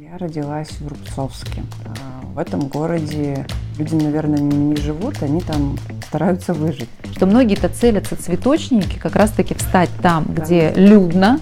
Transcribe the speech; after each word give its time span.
Я 0.00 0.16
родилась 0.16 0.70
в 0.78 0.86
Рубцовске. 0.86 1.64
А, 1.84 2.24
в 2.24 2.38
этом 2.38 2.68
городе 2.68 3.44
люди, 3.78 3.96
наверное, 3.96 4.38
не 4.38 4.76
живут, 4.76 5.20
они 5.22 5.40
там 5.40 5.76
стараются 6.06 6.54
выжить. 6.54 6.88
Что 7.16 7.26
многие-то 7.26 7.68
целятся 7.68 8.14
цветочники 8.14 8.96
как 8.96 9.16
раз-таки 9.16 9.54
встать 9.54 9.90
там, 10.00 10.24
да. 10.28 10.44
где 10.44 10.72
людно. 10.76 11.40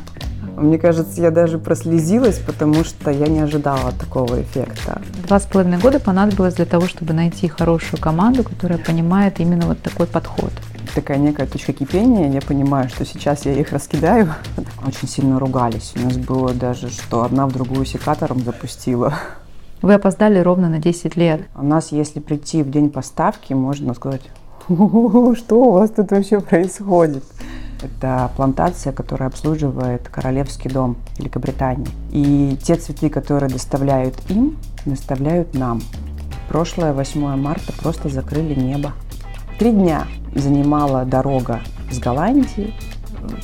Мне 0.57 0.79
кажется, 0.79 1.21
я 1.21 1.31
даже 1.31 1.59
прослезилась, 1.59 2.39
потому 2.39 2.83
что 2.83 3.11
я 3.11 3.27
не 3.27 3.41
ожидала 3.41 3.93
такого 3.93 4.41
эффекта. 4.41 5.03
Два 5.27 5.39
с 5.39 5.45
половиной 5.45 5.79
года 5.79 6.01
понадобилось 6.01 6.55
для 6.55 6.65
того, 6.65 6.87
чтобы 6.89 7.13
найти 7.13 7.49
хорошую 7.49 8.01
команду, 8.01 8.43
которая 8.43 8.79
понимает 8.79 9.39
именно 9.39 9.67
вот 9.67 9.83
такой 9.83 10.07
подход 10.07 10.53
такая 10.95 11.19
некая 11.19 11.47
точка 11.47 11.73
кипения. 11.73 12.31
Я 12.31 12.41
понимаю, 12.41 12.89
что 12.89 13.05
сейчас 13.05 13.47
я 13.47 13.53
их 13.53 13.73
раскидаю. 13.73 14.35
Очень 14.87 15.09
сильно 15.09 15.39
ругались. 15.39 15.93
У 15.97 16.01
нас 16.01 16.17
было 16.17 16.53
даже, 16.53 16.91
что 16.91 17.23
одна 17.23 17.47
в 17.47 17.53
другую 17.53 17.85
секатором 17.85 18.41
запустила. 18.41 19.15
Вы 19.83 19.95
опоздали 19.95 20.39
ровно 20.39 20.69
на 20.69 20.79
10 20.79 21.17
лет. 21.17 21.43
У 21.55 21.63
нас, 21.63 21.93
если 21.93 22.21
прийти 22.21 22.63
в 22.63 22.71
день 22.71 22.91
поставки, 22.91 23.53
можно 23.53 23.95
сказать, 23.95 24.23
что 24.69 25.35
у 25.51 25.73
вас 25.73 25.91
тут 25.91 26.11
вообще 26.11 26.41
происходит? 26.41 27.25
Это 27.83 28.31
плантация, 28.37 28.93
которая 28.93 29.29
обслуживает 29.29 30.09
Королевский 30.09 30.71
дом 30.71 30.97
Великобритании. 31.19 31.87
И 32.11 32.57
те 32.63 32.77
цветы, 32.77 33.11
которые 33.11 33.51
доставляют 33.51 34.15
им, 34.31 34.57
доставляют 34.87 35.55
нам. 35.55 35.83
Прошлое 36.49 36.93
8 36.93 37.37
марта 37.37 37.73
просто 37.75 38.09
закрыли 38.09 38.59
небо. 38.59 38.93
Три 39.59 39.73
дня 39.73 40.07
занимала 40.39 41.05
дорога 41.05 41.61
с 41.91 41.99
Голландии. 41.99 42.75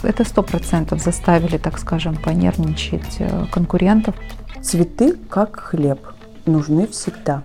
Это 0.03 0.25
сто 0.25 0.43
процентов 0.43 1.01
заставили, 1.01 1.59
так 1.59 1.79
скажем, 1.79 2.17
понервничать 2.17 3.17
э, 3.19 3.47
конкурентов. 3.51 4.15
Цветы, 4.61 5.17
как 5.29 5.59
хлеб, 5.59 6.01
нужны 6.47 6.87
всегда. 6.87 7.43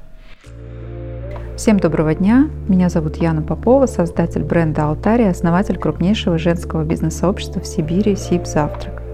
Всем 1.55 1.79
доброго 1.79 2.13
дня! 2.13 2.49
Меня 2.67 2.89
зовут 2.89 3.15
Яна 3.17 3.41
Попова, 3.41 3.87
создатель 3.87 4.43
бренда 4.43 4.89
«Алтарь» 4.89 5.23
и 5.23 5.25
основатель 5.25 5.79
крупнейшего 5.79 6.37
женского 6.37 6.83
бизнес-сообщества 6.83 7.61
в 7.61 7.65
Сибири 7.65 8.15
«Сиб 8.15 8.45
Завтрак». 8.45 9.06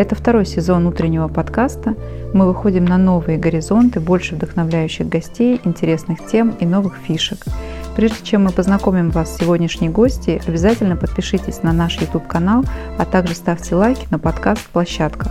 Это 0.00 0.14
второй 0.14 0.46
сезон 0.46 0.86
утреннего 0.86 1.28
подкаста. 1.28 1.94
Мы 2.32 2.46
выходим 2.46 2.86
на 2.86 2.96
новые 2.96 3.36
горизонты, 3.36 4.00
больше 4.00 4.34
вдохновляющих 4.34 5.06
гостей, 5.06 5.60
интересных 5.62 6.24
тем 6.24 6.56
и 6.58 6.64
новых 6.64 6.94
фишек– 7.06 7.44
Прежде 7.96 8.18
чем 8.22 8.44
мы 8.44 8.50
познакомим 8.50 9.10
вас 9.10 9.34
с 9.34 9.38
сегодняшней 9.38 9.88
гостьей, 9.88 10.40
обязательно 10.46 10.96
подпишитесь 10.96 11.62
на 11.62 11.72
наш 11.72 12.00
YouTube-канал, 12.00 12.64
а 12.98 13.04
также 13.04 13.34
ставьте 13.34 13.74
лайки 13.74 14.06
на 14.10 14.18
подкаст-площадках, 14.18 15.30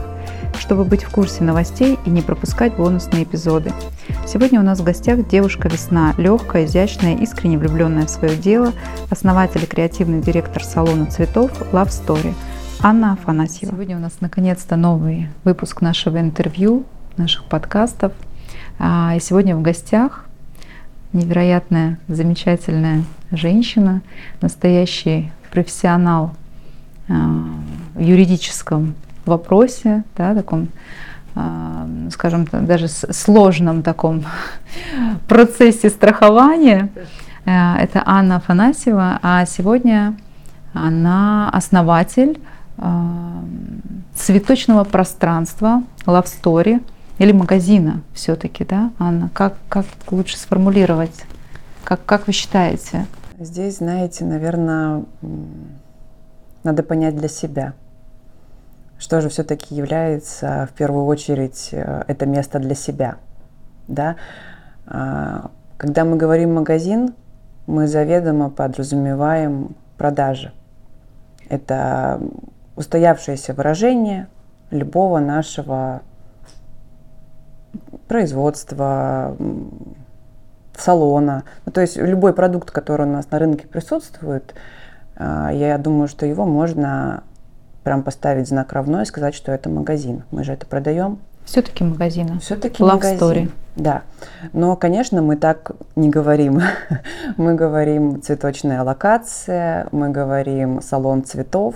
чтобы 0.60 0.84
быть 0.84 1.04
в 1.04 1.10
курсе 1.10 1.44
новостей 1.44 1.98
и 2.06 2.10
не 2.10 2.22
пропускать 2.22 2.76
бонусные 2.76 3.24
эпизоды. 3.24 3.72
Сегодня 4.28 4.60
у 4.60 4.64
нас 4.64 4.82
в 4.82 4.84
гостях 4.84 5.28
девушка 5.28 5.68
весна, 5.68 6.14
легкая, 6.18 6.66
изящная, 6.66 7.16
искренне 7.18 7.58
влюбленная 7.58 8.06
в 8.06 8.10
свое 8.10 8.36
дело, 8.36 8.74
основатель 9.10 9.64
и 9.64 9.68
креативный 9.68 10.22
директор 10.22 10.64
салона 10.64 11.06
цветов 11.08 11.52
Love 11.72 11.88
Story 11.90 12.34
Анна 12.82 13.12
Афанасьева. 13.12 13.74
Сегодня 13.74 13.98
у 13.98 14.00
нас 14.00 14.22
наконец-то 14.22 14.78
новый 14.78 15.28
выпуск 15.44 15.82
нашего 15.82 16.18
интервью, 16.22 16.86
наших 17.18 17.44
подкастов. 17.44 18.14
А, 18.80 19.16
и 19.18 19.20
сегодня 19.20 19.54
в 19.58 19.62
гостях 19.62 20.24
невероятная, 21.12 22.00
замечательная 22.08 23.04
женщина, 23.32 24.02
настоящий 24.40 25.30
профессионал 25.52 26.36
э, 27.10 27.14
в 27.96 28.00
юридическом 28.00 28.96
вопросе, 29.26 30.06
да, 30.16 30.34
таком, 30.34 30.70
э, 31.36 32.10
скажем, 32.12 32.46
даже 32.46 32.88
сложном 32.88 33.84
таком 33.84 34.24
процессе 35.28 35.90
страхования. 35.90 36.90
Это 37.44 38.04
Анна 38.06 38.38
Афанасьева, 38.38 39.20
а 39.22 39.46
сегодня 39.46 40.16
она 40.74 41.50
основатель 41.50 42.40
цветочного 44.16 44.84
пространства 44.84 45.84
Love 46.06 46.26
Story– 46.26 46.84
или 47.20 47.34
магазина 47.34 48.02
все-таки, 48.14 48.64
да, 48.64 48.92
Анна? 48.98 49.30
Как, 49.34 49.56
как 49.68 49.86
лучше 50.10 50.38
сформулировать? 50.38 51.26
Как, 51.84 52.04
как 52.06 52.28
вы 52.28 52.34
считаете? 52.34 53.06
Здесь, 53.38 53.78
знаете, 53.78 54.24
наверное, 54.24 55.04
надо 56.64 56.82
понять 56.82 57.18
для 57.18 57.28
себя, 57.28 57.74
что 58.98 59.20
же 59.20 59.28
все-таки 59.28 59.76
является 59.76 60.70
в 60.72 60.78
первую 60.78 61.06
очередь 61.06 61.70
э, 61.74 62.04
это 62.08 62.26
место 62.26 62.60
для 62.60 62.76
себя. 62.76 63.18
Да? 63.90 64.16
А, 64.88 65.52
когда 65.78 66.06
мы 66.06 66.16
говорим 66.16 66.54
магазин, 66.54 67.14
мы 67.68 67.88
заведомо 67.88 68.50
подразумеваем 68.50 69.76
продажи. 69.98 70.54
Это 71.50 72.22
устоявшееся 72.80 73.54
выражение 73.54 74.28
любого 74.72 75.20
нашего 75.20 76.02
производства, 78.08 79.36
салона. 80.78 81.44
Ну, 81.66 81.74
то 81.74 81.82
есть 81.82 81.98
любой 81.98 82.34
продукт, 82.34 82.72
который 82.72 83.06
у 83.06 83.10
нас 83.10 83.30
на 83.32 83.38
рынке 83.38 83.68
присутствует, 83.68 84.56
а, 85.18 85.52
я 85.52 85.78
думаю, 85.78 86.08
что 86.08 86.26
его 86.26 86.46
можно 86.46 87.24
прям 87.84 88.02
поставить 88.02 88.48
знак 88.48 88.72
равно 88.72 89.02
и 89.02 89.06
сказать, 89.06 89.36
что 89.36 89.52
это 89.52 89.70
магазин. 89.70 90.24
Мы 90.32 90.46
же 90.46 90.54
это 90.54 90.66
продаем. 90.66 91.20
Все-таки 91.44 91.84
магазин. 91.84 92.40
Все-таки 92.40 92.82
Love 92.82 92.94
магазин. 92.94 93.18
Story. 93.18 93.52
Да. 93.76 94.04
Но, 94.54 94.78
конечно, 94.78 95.22
мы 95.22 95.36
так 95.36 95.72
не 95.98 96.10
говорим. 96.10 96.62
мы 97.38 97.56
говорим 97.56 98.22
цветочная 98.22 98.84
локация, 98.84 99.88
мы 99.92 100.10
говорим 100.10 100.82
салон 100.82 101.26
цветов, 101.26 101.76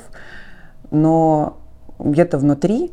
но 0.94 1.58
где-то 2.00 2.38
внутри 2.38 2.92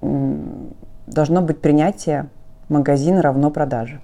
должно 0.00 1.42
быть 1.42 1.60
принятие 1.60 2.28
магазин 2.68 3.18
равно 3.18 3.50
продаже. 3.50 4.00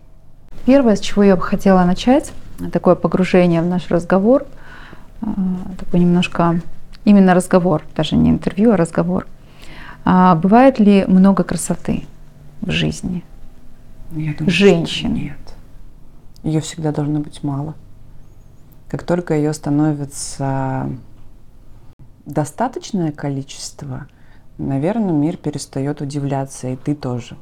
Первое, 0.66 0.96
с 0.96 1.00
чего 1.00 1.22
я 1.22 1.36
бы 1.36 1.42
хотела 1.42 1.84
начать, 1.84 2.32
такое 2.72 2.94
погружение 2.94 3.62
в 3.62 3.66
наш 3.66 3.88
разговор, 3.90 4.46
а, 5.20 5.26
такой 5.78 6.00
немножко 6.00 6.60
именно 7.04 7.34
разговор, 7.34 7.82
даже 7.94 8.16
не 8.16 8.30
интервью, 8.30 8.72
а 8.72 8.76
разговор. 8.76 9.26
А 10.04 10.34
бывает 10.34 10.78
ли 10.78 11.04
много 11.06 11.44
красоты 11.44 12.04
в 12.60 12.70
жизни? 12.70 13.22
Я 14.12 14.32
думаю, 14.32 14.50
Женщин? 14.50 15.14
Нет. 15.14 15.36
Ее 16.42 16.60
всегда 16.60 16.92
должно 16.92 17.20
быть 17.20 17.42
мало. 17.42 17.74
Как 18.88 19.02
только 19.02 19.34
ее 19.34 19.52
становится 19.52 20.88
достаточное 22.28 23.12
количество– 23.12 24.06
наверное, 24.58 25.12
мир 25.12 25.36
перестает 25.36 26.00
удивляться, 26.00 26.68
и 26.68 26.76
ты 26.76 26.94
тоже. 26.94 27.36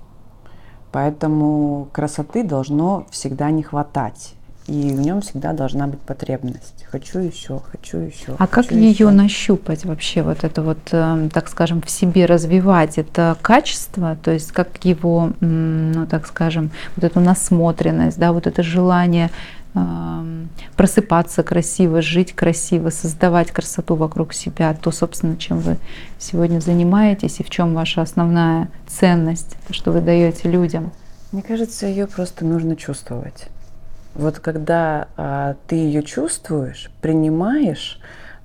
Поэтому 0.93 1.89
красоты 1.93 2.45
должно 2.45 3.07
всегда 3.11 3.51
не 3.51 3.63
хватать. 3.63 4.35
И 4.67 4.91
в 4.91 5.01
нем 5.01 5.21
всегда 5.21 5.53
должна 5.53 5.87
быть 5.87 6.01
потребность. 6.01 6.87
Хочу 6.91 7.21
еще, 7.21 7.61
хочу 7.71 7.99
еще. 7.99 8.35
А 8.37 8.49
хочу 8.49 8.69
как 8.69 8.73
ее 8.73 8.91
еще. 8.91 9.11
нащупать 9.11 9.85
вообще, 9.85 10.23
вот 10.23 10.43
это 10.43 10.61
вот, 10.63 10.79
эм, 10.91 11.31
так 11.31 11.49
скажем, 11.49 11.83
в 11.83 11.89
себе 11.89 12.27
развивать? 12.27 12.99
Это 12.99 13.37
качество, 13.43 14.17
то 14.21 14.33
есть 14.33 14.51
как 14.51 14.85
его, 14.85 15.31
ну 15.39 16.07
так 16.09 16.27
скажем, 16.27 16.73
вот 16.97 17.05
эту 17.05 17.21
насмотренность, 17.21 18.19
да, 18.19 18.33
вот 18.33 18.49
это 18.49 18.65
желание 18.65 19.31
просыпаться 20.77 21.43
красиво, 21.43 22.03
жить 22.03 22.35
красиво, 22.35 22.91
создавать 22.91 23.51
красоту 23.51 23.95
вокруг 23.95 24.33
себя, 24.35 24.75
то, 24.75 24.91
собственно, 24.91 25.37
чем 25.37 25.59
вы 25.61 25.77
сегодня 26.19 26.61
занимаетесь 26.61 27.41
и 27.41 27.43
в 27.43 27.51
чем 27.51 27.75
ваша 27.75 28.03
основная 28.03 28.69
ценность, 28.87 29.57
что 29.71 29.93
вы 29.93 30.01
даете 30.01 30.49
людям. 30.51 30.93
Мне 31.33 31.43
кажется, 31.43 31.87
ее 31.87 32.07
просто 32.07 32.45
нужно 32.45 32.77
чувствовать. 32.77 33.49
Вот 34.15 34.39
когда 34.39 35.09
а, 35.17 35.57
ты 35.67 35.77
ее 35.77 36.03
чувствуешь, 36.03 36.91
принимаешь, 37.03 38.01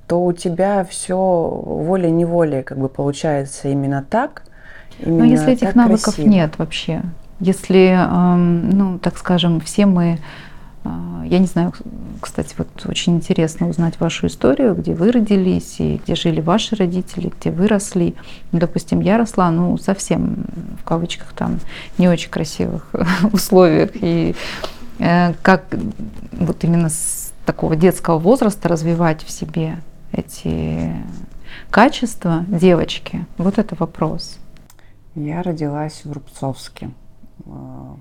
то 0.07 0.21
у 0.25 0.33
тебя 0.33 0.83
все 0.83 1.15
волей-неволей 1.15 2.63
как 2.63 2.77
бы 2.77 2.89
получается 2.89 3.69
именно 3.69 4.05
так. 4.09 4.43
Именно 4.99 5.19
Но 5.19 5.25
если 5.25 5.53
этих 5.53 5.73
навыков 5.75 6.15
красиво. 6.15 6.27
нет 6.27 6.57
вообще, 6.57 7.01
если, 7.39 7.97
ну, 8.11 8.99
так 8.99 9.17
скажем, 9.17 9.61
все 9.61 9.85
мы 9.85 10.19
я 10.83 11.39
не 11.39 11.45
знаю, 11.45 11.73
кстати, 12.19 12.55
вот 12.57 12.67
очень 12.85 13.15
интересно 13.15 13.69
узнать 13.69 13.99
вашу 13.99 14.27
историю, 14.27 14.75
где 14.75 14.93
вы 14.93 15.11
родились 15.11 15.79
и 15.79 16.01
где 16.03 16.15
жили 16.15 16.41
ваши 16.41 16.75
родители, 16.75 17.31
где 17.39 17.51
вы 17.51 17.67
росли. 17.67 18.15
Ну, 18.51 18.59
допустим, 18.59 18.99
я 18.99 19.17
росла, 19.17 19.51
ну, 19.51 19.77
совсем 19.77 20.45
в 20.79 20.83
кавычках 20.83 21.33
там 21.33 21.59
не 21.97 22.07
очень 22.07 22.29
красивых 22.29 22.89
условиях. 23.31 23.91
И 23.93 24.35
э, 24.99 25.33
как 25.41 25.65
вот 26.31 26.63
именно 26.63 26.89
с 26.89 27.31
такого 27.45 27.75
детского 27.75 28.17
возраста 28.17 28.67
развивать 28.67 29.23
в 29.23 29.31
себе 29.31 29.77
эти 30.11 30.95
качества 31.69 32.45
девочки, 32.47 33.25
вот 33.37 33.57
это 33.57 33.75
вопрос. 33.75 34.37
Я 35.15 35.43
родилась 35.43 36.01
в 36.05 36.11
Рубцовске. 36.11 36.91
А, 37.45 37.97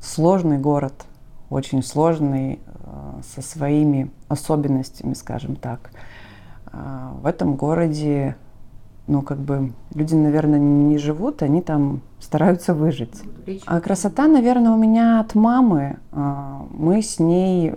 сложный 0.00 0.58
город, 0.58 1.06
очень 1.50 1.82
сложный, 1.82 2.58
а, 2.84 3.20
со 3.34 3.42
своими 3.42 4.10
особенностями, 4.28 5.14
скажем 5.14 5.56
так. 5.56 5.90
А, 6.66 7.14
в 7.20 7.26
этом 7.26 7.56
городе, 7.56 8.36
ну, 9.06 9.22
как 9.22 9.38
бы, 9.38 9.72
люди, 9.94 10.14
наверное, 10.14 10.58
не 10.58 10.98
живут, 10.98 11.42
они 11.42 11.62
там 11.62 12.00
стараются 12.20 12.74
выжить. 12.74 13.22
А 13.66 13.80
красота, 13.80 14.26
наверное, 14.26 14.72
у 14.72 14.76
меня 14.76 15.20
от 15.20 15.34
мамы. 15.34 15.98
Мы 16.12 17.02
с 17.02 17.18
ней... 17.20 17.72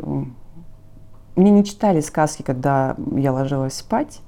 Мне 1.35 1.51
не 1.51 1.63
читали 1.63 2.01
сказки, 2.01 2.41
когда 2.41 2.95
я 3.15 3.31
ложилась 3.31 3.75
спать. 3.75 4.21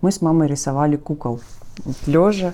Мы 0.00 0.12
с 0.12 0.20
мамой 0.20 0.46
рисовали 0.46 0.96
кукол. 0.96 1.40
Вот 1.84 1.96
лежа 2.06 2.52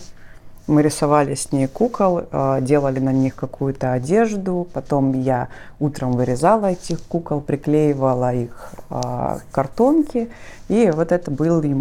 мы 0.69 0.83
рисовали 0.83 1.35
с 1.35 1.51
ней 1.51 1.67
кукол, 1.67 2.21
э, 2.31 2.59
делали 2.61 3.01
на 3.01 3.13
них 3.13 3.35
какую-то 3.35 3.93
одежду. 3.93 4.69
Потом 4.73 5.13
я 5.13 5.49
утром 5.81 6.13
вырезала 6.13 6.67
этих 6.67 7.03
кукол, 7.03 7.41
приклеивала 7.41 8.35
их 8.35 8.73
э, 8.91 8.95
к 8.95 9.43
картонке. 9.51 10.29
И 10.69 10.91
вот 10.95 11.11
это 11.11 11.31
были 11.31 11.75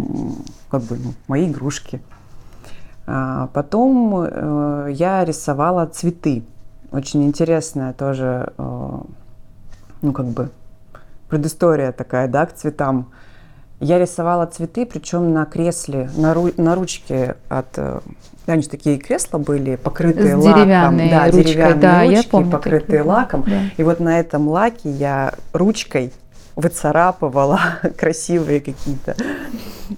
как 0.70 0.82
бы 0.82 0.98
мои 1.28 1.46
игрушки. 1.46 2.00
А 3.06 3.48
потом 3.52 4.14
э, 4.16 4.88
я 4.92 5.24
рисовала 5.24 5.86
цветы. 5.86 6.42
Очень 6.90 7.24
интересная 7.26 7.92
тоже, 7.92 8.50
ну 8.56 10.12
как 10.14 10.24
бы 10.24 10.50
предыстория 11.28 11.92
такая, 11.92 12.28
да, 12.28 12.46
к 12.46 12.54
цветам. 12.54 13.10
Я 13.80 13.98
рисовала 13.98 14.46
цветы, 14.46 14.86
причем 14.86 15.32
на 15.32 15.44
кресле, 15.44 16.10
на, 16.16 16.34
ру, 16.34 16.50
на 16.56 16.74
ручке 16.74 17.36
от 17.48 17.78
Раньше 18.48 18.70
такие 18.70 18.96
кресла 18.96 19.36
были 19.36 19.76
покрытые 19.76 20.40
С 20.40 20.42
лаком. 20.42 20.96
Да, 20.96 21.26
ручкой, 21.26 21.42
деревянные 21.44 21.80
да, 21.80 22.00
ручки, 22.00 22.14
я 22.14 22.22
помню. 22.22 22.50
покрытые 22.50 22.86
такие. 22.86 23.02
лаком. 23.02 23.44
Да. 23.46 23.60
И 23.76 23.82
вот 23.82 24.00
на 24.00 24.18
этом 24.18 24.48
лаке 24.48 24.90
я 24.90 25.34
ручкой 25.52 26.14
выцарапывала 26.56 27.60
красивые 27.98 28.60
какие-то 28.60 29.16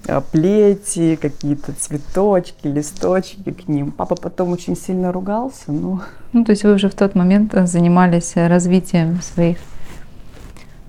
а, 0.08 0.20
плети, 0.20 1.14
какие-то 1.14 1.72
цветочки, 1.74 2.66
листочки 2.66 3.52
к 3.52 3.68
ним. 3.68 3.92
Папа 3.92 4.16
потом 4.16 4.50
очень 4.50 4.76
сильно 4.76 5.12
ругался, 5.12 5.70
но... 5.70 6.02
Ну, 6.32 6.44
то 6.44 6.50
есть 6.50 6.64
вы 6.64 6.74
уже 6.74 6.88
в 6.88 6.94
тот 6.96 7.14
момент 7.14 7.54
э, 7.54 7.66
занимались 7.66 8.32
э, 8.34 8.48
развитием 8.48 9.22
своих 9.22 9.58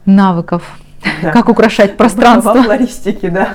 навыков 0.05 0.63
Да. 1.23 1.31
как 1.31 1.49
украшать 1.49 1.97
пространство. 1.97 2.53
Во 2.53 2.63
флористике, 2.63 3.29
да, 3.29 3.49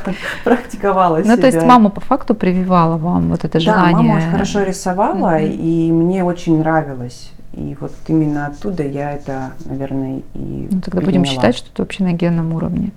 практиковала 0.45 1.19
Ну, 1.25 1.37
то 1.37 1.47
есть 1.47 1.59
себя. 1.59 1.67
мама 1.67 1.91
по 1.91 2.01
факту 2.01 2.35
прививала 2.35 2.97
вам 2.97 3.29
вот 3.29 3.45
это 3.45 3.61
желание. 3.61 3.93
Да, 3.93 4.03
мама 4.03 4.17
очень 4.19 4.31
хорошо 4.31 4.63
рисовала, 4.63 5.31
Мгм. 5.39 5.47
и 5.51 5.93
мне 5.93 6.25
очень 6.25 6.59
нравилось. 6.59 7.33
И 7.55 7.77
вот 7.81 7.93
именно 8.09 8.47
оттуда 8.47 8.83
я 8.83 9.13
это, 9.13 9.53
наверное, 9.65 10.21
и 10.35 10.69
Ну, 10.71 10.81
тогда 10.81 11.01
будем 11.01 11.23
переняла. 11.23 11.27
считать, 11.35 11.57
что 11.57 11.69
это 11.73 11.83
вообще 11.83 12.05
на 12.05 12.13
генном 12.13 12.53
уровне. 12.53 12.91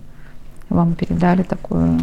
Вам 0.70 0.94
передали 0.96 1.44
такое, 1.44 2.00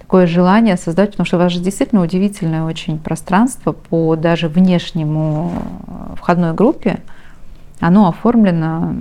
такое 0.00 0.26
желание 0.26 0.76
создать, 0.76 1.10
потому 1.10 1.26
что 1.26 1.36
у 1.36 1.40
вас 1.40 1.52
же 1.52 1.60
действительно 1.60 2.02
удивительное 2.02 2.64
очень 2.64 2.98
пространство 2.98 3.72
по 3.72 4.16
даже 4.16 4.48
внешнему 4.48 5.52
э, 5.86 6.14
входной 6.16 6.54
группе. 6.54 7.00
Оно 7.80 8.08
оформлено, 8.08 8.94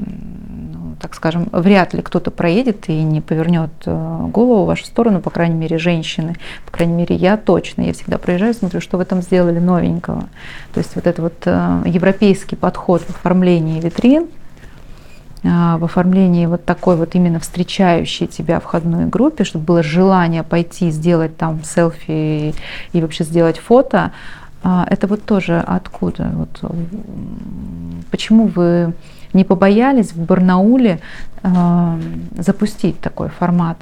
так 0.99 1.15
скажем, 1.15 1.47
вряд 1.51 1.93
ли 1.93 2.01
кто-то 2.01 2.31
проедет 2.31 2.89
и 2.89 3.03
не 3.03 3.21
повернет 3.21 3.71
э, 3.85 4.27
голову 4.27 4.63
в 4.63 4.67
вашу 4.67 4.85
сторону, 4.85 5.21
по 5.21 5.29
крайней 5.29 5.55
мере, 5.55 5.77
женщины. 5.77 6.35
По 6.65 6.71
крайней 6.71 6.93
мере, 6.93 7.15
я 7.15 7.37
точно. 7.37 7.83
Я 7.83 7.93
всегда 7.93 8.17
проезжаю, 8.17 8.53
смотрю, 8.53 8.81
что 8.81 8.97
в 8.97 9.01
этом 9.01 9.21
сделали 9.21 9.59
новенького. 9.59 10.29
То 10.73 10.77
есть 10.79 10.95
вот 10.95 11.07
это 11.07 11.21
вот 11.21 11.33
э, 11.45 11.83
европейский 11.85 12.55
подход 12.55 13.01
в 13.01 13.09
оформлении 13.11 13.79
витрин, 13.79 14.27
а, 15.43 15.77
в 15.77 15.85
оформлении 15.85 16.45
вот 16.45 16.65
такой 16.65 16.95
вот 16.95 17.15
именно 17.15 17.39
встречающей 17.39 18.27
тебя 18.27 18.59
входной 18.59 19.05
группе, 19.05 19.43
чтобы 19.43 19.65
было 19.65 19.83
желание 19.83 20.43
пойти 20.43 20.91
сделать 20.91 21.35
там 21.37 21.63
селфи 21.63 22.53
и, 22.93 23.01
вообще 23.01 23.23
сделать 23.23 23.57
фото, 23.57 24.11
это 24.63 25.07
вот 25.07 25.23
тоже 25.25 25.59
откуда? 25.59 26.31
Вот, 26.35 26.71
почему 28.11 28.45
вы 28.45 28.93
не 29.33 29.43
побоялись 29.43 30.13
в 30.13 30.23
Барнауле 30.25 30.99
а, 31.43 31.99
запустить 32.37 32.99
такой 32.99 33.29
формат? 33.29 33.77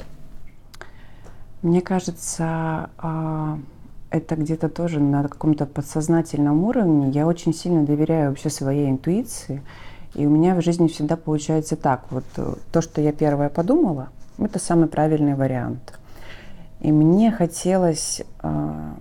Мне 1.62 1.82
кажется, 1.82 2.90
а, 2.98 3.58
это 4.12 4.36
где-то 4.36 4.70
тоже 4.70 5.00
на 5.00 5.24
каком-то 5.24 5.66
подсознательном 5.66 6.64
уровне. 6.64 7.10
Я 7.10 7.28
очень 7.28 7.54
сильно 7.54 7.84
доверяю 7.84 8.30
вообще 8.30 8.50
своей 8.50 8.90
интуиции. 8.90 9.62
И 10.16 10.26
у 10.26 10.30
меня 10.30 10.56
в 10.56 10.62
жизни 10.62 10.88
всегда 10.88 11.16
получается 11.16 11.76
так. 11.76 12.06
Вот 12.10 12.24
э, 12.38 12.54
то, 12.72 12.82
что 12.82 13.02
я 13.02 13.12
первое 13.12 13.50
подумала, 13.50 14.10
это 14.40 14.58
самый 14.58 14.88
правильный 14.88 15.36
вариант. 15.36 16.00
И 16.80 16.92
мне 16.92 17.32
хотелось, 17.32 18.22
а, 18.40 18.96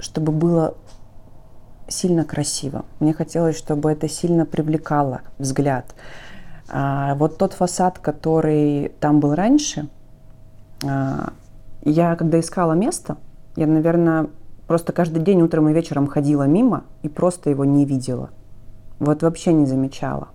чтобы 0.00 0.32
было 0.32 0.74
сильно 1.88 2.24
красиво. 2.24 2.84
Мне 3.00 3.12
хотелось, 3.12 3.56
чтобы 3.56 3.90
это 3.90 4.08
сильно 4.08 4.46
привлекало 4.46 5.20
взгляд. 5.38 5.94
А 6.68 7.14
вот 7.14 7.38
тот 7.38 7.52
фасад, 7.52 7.98
который 7.98 8.92
там 9.00 9.20
был 9.20 9.34
раньше, 9.34 9.88
а, 10.84 11.32
я 11.82 12.16
когда 12.16 12.40
искала 12.40 12.72
место, 12.72 13.16
я, 13.54 13.66
наверное, 13.66 14.28
просто 14.66 14.92
каждый 14.92 15.22
день 15.22 15.42
утром 15.42 15.68
и 15.68 15.72
вечером 15.72 16.06
ходила 16.06 16.44
мимо 16.44 16.84
и 17.02 17.08
просто 17.08 17.50
его 17.50 17.64
не 17.64 17.84
видела. 17.84 18.30
Вот 18.98 19.22
вообще 19.22 19.52
не 19.52 19.66
замечала. 19.66 20.28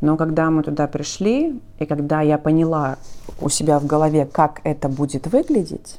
Но 0.00 0.16
когда 0.16 0.50
мы 0.50 0.62
туда 0.62 0.86
пришли, 0.86 1.60
и 1.78 1.86
когда 1.86 2.20
я 2.20 2.38
поняла 2.38 2.96
у 3.40 3.48
себя 3.48 3.80
в 3.80 3.86
голове, 3.86 4.26
как 4.26 4.60
это 4.62 4.88
будет 4.88 5.26
выглядеть, 5.26 5.98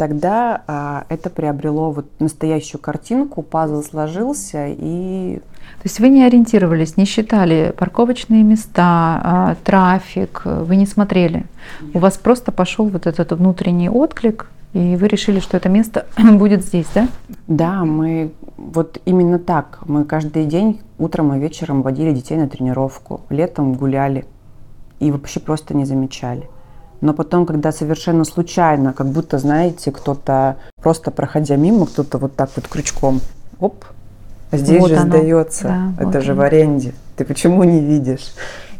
тогда 0.00 0.62
а, 0.66 1.04
это 1.10 1.28
приобрело 1.28 1.90
вот 1.90 2.06
настоящую 2.20 2.80
картинку, 2.80 3.42
пазл 3.42 3.82
сложился, 3.82 4.68
и 4.68 5.40
То 5.76 5.84
есть 5.84 6.00
вы 6.00 6.08
не 6.08 6.24
ориентировались, 6.24 6.96
не 6.96 7.04
считали 7.04 7.74
парковочные 7.76 8.42
места, 8.42 9.20
а, 9.22 9.56
трафик, 9.62 10.40
вы 10.46 10.76
не 10.76 10.86
смотрели. 10.86 11.44
У 11.92 11.98
вас 11.98 12.16
просто 12.16 12.50
пошел 12.50 12.86
вот 12.86 13.06
этот 13.06 13.32
внутренний 13.32 13.90
отклик, 13.90 14.50
и 14.72 14.96
вы 14.96 15.06
решили, 15.06 15.38
что 15.38 15.58
это 15.58 15.68
место 15.68 16.06
будет 16.32 16.64
здесь, 16.64 16.86
да? 16.94 17.06
Да, 17.46 17.84
мы 17.84 18.32
вот 18.56 19.02
именно 19.04 19.38
так. 19.38 19.80
Мы 19.84 20.06
каждый 20.06 20.46
день 20.46 20.80
утром 20.96 21.34
и 21.34 21.38
вечером 21.38 21.82
водили 21.82 22.14
детей 22.14 22.38
на 22.38 22.48
тренировку, 22.48 23.20
летом 23.28 23.74
гуляли 23.74 24.24
и 24.98 25.10
вообще 25.10 25.40
просто 25.40 25.76
не 25.76 25.84
замечали. 25.84 26.48
Но 27.00 27.14
потом, 27.14 27.46
когда 27.46 27.72
совершенно 27.72 28.24
случайно, 28.24 28.92
как 28.92 29.06
будто, 29.08 29.38
знаете, 29.38 29.90
кто-то 29.90 30.56
просто 30.82 31.10
проходя 31.10 31.56
мимо, 31.56 31.86
кто-то 31.86 32.18
вот 32.18 32.36
так 32.36 32.50
вот 32.56 32.68
крючком, 32.68 33.20
оп, 33.58 33.84
здесь 34.52 34.80
Вот 34.80 34.88
же 34.90 34.96
оно. 34.96 35.06
сдается, 35.16 35.64
Да, 35.64 35.92
это 36.02 36.18
вот 36.18 36.24
же 36.24 36.32
оно. 36.32 36.40
в 36.42 36.44
аренде. 36.44 36.92
Ты 37.16 37.24
почему 37.24 37.64
не 37.64 37.80
видишь? 37.80 38.32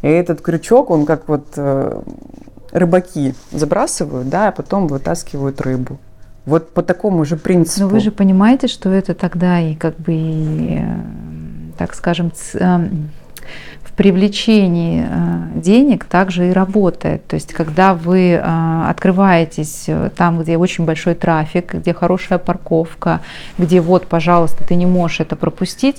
И 0.02 0.08
этот 0.08 0.42
крючок, 0.42 0.90
он 0.90 1.06
как 1.06 1.28
вот 1.28 1.46
э, 1.56 2.00
рыбаки 2.72 3.34
забрасывают, 3.52 4.28
да, 4.28 4.48
а 4.48 4.52
потом 4.52 4.86
вытаскивают 4.86 5.60
рыбу. 5.60 5.98
Вот 6.46 6.72
по 6.72 6.82
такому 6.82 7.24
же 7.24 7.36
принципу. 7.36 7.80
Но 7.84 7.88
вы 7.88 8.00
же 8.00 8.10
понимаете, 8.10 8.66
что 8.66 8.88
это 8.90 9.14
тогда 9.14 9.60
и 9.60 9.74
как 9.74 9.96
бы, 9.96 10.12
и, 10.12 10.78
э, 10.82 11.74
так 11.78 11.94
скажем, 11.94 12.32
ц- 12.34 12.58
эм, 12.58 13.10
привлечении 14.00 15.04
э, 15.06 15.60
денег 15.60 16.06
также 16.06 16.48
и 16.48 16.52
работает. 16.52 17.26
То 17.26 17.34
есть, 17.34 17.52
когда 17.52 17.92
вы 17.92 18.30
э, 18.30 18.84
открываетесь 18.88 19.84
э, 19.88 20.08
там, 20.16 20.40
где 20.40 20.56
очень 20.56 20.86
большой 20.86 21.14
трафик, 21.14 21.74
где 21.74 21.92
хорошая 21.92 22.38
парковка, 22.38 23.20
где 23.58 23.82
вот, 23.82 24.06
пожалуйста, 24.06 24.64
ты 24.64 24.74
не 24.76 24.86
можешь 24.86 25.20
это 25.20 25.36
пропустить, 25.36 25.98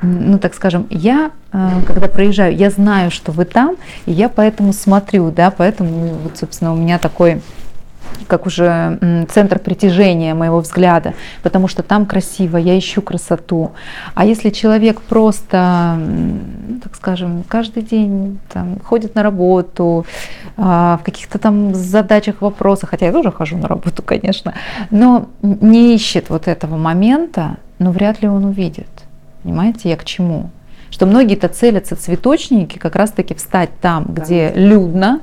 ну, 0.00 0.38
так 0.38 0.54
скажем, 0.54 0.86
я, 0.88 1.32
когда 1.50 2.08
проезжаю, 2.08 2.56
я 2.56 2.70
знаю, 2.70 3.10
что 3.10 3.30
вы 3.30 3.44
там, 3.44 3.76
и 4.06 4.12
я 4.12 4.30
поэтому 4.30 4.72
смотрю, 4.72 5.30
да, 5.30 5.50
поэтому, 5.50 6.14
вот, 6.24 6.38
собственно, 6.38 6.72
у 6.72 6.76
меня 6.76 6.98
такой 6.98 7.42
как 8.26 8.46
уже 8.46 9.26
центр 9.30 9.58
притяжения 9.58 10.34
моего 10.34 10.60
взгляда, 10.60 11.14
потому 11.42 11.68
что 11.68 11.82
там 11.82 12.06
красиво, 12.06 12.56
я 12.56 12.78
ищу 12.78 13.02
красоту. 13.02 13.72
А 14.14 14.24
если 14.24 14.50
человек 14.50 15.00
просто, 15.00 15.98
так 16.82 16.94
скажем, 16.96 17.44
каждый 17.48 17.82
день 17.82 18.38
там, 18.52 18.78
ходит 18.84 19.14
на 19.14 19.22
работу, 19.22 20.06
а, 20.56 20.98
в 20.98 21.04
каких-то 21.04 21.38
там 21.38 21.74
задачах, 21.74 22.40
вопросах, 22.40 22.90
хотя 22.90 23.06
я 23.06 23.12
тоже 23.12 23.32
хожу 23.32 23.56
на 23.56 23.68
работу, 23.68 24.02
конечно, 24.02 24.54
но 24.90 25.28
не 25.42 25.94
ищет 25.94 26.30
вот 26.30 26.48
этого 26.48 26.76
момента, 26.76 27.56
ну 27.78 27.90
вряд 27.90 28.22
ли 28.22 28.28
он 28.28 28.44
увидит. 28.44 28.88
Понимаете, 29.42 29.90
я 29.90 29.96
к 29.96 30.04
чему? 30.04 30.50
Что 30.90 31.06
многие-то 31.06 31.48
целятся 31.48 31.96
цветочники 31.96 32.78
как 32.78 32.94
раз-таки 32.94 33.34
встать 33.34 33.70
там, 33.80 34.04
где 34.08 34.52
людно, 34.54 35.20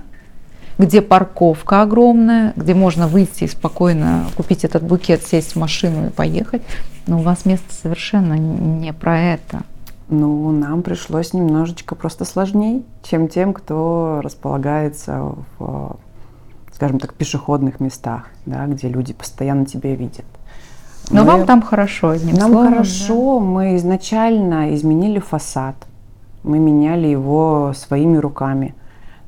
где 0.81 1.01
парковка 1.01 1.83
огромная, 1.83 2.53
где 2.55 2.73
можно 2.73 3.07
выйти 3.07 3.43
и 3.43 3.47
спокойно 3.47 4.25
купить 4.35 4.63
этот 4.65 4.81
букет, 4.81 5.21
сесть 5.21 5.53
в 5.53 5.55
машину 5.59 6.07
и 6.07 6.09
поехать. 6.09 6.63
Но 7.05 7.19
у 7.19 7.21
вас 7.21 7.45
место 7.45 7.71
совершенно 7.71 8.33
не 8.33 8.91
про 8.91 9.19
это. 9.19 9.61
Ну, 10.09 10.51
нам 10.51 10.81
пришлось 10.81 11.33
немножечко 11.33 11.93
просто 11.93 12.25
сложнее, 12.25 12.81
чем 13.03 13.27
тем, 13.27 13.53
кто 13.53 14.21
располагается 14.23 15.35
в, 15.57 15.97
скажем 16.73 16.99
так, 16.99 17.13
пешеходных 17.13 17.79
местах, 17.79 18.25
да, 18.47 18.65
где 18.65 18.89
люди 18.89 19.13
постоянно 19.13 19.65
тебя 19.65 19.95
видят. 19.95 20.25
Но 21.11 21.21
мы, 21.23 21.27
вам 21.27 21.45
там 21.45 21.61
хорошо, 21.61 22.09
одним 22.09 22.35
Нам 22.35 22.51
словом, 22.51 22.73
хорошо, 22.73 23.39
да? 23.39 23.45
мы 23.45 23.75
изначально 23.75 24.73
изменили 24.73 25.19
фасад, 25.19 25.75
мы 26.43 26.57
меняли 26.57 27.07
его 27.07 27.73
своими 27.75 28.17
руками. 28.17 28.73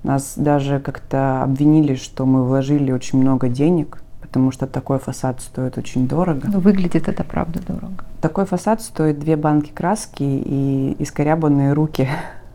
Нас 0.03 0.33
даже 0.36 0.79
как-то 0.79 1.43
обвинили, 1.43 1.95
что 1.95 2.25
мы 2.25 2.45
вложили 2.45 2.91
очень 2.91 3.19
много 3.19 3.48
денег 3.48 4.03
потому 4.33 4.50
что 4.50 4.65
такой 4.65 4.98
фасад 4.98 5.41
стоит 5.41 5.77
очень 5.77 6.07
дорого. 6.07 6.48
Но 6.51 6.60
выглядит 6.60 7.07
это 7.07 7.24
правда 7.24 7.62
дорого. 7.62 8.03
Такой 8.19 8.48
фасад 8.48 8.81
стоит 8.81 9.19
две 9.19 9.36
банки 9.36 9.69
краски 9.69 10.24
и 10.24 10.95
искорябанные 10.98 11.74
руки. 11.74 12.10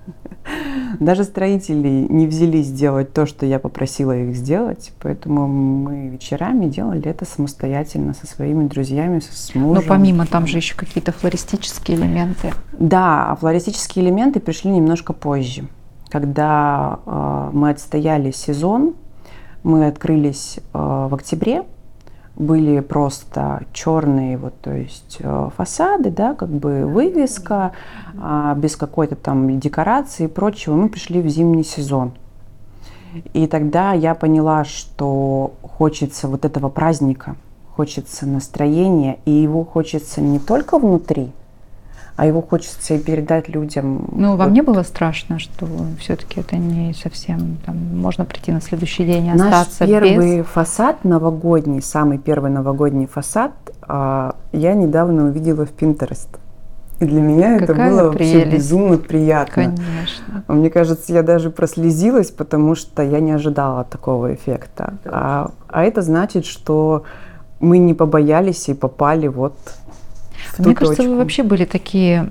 Даже 0.99 1.23
строители 1.23 2.07
не 2.09 2.27
взялись 2.27 2.67
сделать 2.67 3.13
то, 3.13 3.27
что 3.27 3.47
я 3.47 3.61
попросила 3.61 4.11
их 4.11 4.35
сделать, 4.35 4.91
поэтому 5.01 5.47
мы 5.47 6.09
вечерами 6.09 6.67
делали 6.67 7.05
это 7.05 7.25
самостоятельно 7.25 8.13
со 8.13 8.27
своими 8.27 8.67
друзьями, 8.67 9.21
с 9.21 9.55
мужем. 9.55 9.75
Но 9.75 9.89
помимо 9.89 10.27
там 10.27 10.49
же 10.49 10.57
еще 10.57 10.75
какие-то 10.75 11.13
флористические 11.13 11.97
элементы. 11.97 12.53
Да, 12.73 13.31
а 13.31 13.37
флористические 13.37 14.07
элементы 14.07 14.41
пришли 14.41 14.73
немножко 14.73 15.13
позже, 15.13 15.69
когда 16.11 17.01
э, 17.05 17.51
мы 17.53 17.71
отстояли 17.71 18.31
сезон, 18.31 18.95
мы 19.63 19.87
открылись 19.87 20.59
э, 20.59 20.63
в 20.73 21.15
октябре, 21.15 21.65
были 22.39 22.79
просто 22.81 23.63
черные, 23.73 24.39
вот, 24.39 24.55
то 24.61 24.73
есть 24.73 25.19
э, 25.19 25.51
фасады, 25.57 26.11
да, 26.11 26.35
как 26.35 26.49
бы 26.49 26.87
вывеска, 26.87 27.73
а, 28.21 28.55
без 28.55 28.77
какой-то 28.77 29.17
там 29.17 29.59
декорации 29.59 30.25
и 30.25 30.29
прочего. 30.29 30.75
Мы 30.77 30.89
пришли 30.89 31.21
в 31.21 31.29
зимний 31.29 31.65
сезон. 31.65 32.13
И 33.33 33.47
тогда 33.49 33.93
я 33.93 34.15
поняла, 34.15 34.65
что 34.65 35.55
хочется 35.63 36.29
вот 36.29 36.45
этого 36.45 36.69
праздника, 36.69 37.35
хочется 37.75 38.27
настроения, 38.27 39.19
и 39.25 39.33
его 39.33 39.65
хочется 39.65 40.21
не 40.21 40.39
только 40.39 40.79
внутри, 40.79 41.33
а 42.19 42.27
его 42.27 42.43
хочется 42.43 42.95
и 42.95 42.99
передать 42.99 43.49
людям. 43.49 44.09
Ну, 44.11 44.35
вам 44.35 44.49
вот. 44.49 44.53
не 44.53 44.61
было 44.61 44.83
страшно, 44.83 45.39
что 45.39 45.69
все-таки 46.01 46.41
это 46.41 46.57
не 46.57 46.93
совсем, 46.93 47.59
там, 47.65 47.77
можно 47.77 48.25
прийти 48.25 48.51
на 48.51 48.61
следующий 48.61 49.05
день 49.05 49.27
и 49.27 49.33
Наш 49.35 49.53
остаться 49.53 49.87
первый 49.87 50.39
без... 50.39 50.47
фасад 50.47 51.05
новогодний, 51.05 51.81
самый 51.81 52.19
первый 52.19 52.51
новогодний 52.51 53.07
фасад, 53.07 53.53
а, 53.83 54.35
я 54.51 54.75
недавно 54.75 55.27
увидела 55.27 55.65
в 55.65 55.71
Pinterest. 55.71 56.27
И 56.99 57.05
для 57.05 57.21
меня 57.21 57.57
Какая 57.57 57.63
это 57.63 57.75
было 57.75 58.11
прелесть. 58.11 58.35
вообще 58.35 58.51
безумно 58.51 58.99
приятно. 58.99 59.55
Конечно. 59.55 60.45
Мне 60.49 60.71
кажется, 60.71 61.13
я 61.13 61.23
даже 61.23 61.51
прослезилась, 61.51 62.33
потому 62.33 62.75
что 62.75 63.05
я 63.05 63.21
не 63.21 63.31
ожидала 63.31 63.85
такого 63.85 64.35
эффекта. 64.35 64.95
А, 65.05 65.53
а 65.69 65.85
это 65.85 66.03
значит, 66.03 66.47
что 66.47 67.05
мы 67.61 67.79
не 67.79 67.95
побоялись 67.95 68.69
и 68.69 68.75
попали 68.75 69.29
вот 69.29 69.55
мне 70.59 70.75
кажется, 70.75 71.03
вы 71.03 71.17
вообще 71.17 71.43
были 71.43 71.65
такие, 71.65 72.31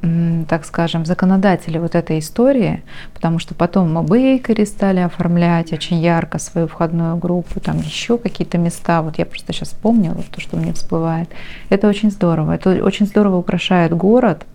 так 0.50 0.66
скажем, 0.66 1.06
законодатели 1.06 1.78
вот 1.78 1.96
этой 1.96 2.20
истории, 2.20 2.84
потому 3.14 3.40
что 3.40 3.56
потом 3.56 3.94
мы 3.94 4.04
бейкери 4.04 4.66
стали 4.66 5.00
оформлять 5.00 5.74
очень 5.74 5.98
ярко 5.98 6.40
свою 6.40 6.68
входную 6.68 7.18
группу, 7.18 7.60
там 7.60 7.78
еще 7.80 8.18
какие-то 8.18 8.58
места. 8.58 9.02
Вот 9.02 9.18
я 9.18 9.26
просто 9.26 9.54
сейчас 9.54 9.70
вспомнила 9.70 10.24
то, 10.32 10.42
что 10.42 10.58
мне 10.58 10.74
всплывает. 10.74 11.30
Это 11.70 11.88
очень 11.88 12.12
здорово. 12.12 12.54
Это 12.56 12.84
очень 12.84 13.06
здорово 13.06 13.38
украшает 13.38 13.94
город. 13.94 14.46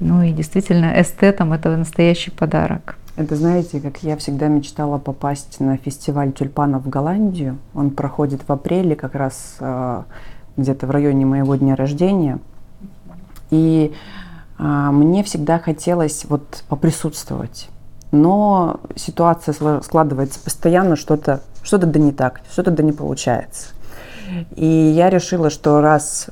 Ну 0.00 0.22
и 0.22 0.32
действительно, 0.32 1.00
эстетам 1.00 1.52
это 1.52 1.76
настоящий 1.76 2.30
подарок. 2.30 2.96
Это 3.16 3.36
знаете, 3.36 3.80
как 3.80 4.02
я 4.02 4.16
всегда 4.16 4.48
мечтала 4.48 4.98
попасть 4.98 5.60
на 5.60 5.76
фестиваль 5.76 6.32
тюльпанов 6.32 6.84
в 6.84 6.88
Голландию. 6.88 7.58
Он 7.72 7.90
проходит 7.90 8.42
в 8.46 8.52
апреле, 8.52 8.96
как 8.96 9.14
раз 9.14 9.56
э, 9.60 10.02
где-то 10.56 10.88
в 10.88 10.90
районе 10.90 11.24
моего 11.24 11.54
дня 11.54 11.76
рождения. 11.76 12.40
И 13.54 13.92
а, 14.58 14.90
мне 14.90 15.22
всегда 15.22 15.58
хотелось 15.60 16.24
вот 16.28 16.64
поприсутствовать. 16.68 17.68
Но 18.10 18.80
ситуация 18.96 19.54
складывается 19.80 20.40
постоянно, 20.40 20.96
что-то 20.96 21.40
что 21.62 21.78
да 21.78 21.98
не 21.98 22.12
так, 22.12 22.40
что-то 22.50 22.70
да 22.70 22.82
не 22.82 22.92
получается. 22.92 23.68
И 24.56 24.66
я 24.66 25.08
решила, 25.08 25.50
что 25.50 25.80
раз 25.80 26.28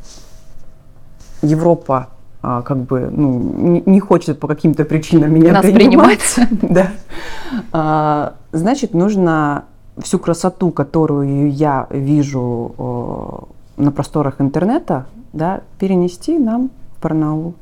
Европа 1.42 2.08
а, 2.42 2.62
как 2.62 2.78
бы 2.78 3.08
ну, 3.10 3.82
не, 3.86 4.00
хочет 4.00 4.40
по 4.40 4.48
каким-то 4.48 4.84
причинам 4.84 5.32
меня 5.32 5.52
Нас 5.52 5.66
принимать, 5.66 6.20
да, 6.62 6.88
а, 7.72 8.34
значит, 8.50 8.94
нужно 8.94 9.64
всю 9.98 10.18
красоту, 10.18 10.70
которую 10.70 11.52
я 11.52 11.86
вижу 11.90 13.48
на 13.76 13.92
просторах 13.92 14.40
интернета, 14.40 15.06
да, 15.32 15.60
перенести 15.78 16.38
нам 16.38 16.70
Барнаул. 17.02 17.54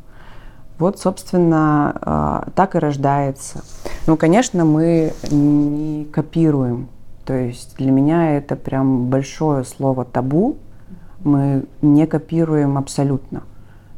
Вот, 0.79 0.99
собственно, 0.99 1.95
а, 2.01 2.49
так 2.55 2.75
и 2.75 2.79
рождается. 2.79 3.63
Ну, 4.07 4.17
конечно, 4.17 4.65
мы 4.65 5.13
не 5.31 6.05
копируем. 6.07 6.89
То 7.25 7.35
есть 7.35 7.77
для 7.77 7.91
меня 7.91 8.37
это 8.37 8.57
прям 8.57 9.07
большое 9.07 9.65
слово 9.65 10.05
табу. 10.05 10.57
Мы 11.23 11.65
не 11.83 12.07
копируем 12.07 12.79
абсолютно. 12.79 13.41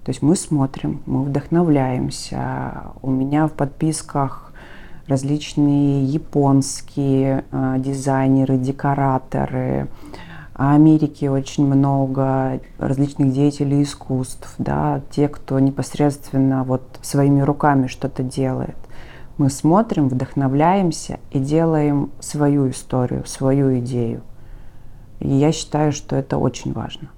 То 0.04 0.10
есть 0.10 0.22
мы 0.22 0.34
смотрим, 0.34 1.02
мы 1.06 1.22
вдохновляемся. 1.22 2.92
У 3.00 3.10
меня 3.10 3.46
в 3.46 3.52
подписках 3.52 4.52
различные 5.06 6.04
японские 6.04 7.44
э, 7.52 7.76
дизайнеры, 7.78 8.56
декораторы, 8.56 9.86
Америки 10.54 11.26
очень 11.26 11.66
много 11.66 12.60
различных 12.78 13.32
деятелей 13.32 13.82
искусств, 13.82 14.54
да, 14.58 15.00
те, 15.10 15.28
кто 15.28 15.58
непосредственно 15.58 16.62
вот 16.64 16.82
своими 17.00 17.40
руками 17.40 17.86
что-то 17.86 18.22
делает. 18.22 18.76
Мы 19.38 19.48
смотрим, 19.48 20.08
вдохновляемся 20.08 21.18
и 21.30 21.38
делаем 21.38 22.10
свою 22.20 22.68
историю, 22.70 23.24
свою 23.26 23.78
идею. 23.78 24.20
И 25.20 25.28
я 25.28 25.52
считаю, 25.52 25.92
что 25.92 26.16
это 26.16 26.36
очень 26.36 26.72
важно. 26.72 27.08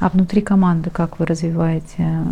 А 0.00 0.10
внутри 0.10 0.42
команды 0.42 0.90
как 0.90 1.18
вы 1.18 1.26
развиваете 1.26 1.96
э, 1.98 2.22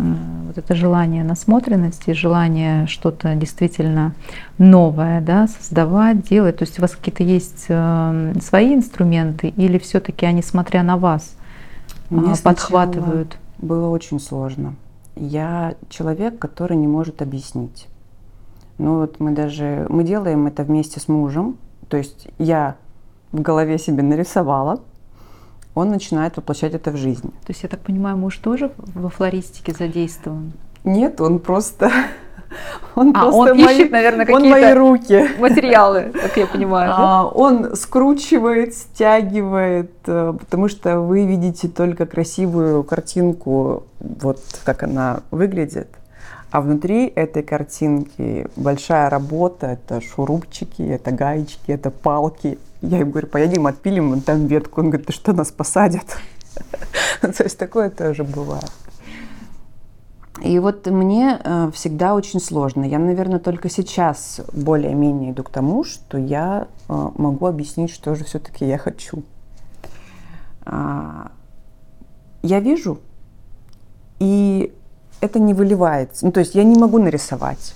вот 0.47 0.57
это 0.57 0.73
желание 0.73 1.25
насмотренности, 1.25 2.11
желание 2.11 2.87
что-то 2.87 3.35
действительно 3.35 4.13
новое 4.57 5.19
да, 5.19 5.47
создавать, 5.47 6.21
делать? 6.29 6.57
То 6.57 6.63
есть 6.63 6.79
у 6.79 6.81
вас 6.81 6.91
какие-то 6.91 7.23
есть 7.23 7.65
э, 7.67 8.33
свои 8.41 8.73
инструменты 8.73 9.49
или 9.49 9.77
все-таки 9.79 10.25
они, 10.25 10.41
смотря 10.41 10.81
на 10.81 10.95
вас, 10.97 11.35
Мне 12.09 12.35
подхватывают? 12.41 13.37
Было 13.57 13.89
очень 13.89 14.21
сложно. 14.21 14.75
Я 15.15 15.75
человек, 15.89 16.39
который 16.39 16.77
не 16.77 16.87
может 16.87 17.21
объяснить. 17.21 17.87
Ну 18.77 18.99
вот 18.99 19.19
мы 19.19 19.31
даже, 19.31 19.87
мы 19.89 20.05
делаем 20.05 20.47
это 20.47 20.63
вместе 20.63 21.01
с 21.01 21.09
мужем. 21.09 21.57
То 21.89 21.97
есть 21.97 22.29
я 22.37 22.75
в 23.31 23.41
голове 23.41 23.77
себе 23.77 24.03
нарисовала, 24.03 24.79
он 25.77 25.89
начинает 25.89 26.37
воплощать 26.37 26.73
это 26.73 26.91
в 26.91 26.97
жизнь. 26.97 27.29
То 27.45 27.49
есть, 27.49 27.63
я 27.63 27.69
так 27.69 27.79
понимаю, 27.81 28.17
муж 28.17 28.37
тоже 28.37 28.71
во 28.77 29.09
флористике 29.09 29.73
задействован? 29.73 30.53
Нет, 30.83 31.21
он 31.21 31.39
просто... 31.39 31.91
Он 32.95 33.09
а, 33.09 33.23
просто 33.23 33.51
он 33.51 33.61
мои, 33.61 33.75
ищет, 33.75 33.91
наверное, 33.91 34.25
какие-то 34.25 34.47
мои 34.47 34.73
руки. 34.73 35.29
материалы, 35.39 36.13
как 36.13 36.37
я 36.37 36.47
понимаю. 36.47 36.91
А, 36.93 36.97
да? 36.97 37.25
Он 37.25 37.75
скручивает, 37.75 38.73
стягивает, 38.73 39.91
э, 40.05 40.33
потому 40.39 40.69
что 40.69 41.01
вы 41.01 41.25
видите 41.25 41.67
только 41.67 42.05
красивую 42.05 42.85
картинку, 42.85 43.83
вот 43.99 44.39
как 44.63 44.83
она 44.83 45.19
выглядит. 45.29 45.89
А 46.57 46.61
внутри 46.61 47.05
этой 47.05 47.43
картинки 47.43 48.47
большая 48.55 49.11
работа, 49.11 49.67
это 49.67 50.01
шурупчики, 50.01 50.81
это 50.81 51.11
гаечки, 51.11 51.69
это 51.69 51.91
палки, 51.91 52.57
я 52.81 52.97
ему 52.97 53.11
говорю, 53.11 53.27
поедем, 53.27 53.67
отпилим 53.67 54.09
вон 54.09 54.21
там 54.21 54.47
ветку. 54.47 54.81
Он 54.81 54.89
говорит, 54.89 55.05
да 55.05 55.13
что 55.13 55.33
нас 55.33 55.51
посадят? 55.51 56.17
То 57.21 57.43
есть 57.43 57.59
такое 57.59 57.91
тоже 57.91 58.23
бывает. 58.23 58.71
И 60.41 60.57
вот 60.57 60.87
мне 60.87 61.39
э, 61.43 61.69
всегда 61.75 62.15
очень 62.15 62.39
сложно. 62.39 62.83
Я, 62.85 62.97
наверное, 62.97 63.37
только 63.37 63.69
сейчас 63.69 64.41
более-менее 64.51 65.33
иду 65.33 65.43
к 65.43 65.51
тому, 65.51 65.83
что 65.83 66.17
я 66.17 66.69
э, 66.89 67.09
могу 67.19 67.45
объяснить, 67.45 67.91
что 67.91 68.15
же 68.15 68.23
все-таки 68.23 68.65
я 68.65 68.79
хочу. 68.79 69.21
А, 70.65 71.29
я 72.41 72.59
вижу, 72.59 72.97
и 74.17 74.73
это 75.21 75.39
не 75.39 75.53
выливается. 75.53 76.25
Ну, 76.25 76.31
то 76.31 76.39
есть 76.39 76.55
я 76.55 76.63
не 76.63 76.77
могу 76.77 76.99
нарисовать. 76.99 77.73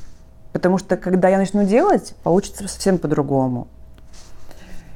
Потому 0.54 0.78
что 0.78 0.98
когда 0.98 1.30
я 1.30 1.38
начну 1.38 1.64
делать, 1.64 2.14
получится 2.24 2.68
совсем 2.68 2.98
по-другому. 2.98 3.68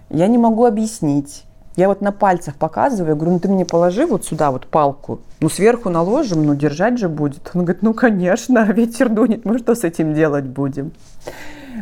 Я 0.09 0.27
не 0.27 0.37
могу 0.37 0.65
объяснить. 0.65 1.45
Я 1.75 1.89
вот 1.89 1.99
на 1.99 2.13
пальцах 2.13 2.55
показываю, 2.55 3.17
говорю, 3.17 3.33
ну 3.33 3.39
ты 3.39 3.49
мне 3.49 3.65
положи 3.65 4.05
вот 4.05 4.23
сюда 4.23 4.51
вот 4.51 4.65
палку, 4.65 5.19
ну 5.41 5.49
сверху 5.49 5.89
наложим, 5.89 6.45
ну 6.45 6.55
держать 6.55 6.97
же 6.97 7.09
будет. 7.09 7.51
Он 7.53 7.65
говорит, 7.65 7.83
ну 7.83 7.93
конечно, 7.93 8.63
ветер 8.71 9.09
дунет, 9.09 9.43
мы 9.43 9.57
что 9.57 9.75
с 9.75 9.83
этим 9.83 10.13
делать 10.13 10.45
будем? 10.45 10.93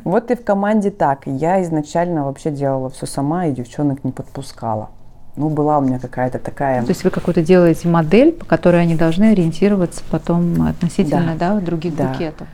Вот 0.04 0.32
и 0.32 0.36
в 0.36 0.44
команде 0.44 0.90
так. 0.90 1.28
Я 1.28 1.62
изначально 1.62 2.26
вообще 2.26 2.50
делала 2.50 2.90
все 2.90 3.06
сама 3.06 3.46
и 3.46 3.52
девчонок 3.52 4.04
не 4.04 4.12
подпускала. 4.12 4.90
Ну, 5.36 5.50
была 5.50 5.80
у 5.80 5.82
меня 5.82 6.00
какая-то 6.00 6.38
такая... 6.38 6.84
То 6.84 6.90
есть 6.90 7.04
вы 7.04 7.10
какую-то 7.10 7.42
делаете 7.42 7.88
модель, 7.88 8.32
по 8.32 8.46
которой 8.46 8.82
они 8.84 8.96
должны 8.96 9.32
ориентироваться 9.32 10.04
потом 10.12 10.68
относительно 10.68 11.36
да. 11.38 11.56
Да, 11.56 11.60
других 11.60 11.96
да. 11.96 12.10
букетов? 12.10 12.48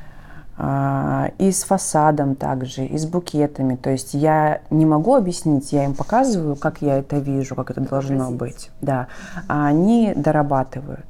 А, 0.61 1.31
и 1.37 1.51
с 1.51 1.63
фасадом 1.63 2.35
также, 2.35 2.85
и 2.85 2.97
с 2.97 3.05
букетами. 3.05 3.75
То 3.75 3.89
есть 3.89 4.13
я 4.13 4.61
не 4.69 4.85
могу 4.85 5.15
объяснить, 5.15 5.71
я 5.71 5.85
им 5.85 5.93
показываю, 5.93 6.55
как 6.55 6.81
я 6.81 6.97
это 6.97 7.17
вижу, 7.17 7.55
как 7.55 7.71
это 7.71 7.81
должно 7.81 8.31
быть. 8.31 8.69
Да. 8.81 9.07
А 9.47 9.67
они 9.67 10.13
дорабатывают. 10.15 11.05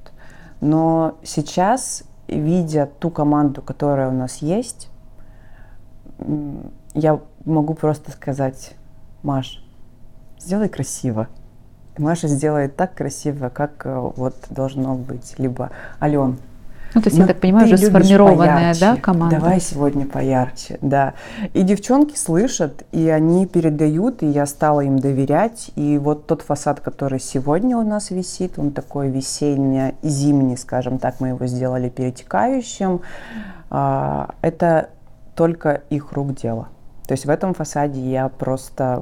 Но 0.62 1.18
сейчас, 1.24 2.04
видя 2.28 2.90
ту 3.00 3.10
команду, 3.10 3.62
которая 3.62 4.10
у 4.10 4.14
нас 4.14 4.38
есть, 4.38 4.90
я 6.94 7.20
могу 7.46 7.74
просто 7.74 8.12
сказать, 8.12 8.74
Маш, 9.24 9.64
сделай 10.40 10.70
красиво. 10.70 11.28
Маша 12.00 12.28
сделает 12.28 12.76
так 12.76 12.94
красиво, 12.96 13.50
как 13.50 13.86
э, 13.86 14.12
вот 14.16 14.36
должно 14.50 14.96
быть. 14.96 15.36
Либо 15.38 15.72
Ален, 16.02 16.38
ну, 16.96 17.02
то 17.02 17.08
есть, 17.08 17.18
Но 17.18 17.24
я 17.24 17.28
так 17.28 17.40
понимаю, 17.40 17.68
уже 17.68 17.78
сформированная 17.78 18.74
да, 18.80 18.96
команда. 18.96 19.36
Давай 19.36 19.62
сегодня 19.62 20.08
поярче, 20.08 20.80
да. 20.82 21.14
И 21.54 21.62
девчонки 21.62 22.18
слышат, 22.18 22.84
и 22.92 23.08
они 23.10 23.46
передают, 23.46 24.24
и 24.24 24.28
я 24.28 24.48
стала 24.48 24.82
им 24.82 24.98
доверять. 24.98 25.70
И 25.76 26.00
вот 26.00 26.26
тот 26.26 26.42
фасад, 26.42 26.80
который 26.80 27.20
сегодня 27.20 27.78
у 27.78 27.84
нас 27.84 28.10
висит, 28.10 28.58
он 28.58 28.72
такой 28.72 29.10
весенне-зимний, 29.10 30.58
скажем 30.58 30.98
так, 30.98 31.20
мы 31.20 31.30
его 31.30 31.46
сделали 31.46 31.90
перетекающим. 31.90 33.02
А, 33.70 34.34
это 34.42 34.90
только 35.36 35.84
их 35.92 36.12
рук 36.14 36.34
дело. 36.34 36.70
То 37.10 37.14
есть 37.14 37.26
в 37.26 37.30
этом 37.32 37.56
фасаде 37.56 38.00
я 38.00 38.30
просто, 38.30 39.02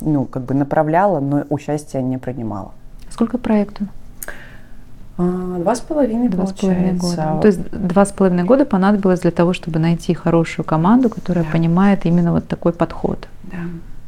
ну, 0.00 0.24
как 0.24 0.42
бы 0.42 0.54
направляла, 0.54 1.20
но 1.20 1.44
участия 1.48 2.02
не 2.02 2.18
принимала. 2.18 2.72
Сколько 3.08 3.38
проекту? 3.38 3.86
А, 5.16 5.58
два 5.60 5.76
с 5.76 5.80
половиной, 5.80 6.28
два 6.28 6.48
с 6.48 6.52
половиной 6.52 6.94
года. 6.94 7.38
То 7.40 7.46
есть 7.46 7.70
два 7.70 8.04
с 8.04 8.10
половиной 8.10 8.42
года 8.42 8.64
понадобилось 8.64 9.20
для 9.20 9.30
того, 9.30 9.52
чтобы 9.52 9.78
найти 9.78 10.12
хорошую 10.12 10.66
команду, 10.66 11.08
которая 11.08 11.44
да. 11.44 11.50
понимает 11.52 12.04
именно 12.04 12.32
вот 12.32 12.48
такой 12.48 12.72
подход. 12.72 13.28
Да, 13.44 13.58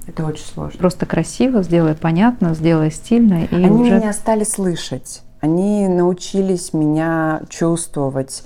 это 0.09 0.27
очень 0.27 0.45
сложно. 0.45 0.77
Просто 0.77 1.07
красиво, 1.07 1.63
сделай 1.63 1.95
понятно, 1.95 2.55
сделай 2.55 2.91
стильно. 2.91 3.45
И 3.45 3.55
Они 3.55 3.71
уже... 3.71 4.01
меня 4.01 4.13
стали 4.15 4.43
слышать. 4.43 5.23
Они 5.41 5.87
научились 5.87 6.73
меня 6.73 7.43
чувствовать. 7.49 8.43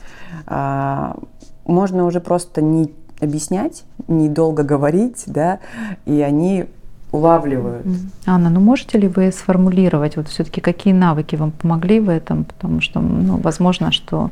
А, 0.46 1.16
можно 1.64 2.04
уже 2.04 2.20
просто 2.20 2.60
не 2.60 2.92
объяснять, 3.22 3.84
недолго 4.08 4.62
говорить, 4.62 5.24
да, 5.26 5.60
и 6.06 6.20
они 6.20 6.66
улавливают. 7.12 7.86
Анна, 8.26 8.50
ну 8.50 8.60
можете 8.60 8.98
ли 8.98 9.06
вы 9.06 9.30
сформулировать, 9.32 10.16
вот 10.16 10.28
все-таки 10.28 10.60
какие 10.60 10.94
навыки 10.94 11.36
вам 11.36 11.50
помогли 11.50 12.00
в 12.00 12.08
этом, 12.08 12.44
потому 12.44 12.80
что, 12.80 13.00
ну, 13.00 13.36
возможно, 13.36 13.92
что 13.92 14.30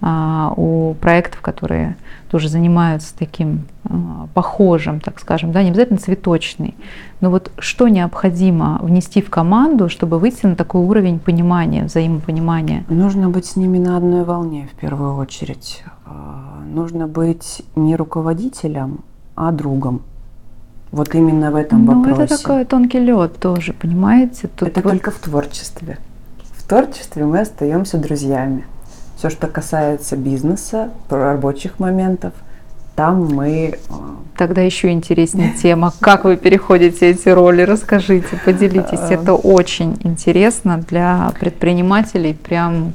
а, 0.00 0.52
у 0.56 0.94
проектов, 0.94 1.40
которые 1.40 1.96
тоже 2.32 2.48
занимаются 2.48 3.14
таким 3.16 3.66
а, 3.84 4.26
похожим, 4.32 5.00
так 5.00 5.20
скажем, 5.20 5.52
да, 5.52 5.62
не 5.62 5.68
обязательно 5.68 5.98
цветочный, 5.98 6.74
но 7.20 7.30
вот 7.30 7.52
что 7.58 7.88
необходимо 7.88 8.78
внести 8.80 9.20
в 9.20 9.28
команду, 9.28 9.90
чтобы 9.90 10.18
выйти 10.18 10.46
на 10.46 10.56
такой 10.56 10.80
уровень 10.80 11.18
понимания, 11.18 11.84
взаимопонимания? 11.84 12.84
Нужно 12.88 13.28
быть 13.28 13.44
с 13.44 13.56
ними 13.56 13.76
на 13.76 13.98
одной 13.98 14.24
волне 14.24 14.66
в 14.72 14.80
первую 14.80 15.16
очередь. 15.16 15.84
А, 16.06 16.62
нужно 16.66 17.06
быть 17.06 17.62
не 17.76 17.96
руководителем, 17.96 19.00
а 19.36 19.52
другом. 19.52 20.00
Вот 20.90 21.14
именно 21.14 21.50
в 21.50 21.56
этом 21.56 21.84
ну, 21.84 22.02
вопросе. 22.02 22.22
это 22.22 22.38
такой 22.38 22.64
тонкий 22.64 22.98
лед 22.98 23.36
тоже, 23.38 23.74
понимаете? 23.74 24.48
Тут 24.56 24.68
это 24.68 24.80
вот... 24.80 24.90
только 24.90 25.10
в 25.10 25.18
творчестве. 25.18 25.98
В 26.56 26.66
творчестве 26.66 27.26
мы 27.26 27.40
остаемся 27.40 27.98
друзьями. 27.98 28.64
Все, 29.22 29.30
что 29.30 29.46
касается 29.46 30.16
бизнеса, 30.16 30.90
рабочих 31.08 31.78
моментов, 31.78 32.32
там 32.96 33.32
мы... 33.32 33.68
Э, 33.68 33.92
Тогда 34.36 34.62
еще 34.62 34.90
интереснее 34.90 35.52
тема, 35.62 35.92
как 36.00 36.24
вы 36.24 36.36
переходите 36.36 37.10
эти 37.10 37.28
роли, 37.28 37.62
расскажите, 37.62 38.36
поделитесь. 38.44 38.98
Э, 39.10 39.14
это 39.14 39.34
очень 39.34 39.96
интересно 40.02 40.78
для 40.78 41.32
предпринимателей, 41.38 42.34
прям... 42.34 42.94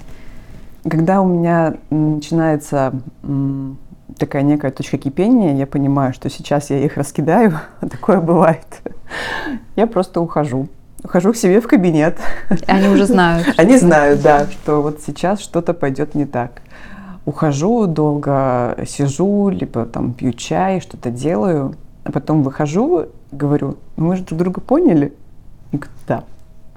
Когда 0.84 1.22
у 1.22 1.30
меня 1.30 1.76
начинается 1.90 2.92
такая 4.18 4.42
некая 4.42 4.72
точка 4.72 4.98
кипения, 4.98 5.56
я 5.56 5.66
понимаю, 5.66 6.14
что 6.14 6.30
сейчас 6.30 6.72
я 6.72 6.84
их 6.84 6.98
раскидаю, 6.98 7.58
такое 7.80 8.20
бывает. 8.20 8.82
Я 9.78 9.88
просто 9.88 10.20
ухожу. 10.20 10.68
Ухожу 11.04 11.34
к 11.34 11.36
себе 11.36 11.62
в 11.62 11.68
кабинет. 11.68 12.18
Они 12.68 12.88
уже 12.88 13.06
знают. 13.06 13.48
Они 13.58 13.78
знают, 13.78 14.22
да, 14.22 14.48
что 14.48 14.82
вот 14.82 15.02
сейчас 15.06 15.40
что-то 15.40 15.74
пойдет 15.74 16.16
не 16.16 16.26
так. 16.26 16.62
Ухожу, 17.26 17.88
долго 17.88 18.78
сижу, 18.88 19.50
либо 19.50 19.86
там 19.86 20.14
пью 20.14 20.34
чай, 20.34 20.82
что-то 20.82 21.12
делаю, 21.12 21.76
а 22.04 22.12
потом 22.12 22.42
выхожу, 22.42 23.08
говорю, 23.32 23.78
ну 23.98 24.08
мы 24.08 24.16
же 24.16 24.24
друг 24.24 24.40
друга 24.40 24.62
поняли. 24.62 25.14
И 25.72 25.78
говорю, 25.78 25.92
да, 26.08 26.24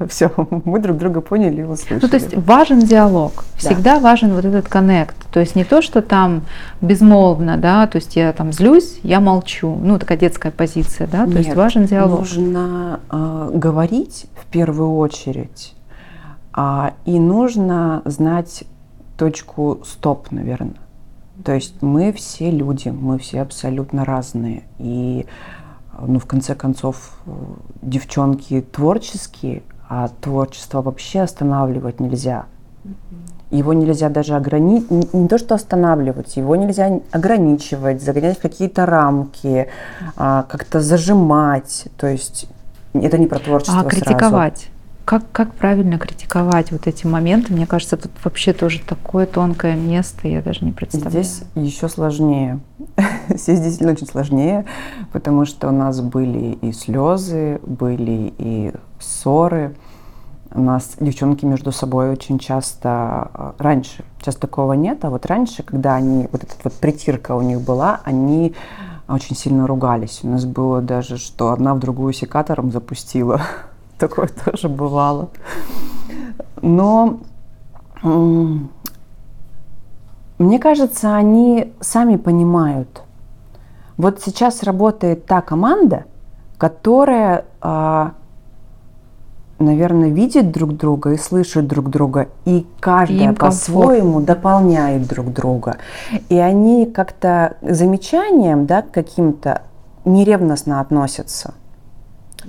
все, 0.09 0.31
мы 0.65 0.79
друг 0.81 0.99
друга 0.99 1.21
поняли 1.21 1.61
и 1.61 1.65
услышали. 1.65 2.01
Ну, 2.03 2.09
то 2.09 2.17
есть 2.17 2.37
важен 2.37 2.81
диалог, 2.81 3.45
всегда 3.57 3.97
да. 3.97 4.01
важен 4.01 4.35
вот 4.35 4.45
этот 4.45 4.69
коннект. 4.69 5.17
То 5.31 5.41
есть 5.41 5.55
не 5.55 5.65
то, 5.65 5.83
что 5.83 6.03
там 6.03 6.43
безмолвно, 6.81 7.57
да, 7.57 7.87
то 7.87 7.97
есть 7.97 8.17
я 8.17 8.33
там 8.33 8.53
злюсь, 8.53 9.01
я 9.03 9.21
молчу. 9.21 9.79
Ну, 9.83 9.99
такая 9.99 10.19
детская 10.19 10.51
позиция, 10.51 11.07
да, 11.07 11.25
то 11.25 11.31
Нет, 11.31 11.39
есть 11.39 11.55
важен 11.55 11.85
диалог. 11.85 12.21
нужно 12.21 13.01
э, 13.11 13.51
говорить 13.55 14.27
в 14.41 14.47
первую 14.47 14.97
очередь, 14.97 15.75
а, 16.53 16.95
и 17.05 17.19
нужно 17.19 18.03
знать 18.05 18.65
точку 19.17 19.81
стоп, 19.85 20.31
наверное. 20.31 20.75
То 21.45 21.53
есть 21.53 21.81
мы 21.81 22.13
все 22.13 22.51
люди, 22.51 22.89
мы 22.89 23.19
все 23.19 23.41
абсолютно 23.41 24.05
разные. 24.05 24.65
И 24.79 25.27
ну, 26.07 26.19
в 26.19 26.27
конце 26.27 26.55
концов, 26.55 27.19
девчонки 27.83 28.61
творческие, 28.73 29.63
а 29.90 30.09
творчество 30.20 30.83
вообще 30.83 31.22
останавливать 31.22 31.98
нельзя. 31.98 32.46
Его 33.50 33.72
нельзя 33.72 34.09
даже 34.09 34.37
ограничить, 34.37 34.88
не, 34.88 35.09
не 35.12 35.26
то 35.26 35.37
что 35.37 35.57
останавливать, 35.57 36.37
его 36.37 36.55
нельзя 36.55 37.00
ограничивать, 37.11 38.00
загонять 38.00 38.38
в 38.38 38.40
какие-то 38.40 38.87
рамки, 38.87 39.66
а, 40.16 40.44
как-то 40.44 40.81
зажимать. 40.81 41.88
То 41.96 42.07
есть 42.07 42.46
это 42.94 43.18
не 43.18 43.26
про 43.26 43.40
творчество. 43.40 43.81
А 43.81 43.85
критиковать? 43.85 44.59
Сразу. 44.59 44.80
Как, 45.11 45.25
как 45.33 45.55
правильно 45.55 45.99
критиковать 45.99 46.70
вот 46.70 46.87
эти 46.87 47.05
моменты? 47.05 47.53
Мне 47.53 47.66
кажется, 47.66 47.96
тут 47.96 48.12
вообще 48.23 48.53
тоже 48.53 48.81
такое 48.81 49.27
тонкое 49.27 49.75
место, 49.75 50.29
я 50.29 50.40
даже 50.40 50.64
не 50.64 50.70
представляю. 50.70 51.25
Здесь 51.25 51.42
еще 51.57 51.88
сложнее. 51.88 52.61
Здесь 53.29 53.59
действительно 53.59 53.90
очень 53.90 54.07
сложнее, 54.07 54.66
потому 55.11 55.46
что 55.46 55.66
у 55.66 55.73
нас 55.73 56.01
были 56.01 56.53
и 56.62 56.70
слезы, 56.70 57.61
были 57.66 58.33
и 58.38 58.73
ссоры. 59.01 59.75
У 60.55 60.61
нас 60.61 60.92
девчонки 61.01 61.44
между 61.44 61.73
собой 61.73 62.11
очень 62.11 62.38
часто, 62.38 63.33
э, 63.35 63.53
раньше, 63.59 64.05
сейчас 64.20 64.37
такого 64.37 64.75
нет, 64.75 65.05
а 65.05 65.11
вот 65.11 65.27
раньше, 65.27 65.64
когда 65.64 65.96
они, 65.96 66.29
вот 66.31 66.44
эта 66.44 66.55
вот 66.62 66.75
притирка 66.75 67.35
у 67.35 67.42
них 67.42 67.61
была, 67.62 68.01
они 68.05 68.55
очень 69.09 69.35
сильно 69.35 69.66
ругались. 69.66 70.20
У 70.23 70.29
нас 70.29 70.44
было 70.44 70.81
даже, 70.81 71.16
что 71.16 71.51
одна 71.51 71.75
в 71.75 71.81
другую 71.81 72.12
секатором 72.12 72.70
запустила. 72.70 73.40
Такое 74.01 74.29
тоже 74.45 74.69
бывало. 74.69 75.29
Но 76.63 77.21
мне 80.39 80.59
кажется, 80.59 81.15
они 81.15 81.73
сами 81.81 82.17
понимают. 82.17 83.03
Вот 83.97 84.21
сейчас 84.23 84.63
работает 84.63 85.27
та 85.27 85.43
команда, 85.43 86.07
которая 86.57 87.45
а, 87.61 88.15
наверное, 89.61 90.09
видят 90.09 90.51
друг 90.51 90.77
друга 90.77 91.13
и 91.13 91.19
слышат 91.19 91.67
друг 91.67 91.91
друга, 91.91 92.29
и 92.47 92.67
каждая 92.81 93.35
по-своему 93.35 94.21
дополняет 94.21 95.07
друг 95.07 95.33
друга. 95.33 95.77
И 96.31 96.39
они 96.39 96.87
как-то 96.87 97.57
замечанием, 97.61 98.65
да, 98.65 98.83
каким-то 98.83 99.63
неревностно 100.07 100.81
относятся. 100.81 101.55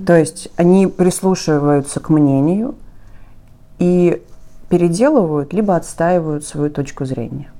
То 0.05 0.17
есть 0.17 0.49
они 0.55 0.87
прислушиваются 0.87 1.99
к 1.99 2.09
мнению 2.09 2.75
и 3.79 4.21
переделывают, 4.69 5.53
либо 5.53 5.75
отстаивают 5.75 6.45
свою 6.45 6.69
точку 6.69 7.05
зрения. 7.05 7.51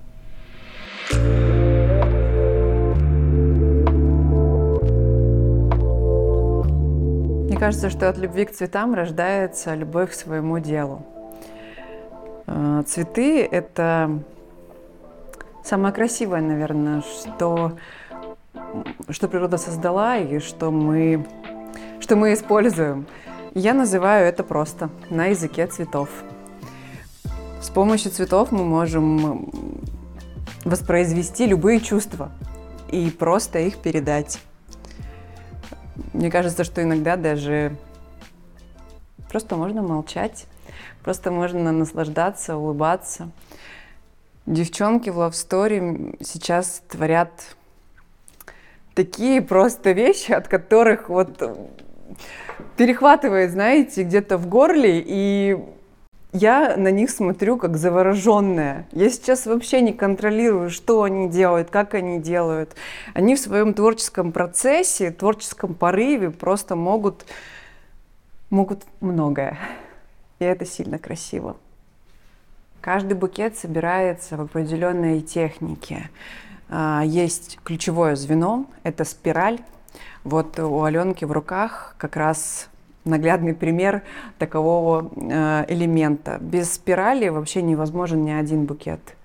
кажется, 7.62 7.92
что 7.92 8.10
от 8.10 8.18
любви 8.18 8.46
к 8.46 8.52
цветам 8.52 8.96
рождается 8.96 9.76
любовь 9.76 10.10
к 10.10 10.14
своему 10.14 10.58
делу. 10.58 11.06
Э, 12.48 12.82
цветы– 12.88 13.46
это 13.52 14.20
самое 15.64 15.94
красивое, 15.94 16.42
наверное, 16.42 17.02
что, 17.02 17.74
что 19.10 19.28
природа 19.28 19.58
создала 19.58 20.18
и 20.18 20.40
что 20.40 20.72
мы, 20.72 21.24
что 22.12 22.18
мы 22.18 22.34
используем. 22.34 23.08
Я 23.54 23.74
называю 23.74 24.28
это 24.28 24.44
просто 24.44 24.90
на 25.10 25.28
языке 25.28 25.66
цветов. 25.66 26.10
С 27.62 27.70
помощью 27.70 28.12
цветов 28.12 28.52
мы 28.52 28.66
можем 28.66 29.80
воспроизвести 30.66 31.46
любые 31.46 31.80
чувства 31.80 32.34
и 32.92 33.10
просто 33.12 33.60
их 33.60 33.78
передать. 33.78 34.42
Мне 36.12 36.30
кажется, 36.30 36.66
что 36.66 36.84
иногда 36.84 37.16
даже 37.16 37.78
просто 39.30 39.56
можно 39.56 39.82
молчать, 39.82 40.48
просто 41.04 41.32
можно 41.32 41.72
наслаждаться, 41.72 42.58
улыбаться. 42.58 43.32
Девчонки 44.46 45.10
в 45.10 45.18
Love 45.18 45.32
Story 45.32 46.18
сейчас 46.22 46.84
творят 46.90 47.56
такие 48.96 49.42
просто 49.42 49.94
вещи, 49.94 50.34
от 50.34 50.50
которых 50.50 51.08
вот 51.08 51.42
перехватывает, 52.78 53.52
знаете, 53.52 54.04
где-то 54.04 54.38
в 54.38 54.48
горле, 54.48 55.04
и 55.06 55.58
я 56.34 56.78
на 56.78 56.92
них 56.92 57.10
смотрю 57.10 57.58
как 57.58 57.76
завороженная. 57.78 58.88
Я 58.94 59.10
сейчас 59.10 59.46
вообще 59.46 59.82
не 59.82 59.92
контролирую, 59.92 60.70
что 60.70 61.04
они 61.04 61.30
делают, 61.30 61.70
как 61.70 61.94
они 61.94 62.20
делают. 62.20 62.74
Они 63.14 63.36
в 63.36 63.40
своем 63.40 63.74
творческом 63.74 64.32
процессе, 64.32 65.12
творческом 65.12 65.74
порыве 65.74 66.32
просто 66.32 66.76
могут, 66.76 67.26
могут 68.50 68.84
многое. 69.02 69.58
И 70.40 70.46
это 70.46 70.66
сильно 70.66 70.98
красиво. 70.98 71.58
Каждый 72.80 73.14
букет 73.14 73.58
собирается 73.58 74.38
в 74.38 74.42
определенной 74.42 75.22
технике. 75.22 76.10
А, 76.70 77.04
есть 77.06 77.60
ключевое 77.64 78.16
звено, 78.16 78.66
это 78.84 79.04
спираль. 79.04 79.60
Вот 80.24 80.60
у 80.60 80.84
Аленки 80.84 81.26
в 81.26 81.32
руках 81.32 81.96
как 81.98 82.16
раз 82.16 82.70
наглядный 83.06 83.54
пример 83.54 84.04
такового 84.38 85.12
э, 85.16 85.66
элемента. 85.68 86.38
Без 86.40 86.74
спирали 86.74 87.30
вообще 87.30 87.62
невозможен 87.62 88.24
ни 88.24 88.32
один 88.32 88.66
букет. 88.66 89.16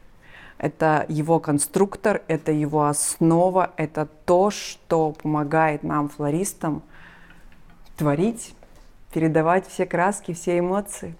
Это 0.59 1.05
его 1.09 1.39
конструктор, 1.39 2.23
это 2.29 2.51
его 2.51 2.87
основа, 2.87 3.73
это 3.77 4.09
то, 4.25 4.51
что 4.51 5.13
помогает 5.13 5.83
нам, 5.83 6.09
флористам, 6.09 6.83
творить, 7.97 8.55
передавать 9.13 9.67
все 9.67 9.85
краски, 9.85 10.33
все 10.33 10.59
эмоции. 10.59 11.15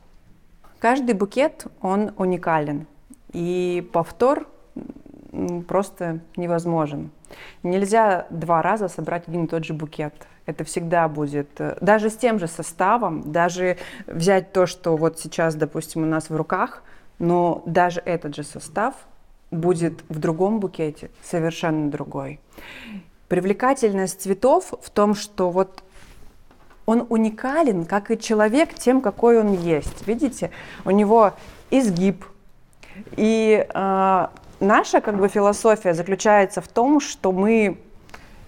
Каждый 0.79 1.15
букет, 1.15 1.67
он 1.83 2.13
уникален. 2.17 2.87
И 3.33 3.87
повтор 3.93 4.47
просто 5.69 6.21
невозможен. 6.37 7.11
Нельзя 7.63 8.27
два 8.31 8.63
раза 8.63 8.89
собрать 8.89 9.29
один 9.29 9.45
и 9.45 9.49
тот 9.49 9.65
же 9.65 9.75
букет. 9.75 10.15
Это 10.47 10.65
всегда 10.65 11.09
будет, 11.09 11.49
э, 11.61 11.77
даже 11.81 12.09
с 12.09 12.17
тем 12.17 12.39
же 12.39 12.47
составом, 12.47 13.33
даже 13.33 13.79
взять 14.07 14.53
то, 14.53 14.67
что 14.67 14.97
вот 14.97 15.19
сейчас, 15.19 15.55
допустим, 15.55 16.05
у 16.05 16.07
нас 16.07 16.31
в 16.31 16.37
руках, 16.37 16.83
но 17.19 17.63
даже 17.67 18.01
этот 18.05 18.37
же 18.37 18.45
состав 18.45 18.95
будет 19.51 20.03
в 20.09 20.19
другом 20.19 20.61
букете 20.61 21.11
совершенно 21.23 21.91
другой. 21.91 22.41
Привлекательность 23.29 24.23
цветов 24.23 24.75
в 24.81 24.91
том, 24.91 25.15
что 25.15 25.51
вот 25.51 25.83
он 26.85 27.07
уникален, 27.09 27.85
как 27.85 28.11
и 28.11 28.19
человек, 28.19 28.75
тем, 28.75 29.01
какой 29.01 29.41
он 29.41 29.53
есть. 29.53 30.07
Видите, 30.07 30.53
у 30.85 30.91
него 30.91 31.33
изгиб. 31.71 32.25
И 33.17 33.67
э, 33.69 34.27
наша 34.61 35.01
как 35.01 35.17
бы 35.17 35.29
философия 35.29 35.95
заключается 35.95 36.61
в 36.61 36.69
том, 36.69 37.01
что 37.01 37.33
мы 37.33 37.79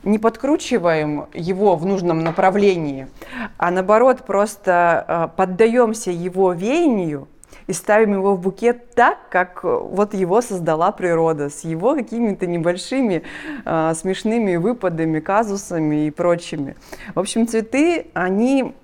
не 0.05 0.19
подкручиваем 0.19 1.27
его 1.35 1.77
в 1.77 1.85
нужном 1.85 2.21
направлении, 2.21 3.09
а 3.57 3.71
наоборот 3.71 4.25
просто 4.25 5.05
э, 5.07 5.29
поддаемся 5.37 6.11
его 6.11 6.53
веянию 6.53 7.29
и 7.67 7.73
ставим 7.73 8.15
его 8.15 8.35
в 8.35 8.41
букет 8.41 8.95
так, 8.95 9.29
как 9.29 9.65
вот 9.65 10.15
его 10.15 10.41
создала 10.41 10.93
природа, 10.93 11.51
с 11.51 11.65
его 11.65 11.95
какими-то 11.95 12.47
небольшими 12.47 13.23
э, 13.65 13.93
смешными 13.95 14.57
выпадами, 14.57 15.21
казусами 15.21 16.07
и 16.07 16.11
прочими. 16.11 16.77
В 17.15 17.21
общем, 17.21 17.47
цветы, 17.47 18.07
они 18.15 18.75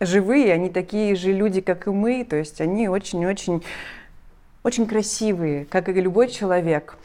живые, 0.00 0.54
они 0.54 0.70
такие 0.70 1.14
же 1.14 1.32
люди, 1.32 1.60
как 1.60 1.86
и 1.86 1.90
мы, 1.90 2.24
то 2.24 2.36
есть 2.36 2.60
они 2.60 2.88
очень-очень 2.88 3.62
очень 4.62 4.86
красивые, 4.86 5.64
как 5.64 5.88
и 5.88 5.92
любой 5.92 6.28
человек. 6.28 6.96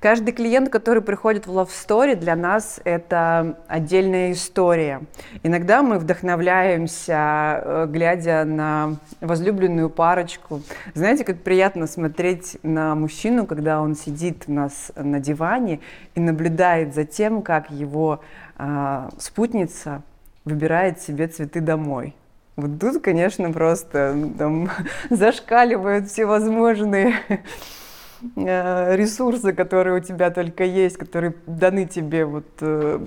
Каждый 0.00 0.32
клиент, 0.32 0.68
который 0.68 1.00
приходит 1.02 1.46
в 1.46 1.50
Love 1.50 1.70
Story, 1.70 2.14
для 2.14 2.36
нас 2.36 2.78
это 2.84 3.56
отдельная 3.68 4.32
история. 4.32 5.00
Иногда 5.42 5.82
мы 5.82 5.98
вдохновляемся, 5.98 7.62
э, 7.64 7.86
глядя 7.88 8.44
на 8.44 8.96
возлюбленную 9.22 9.88
парочку. 9.88 10.60
Знаете, 10.92 11.24
как 11.24 11.40
приятно 11.40 11.86
смотреть 11.86 12.58
на 12.62 12.94
мужчину, 12.94 13.46
когда 13.46 13.80
он 13.80 13.94
сидит 13.94 14.44
у 14.46 14.52
нас 14.52 14.92
на 14.94 15.20
диване 15.20 15.80
и 16.14 16.20
наблюдает 16.20 16.94
за 16.94 17.06
тем, 17.06 17.40
как 17.40 17.70
его 17.70 18.20
э, 18.58 19.08
спутница 19.18 20.02
выбирает 20.44 21.00
себе 21.00 21.28
цветы 21.28 21.62
домой. 21.62 22.14
Вот 22.56 22.78
тут, 22.78 23.02
конечно, 23.02 23.50
просто 23.52 24.16
там 24.38 24.70
зашкаливают 25.10 26.08
всевозможные 26.08 27.14
э, 28.36 28.96
ресурсы, 28.96 29.52
которые 29.52 29.98
у 29.98 30.00
тебя 30.00 30.30
только 30.30 30.62
есть, 30.62 30.96
которые 30.96 31.34
даны 31.46 31.86
тебе 31.86 32.24
вот 32.24 32.46
э, 32.60 33.04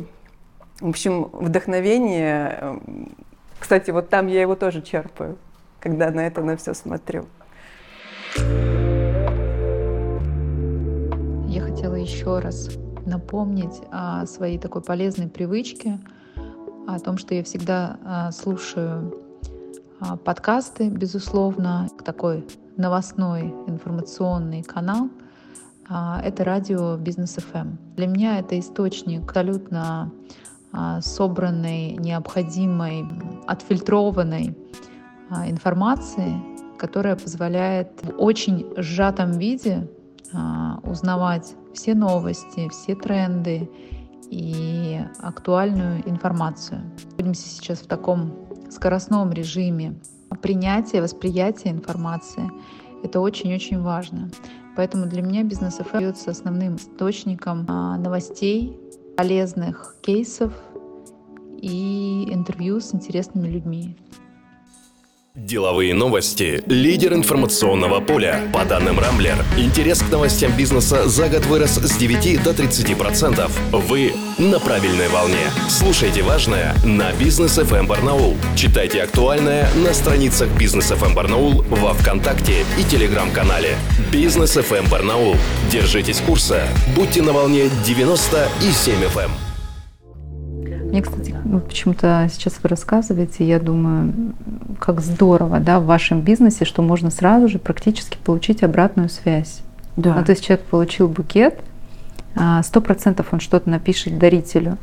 в 0.81 0.89
общем, 0.89 1.29
вдохновение. 1.31 2.57
Э, 2.59 2.79
кстати, 3.57 3.89
вот 3.91 4.09
там 4.09 4.27
я 4.27 4.41
его 4.41 4.55
тоже 4.55 4.81
черпаю, 4.81 5.37
когда 5.79 6.11
на 6.11 6.27
это 6.27 6.41
на 6.41 6.57
все 6.57 6.73
смотрю. 6.73 7.25
Я 11.47 11.61
хотела 11.61 11.95
еще 11.95 12.39
раз 12.39 12.69
напомнить 13.05 13.81
о 13.91 14.25
своей 14.25 14.59
такой 14.59 14.81
полезной 14.81 15.29
привычке, 15.29 15.99
о 16.85 16.99
том, 16.99 17.17
что 17.17 17.33
я 17.33 17.43
всегда 17.43 18.29
слушаю 18.33 19.13
а, 19.13 19.26
подкасты, 20.23 20.89
безусловно, 20.89 21.87
такой 22.05 22.45
новостной 22.77 23.53
информационный 23.67 24.61
канал. 24.61 25.09
А, 25.89 26.21
это 26.23 26.43
радио 26.43 26.97
Бизнес 26.97 27.35
ФМ. 27.35 27.57
Эм». 27.57 27.79
Для 27.95 28.07
меня 28.07 28.39
это 28.39 28.59
источник 28.59 29.27
абсолютно 29.29 30.11
а, 30.71 31.01
собранной, 31.01 31.93
необходимой, 31.93 33.05
отфильтрованной 33.47 34.55
информации, 35.47 36.41
которая 36.77 37.17
позволяет 37.17 37.89
в 38.01 38.21
очень 38.21 38.65
сжатом 38.77 39.31
виде 39.31 39.89
узнавать 40.83 41.53
все 41.73 41.95
новости, 41.95 42.69
все 42.69 42.95
тренды 42.95 43.69
и 44.29 45.01
актуальную 45.19 46.07
информацию. 46.09 46.81
Находимся 47.11 47.49
сейчас 47.49 47.79
в 47.79 47.87
таком 47.87 48.46
скоростном 48.71 49.31
режиме 49.31 49.95
принятия, 50.41 51.01
восприятия 51.01 51.69
информации. 51.69 52.49
Это 53.03 53.19
очень-очень 53.19 53.81
важно. 53.81 54.29
Поэтому 54.75 55.07
для 55.07 55.21
меня 55.21 55.43
бизнес 55.43 55.75
ФМ 55.75 55.95
является 55.95 56.31
основным 56.31 56.75
источником 56.75 57.65
а, 57.67 57.97
новостей, 57.97 58.79
полезных 59.15 59.95
кейсов 60.01 60.53
и 61.59 62.27
интервью 62.31 62.79
с 62.79 62.93
интересными 62.93 63.47
людьми. 63.47 63.95
Деловые 65.37 65.93
новости. 65.93 66.63
Лидер 66.65 67.13
информационного 67.13 67.99
поля. 67.99 68.49
По 68.51 68.65
данным 68.65 68.99
Рамблер, 68.99 69.35
интерес 69.55 70.01
к 70.01 70.09
новостям 70.09 70.51
бизнеса 70.57 71.07
за 71.07 71.29
год 71.29 71.45
вырос 71.45 71.75
с 71.77 71.95
9 71.95 72.41
до 72.41 72.53
30%. 72.53 73.47
Вы 73.71 74.13
на 74.39 74.59
правильной 74.59 75.07
волне. 75.09 75.51
Слушайте 75.69 76.23
важное 76.23 76.75
на 76.83 77.11
Бизнес 77.13 77.59
FM 77.59 77.85
Барнаул. 77.85 78.35
Читайте 78.55 79.03
актуальное 79.03 79.69
на 79.75 79.93
страницах 79.93 80.49
Бизнес 80.57 80.91
FM 80.91 81.13
Барнаул 81.13 81.61
во 81.69 81.93
Вконтакте 81.93 82.65
и 82.79 82.83
Телеграм-канале. 82.83 83.75
Бизнес 84.11 84.57
FM 84.57 84.89
Барнаул. 84.89 85.35
Держитесь 85.71 86.19
курса. 86.19 86.67
Будьте 86.95 87.21
на 87.21 87.31
волне 87.31 87.69
90 87.85 88.49
и 88.63 88.71
7 88.71 88.95
FM. 89.03 89.46
Мне, 90.97 91.01
кстати, 91.01 91.35
вот 91.45 91.67
почему-то 91.67 92.27
сейчас 92.31 92.55
вы 92.61 92.69
рассказываете, 92.69 93.45
я 93.45 93.59
думаю, 93.59 94.13
как 94.79 95.01
здорово, 95.01 95.59
да, 95.59 95.79
в 95.79 95.85
вашем 95.85 96.21
бизнесе, 96.21 96.65
что 96.65 96.81
можно 96.81 97.11
сразу 97.11 97.47
же 97.47 97.59
практически 97.59 98.17
получить 98.23 98.63
обратную 98.63 99.09
связь. 99.09 99.61
Да. 99.95 100.15
Ну, 100.15 100.25
то 100.25 100.31
есть 100.31 100.45
человек 100.45 100.65
получил 100.65 101.07
букет, 101.07 101.59
а, 102.35 102.61
сто 102.63 102.81
процентов 102.81 103.27
он 103.31 103.39
что-то 103.39 103.69
напишет 103.69 104.17
дарителю. 104.17 104.77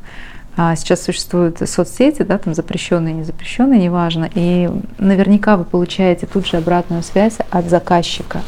А 0.56 0.76
сейчас 0.76 1.02
существуют 1.02 1.58
соцсети, 1.68 2.22
да, 2.22 2.38
там 2.38 2.54
запрещенные, 2.54 3.12
не 3.12 3.24
запрещенные, 3.24 3.80
неважно. 3.80 4.30
И 4.34 4.70
наверняка 4.98 5.56
вы 5.56 5.64
получаете 5.64 6.26
тут 6.26 6.46
же 6.46 6.58
обратную 6.58 7.02
связь 7.02 7.38
от 7.50 7.68
заказчика. 7.68 8.40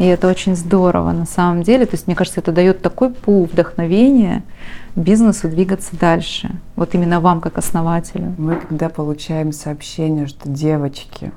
И 0.00 0.06
это 0.06 0.28
очень 0.28 0.56
здорово 0.56 1.12
на 1.12 1.26
самом 1.26 1.62
деле. 1.62 1.84
То 1.84 1.92
есть, 1.92 2.06
мне 2.06 2.16
кажется, 2.16 2.40
это 2.40 2.52
дает 2.52 2.80
такой 2.80 3.10
пул 3.10 3.44
вдохновения 3.44 4.42
бизнесу 4.96 5.46
двигаться 5.46 5.94
дальше. 5.94 6.50
Вот 6.74 6.94
именно 6.94 7.20
вам, 7.20 7.42
как 7.42 7.58
основателю. 7.58 8.34
Мы 8.38 8.56
когда 8.56 8.88
получаем 8.88 9.52
сообщение, 9.52 10.26
что 10.26 10.48
девочки, 10.48 11.32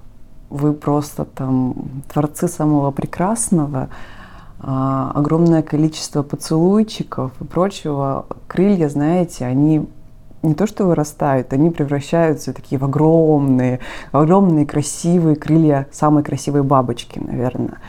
вы 0.50 0.72
просто 0.72 1.26
там 1.26 1.76
творцы 2.12 2.48
самого 2.48 2.92
прекрасного, 2.92 3.90
а, 4.60 5.12
огромное 5.14 5.62
количество 5.62 6.24
поцелуйчиков 6.24 7.34
и 7.42 7.44
прочего, 7.44 8.28
крылья, 8.48 8.88
знаете, 8.88 9.46
они 9.46 9.90
не 10.42 10.54
то 10.54 10.68
что 10.68 10.86
вырастают, 10.86 11.52
они 11.52 11.70
превращаются 11.70 12.54
такие 12.54 12.80
в 12.80 12.86
огромные, 12.86 13.82
огромные 14.14 14.66
красивые 14.66 15.36
крылья 15.36 15.88
самой 15.92 16.24
красивой 16.24 16.64
бабочки, 16.64 17.20
наверное 17.20 17.80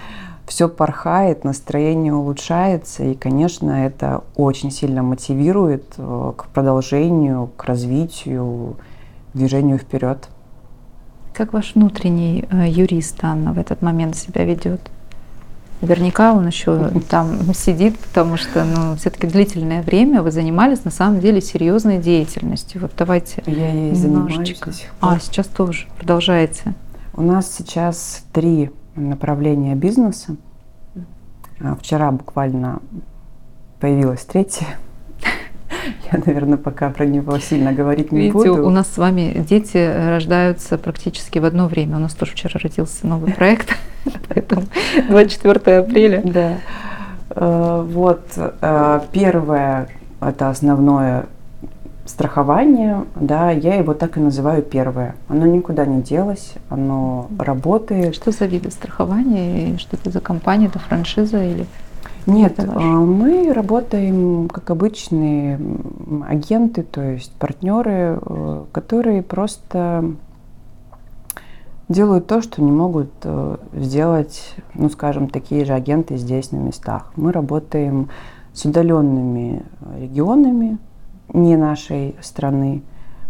все 0.46 0.68
порхает, 0.68 1.44
настроение 1.44 2.14
улучшается, 2.14 3.04
и, 3.04 3.14
конечно, 3.14 3.86
это 3.86 4.24
очень 4.36 4.70
сильно 4.70 5.02
мотивирует 5.02 5.94
э, 5.96 6.32
к 6.36 6.46
продолжению, 6.48 7.50
к 7.56 7.64
развитию, 7.64 8.76
движению 9.32 9.78
вперед. 9.78 10.28
Как 11.32 11.52
ваш 11.52 11.74
внутренний 11.74 12.46
э, 12.50 12.68
юрист, 12.68 13.18
Анна, 13.22 13.52
в 13.52 13.58
этот 13.58 13.80
момент 13.82 14.16
себя 14.16 14.44
ведет? 14.44 14.80
Наверняка 15.80 16.32
он 16.32 16.46
еще 16.46 16.90
там 17.08 17.52
сидит, 17.54 17.98
потому 17.98 18.36
что 18.36 18.64
ну, 18.64 18.96
все-таки 18.96 19.26
длительное 19.26 19.82
время 19.82 20.22
вы 20.22 20.30
занимались 20.30 20.84
на 20.84 20.90
самом 20.90 21.20
деле 21.20 21.40
серьезной 21.40 21.98
деятельностью. 21.98 22.82
Вот 22.82 22.92
давайте 22.96 23.42
Я 23.46 23.72
ей 23.72 23.92
немножечко. 23.92 24.72
Занимаюсь 24.72 24.88
А, 25.00 25.18
сейчас 25.18 25.46
тоже 25.46 25.86
продолжаете. 25.96 26.74
У 27.14 27.22
нас 27.22 27.50
сейчас 27.50 28.24
три 28.32 28.70
направления 28.96 29.74
бизнеса. 29.74 30.36
А 31.60 31.76
вчера 31.76 32.10
буквально 32.10 32.80
появилась 33.80 34.24
третья. 34.24 34.66
Я, 36.12 36.20
наверное, 36.24 36.58
пока 36.58 36.90
про 36.90 37.06
него 37.06 37.38
сильно 37.38 37.72
говорить 37.72 38.12
не 38.12 38.22
Видите, 38.22 38.50
буду. 38.50 38.66
у 38.66 38.70
нас 38.70 38.88
с 38.92 38.98
вами 38.98 39.44
дети 39.48 40.08
рождаются 40.08 40.78
практически 40.78 41.38
в 41.38 41.44
одно 41.44 41.68
время. 41.68 41.96
У 41.96 42.00
нас 42.00 42.14
тоже 42.14 42.32
вчера 42.32 42.58
родился 42.62 43.06
новый 43.06 43.32
проект, 43.36 43.76
поэтому 44.28 44.62
24 45.08 45.78
апреля. 45.78 46.22
Да. 46.24 46.58
Э, 47.30 47.84
вот, 47.86 48.26
э, 48.36 49.00
первое, 49.12 49.88
это 50.20 50.50
основное 50.50 51.26
страхование, 52.06 53.04
да, 53.16 53.50
я 53.50 53.76
его 53.76 53.94
так 53.94 54.16
и 54.16 54.20
называю 54.20 54.62
первое. 54.62 55.14
Оно 55.28 55.46
никуда 55.46 55.86
не 55.86 56.02
делось, 56.02 56.54
оно 56.68 57.28
работает. 57.38 58.14
Что 58.14 58.30
за 58.30 58.46
виды 58.46 58.70
страхования? 58.70 59.78
Что 59.78 59.96
это 59.96 60.10
за 60.10 60.20
компания? 60.20 60.66
Это 60.66 60.78
франшиза 60.78 61.42
или? 61.42 61.66
Нет, 62.26 62.58
а, 62.58 62.80
мы 62.80 63.52
работаем 63.52 64.48
как 64.48 64.70
обычные 64.70 65.60
агенты, 66.26 66.82
то 66.82 67.02
есть 67.02 67.32
партнеры, 67.32 68.18
э, 68.20 68.64
которые 68.72 69.22
просто 69.22 70.14
делают 71.88 72.26
то, 72.26 72.40
что 72.40 72.62
не 72.62 72.72
могут 72.72 73.10
э, 73.24 73.56
сделать, 73.74 74.54
ну, 74.72 74.88
скажем, 74.88 75.28
такие 75.28 75.66
же 75.66 75.74
агенты 75.74 76.16
здесь 76.16 76.50
на 76.50 76.56
местах. 76.56 77.12
Мы 77.16 77.30
работаем 77.30 78.08
с 78.54 78.64
удаленными 78.64 79.62
регионами, 79.98 80.78
не 81.32 81.56
нашей 81.56 82.16
страны. 82.20 82.82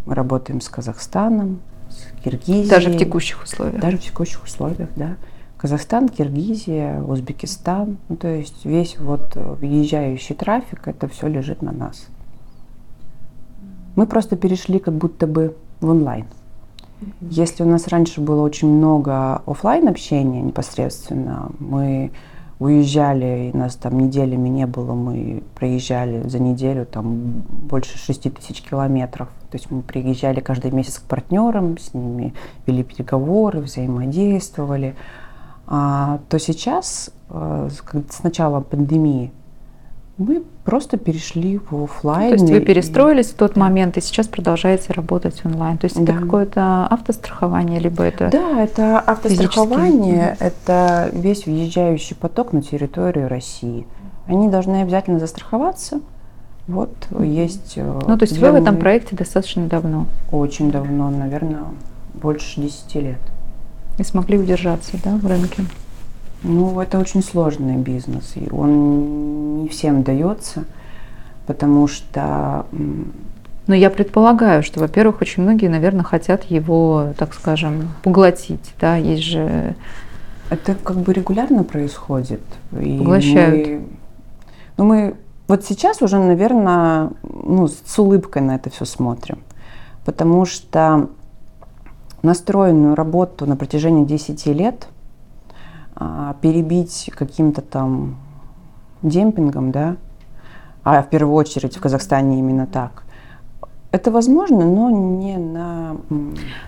Мы 0.06 0.14
работаем 0.14 0.60
с 0.60 0.68
Казахстаном, 0.68 1.60
с 1.88 2.22
Киргизией. 2.22 2.68
Даже 2.68 2.90
в 2.90 2.98
текущих 2.98 3.42
условиях? 3.42 3.80
Даже 3.80 3.98
в 3.98 4.02
текущих 4.02 4.44
условиях, 4.44 4.88
да. 4.96 5.16
Казахстан, 5.56 6.08
Киргизия, 6.08 7.00
Узбекистан. 7.02 7.96
Ну, 8.08 8.16
то 8.16 8.28
есть 8.28 8.64
весь 8.64 8.98
вот 8.98 9.34
въезжающий 9.34 10.34
трафик, 10.34 10.88
это 10.88 11.08
все 11.08 11.26
лежит 11.26 11.62
на 11.62 11.72
нас. 11.72 12.06
Мы 13.96 14.06
просто 14.06 14.36
перешли 14.36 14.78
как 14.78 14.94
будто 14.94 15.26
бы 15.26 15.56
в 15.80 15.88
онлайн. 15.88 16.26
Если 17.20 17.62
у 17.62 17.66
нас 17.66 17.88
раньше 17.88 18.20
было 18.20 18.42
очень 18.42 18.68
много 18.68 19.42
офлайн 19.46 19.88
общения 19.88 20.40
непосредственно, 20.40 21.50
мы 21.58 22.10
уезжали, 22.58 23.50
и 23.52 23.56
нас 23.56 23.76
там 23.76 23.98
неделями 23.98 24.48
не 24.48 24.66
было, 24.66 24.94
мы 24.94 25.42
проезжали 25.54 26.26
за 26.28 26.38
неделю 26.38 26.86
там 26.86 27.42
больше 27.48 27.98
6 27.98 28.34
тысяч 28.34 28.62
километров. 28.62 29.28
То 29.50 29.56
есть 29.56 29.70
мы 29.70 29.82
приезжали 29.82 30.40
каждый 30.40 30.70
месяц 30.70 30.98
к 30.98 31.02
партнерам, 31.02 31.78
с 31.78 31.94
ними 31.94 32.34
вели 32.66 32.82
переговоры, 32.82 33.60
взаимодействовали. 33.60 34.94
А, 35.66 36.20
то 36.28 36.38
сейчас, 36.38 37.10
э, 37.30 37.68
с 37.70 38.22
начала 38.22 38.60
пандемии, 38.60 39.32
мы 40.16 40.42
просто 40.64 40.96
перешли 40.96 41.58
в 41.58 41.84
офлайн. 41.84 42.36
То 42.36 42.44
есть 42.44 42.50
вы 42.50 42.60
перестроились 42.60 43.30
в 43.30 43.34
тот 43.34 43.56
момент 43.56 43.96
и 43.96 44.00
сейчас 44.00 44.28
продолжаете 44.28 44.92
работать 44.92 45.44
онлайн. 45.44 45.76
То 45.78 45.86
есть 45.86 45.96
да. 46.02 46.12
это 46.12 46.22
какое-то 46.22 46.86
автострахование, 46.86 47.80
либо 47.80 48.04
это 48.04 48.30
Да, 48.30 48.62
это 48.62 49.00
автострахование, 49.00 50.36
это 50.38 51.10
весь 51.12 51.46
въезжающий 51.46 52.14
поток 52.14 52.52
на 52.52 52.62
территорию 52.62 53.28
России. 53.28 53.86
Они 54.26 54.48
должны 54.48 54.82
обязательно 54.82 55.18
застраховаться. 55.18 56.00
Вот 56.66 56.94
есть. 57.20 57.74
Э, 57.76 58.00
ну, 58.06 58.16
то 58.16 58.22
есть 58.22 58.38
вы 58.38 58.50
в 58.50 58.54
этом 58.54 58.78
проекте 58.78 59.14
достаточно 59.14 59.66
давно? 59.66 60.06
Очень 60.32 60.70
давно, 60.70 61.10
наверное, 61.10 61.64
больше 62.14 62.60
10 62.60 62.94
лет. 62.94 63.18
И 63.98 64.02
смогли 64.02 64.38
удержаться, 64.38 64.92
да, 65.04 65.16
в 65.16 65.26
рынке? 65.26 65.64
Ну, 66.44 66.78
это 66.78 66.98
очень 66.98 67.22
сложный 67.22 67.76
бизнес, 67.76 68.32
и 68.36 68.50
он 68.50 69.62
не 69.62 69.68
всем 69.68 70.02
дается, 70.02 70.64
потому 71.46 71.88
что... 71.88 72.66
Но 73.66 73.74
я 73.74 73.88
предполагаю, 73.88 74.62
что, 74.62 74.78
во-первых, 74.78 75.22
очень 75.22 75.42
многие, 75.42 75.68
наверное, 75.68 76.04
хотят 76.04 76.44
его, 76.44 77.14
так 77.16 77.32
скажем, 77.32 77.88
поглотить, 78.02 78.74
да, 78.78 78.96
есть 78.96 79.22
же... 79.22 79.74
Это 80.50 80.74
как 80.74 80.98
бы 80.98 81.14
регулярно 81.14 81.64
происходит. 81.64 82.42
И 82.78 82.98
Поглощают. 82.98 83.66
Мы, 83.66 83.88
ну, 84.76 84.84
мы 84.84 85.14
вот 85.48 85.64
сейчас 85.64 86.02
уже, 86.02 86.18
наверное, 86.18 87.10
ну, 87.22 87.68
с 87.68 87.98
улыбкой 87.98 88.42
на 88.42 88.56
это 88.56 88.68
все 88.68 88.84
смотрим, 88.84 89.38
потому 90.04 90.44
что 90.44 91.08
настроенную 92.22 92.94
работу 92.94 93.46
на 93.46 93.56
протяжении 93.56 94.04
10 94.04 94.44
лет– 94.48 94.88
перебить 96.40 97.10
каким-то 97.16 97.60
там 97.62 98.16
демпингом, 99.02 99.70
да, 99.70 99.96
а 100.82 101.02
в 101.02 101.08
первую 101.08 101.34
очередь 101.34 101.76
в 101.76 101.80
Казахстане 101.80 102.38
именно 102.38 102.66
так. 102.66 103.04
Это 103.90 104.10
возможно, 104.10 104.64
но 104.64 104.90
не 104.90 105.36
на 105.36 105.96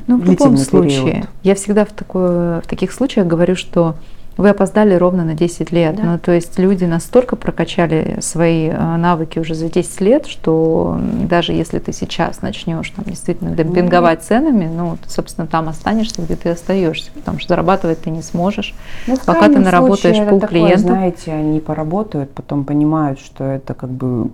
ну, 0.06 0.18
в 0.18 0.24
любом 0.24 0.56
случае. 0.56 1.04
Период. 1.04 1.28
Я 1.42 1.54
всегда 1.56 1.84
в, 1.84 1.92
такое, 1.92 2.60
в 2.60 2.66
таких 2.68 2.92
случаях 2.92 3.26
говорю, 3.26 3.56
что 3.56 3.96
вы 4.36 4.50
опоздали 4.50 4.94
ровно 4.94 5.24
на 5.24 5.34
10 5.34 5.72
лет. 5.72 5.96
Да. 5.96 6.02
Ну, 6.02 6.18
то 6.18 6.32
есть 6.32 6.58
люди 6.58 6.84
настолько 6.84 7.36
прокачали 7.36 8.18
свои 8.20 8.68
э, 8.68 8.96
навыки 8.96 9.38
уже 9.38 9.54
за 9.54 9.70
10 9.70 10.00
лет, 10.02 10.26
что 10.26 10.98
даже 11.28 11.52
если 11.52 11.78
ты 11.78 11.92
сейчас 11.92 12.42
начнешь 12.42 12.90
там, 12.90 13.04
действительно 13.06 13.50
демпинговать 13.50 14.22
ценами, 14.22 14.66
ну, 14.66 14.98
собственно, 15.06 15.46
там 15.46 15.68
останешься, 15.68 16.20
где 16.20 16.36
ты 16.36 16.50
остаешься, 16.50 17.10
потому 17.12 17.38
что 17.38 17.48
зарабатывать 17.48 18.02
ты 18.02 18.10
не 18.10 18.22
сможешь. 18.22 18.74
Ну, 19.06 19.16
пока 19.24 19.48
ты 19.48 19.58
наработаешь 19.58 20.28
пул 20.28 20.40
клиентов. 20.40 20.80
Знаете, 20.80 21.32
они 21.32 21.60
поработают, 21.60 22.30
потом 22.32 22.64
понимают, 22.64 23.18
что 23.20 23.44
это 23.44 23.74
как 23.74 23.90
бы 23.90 24.30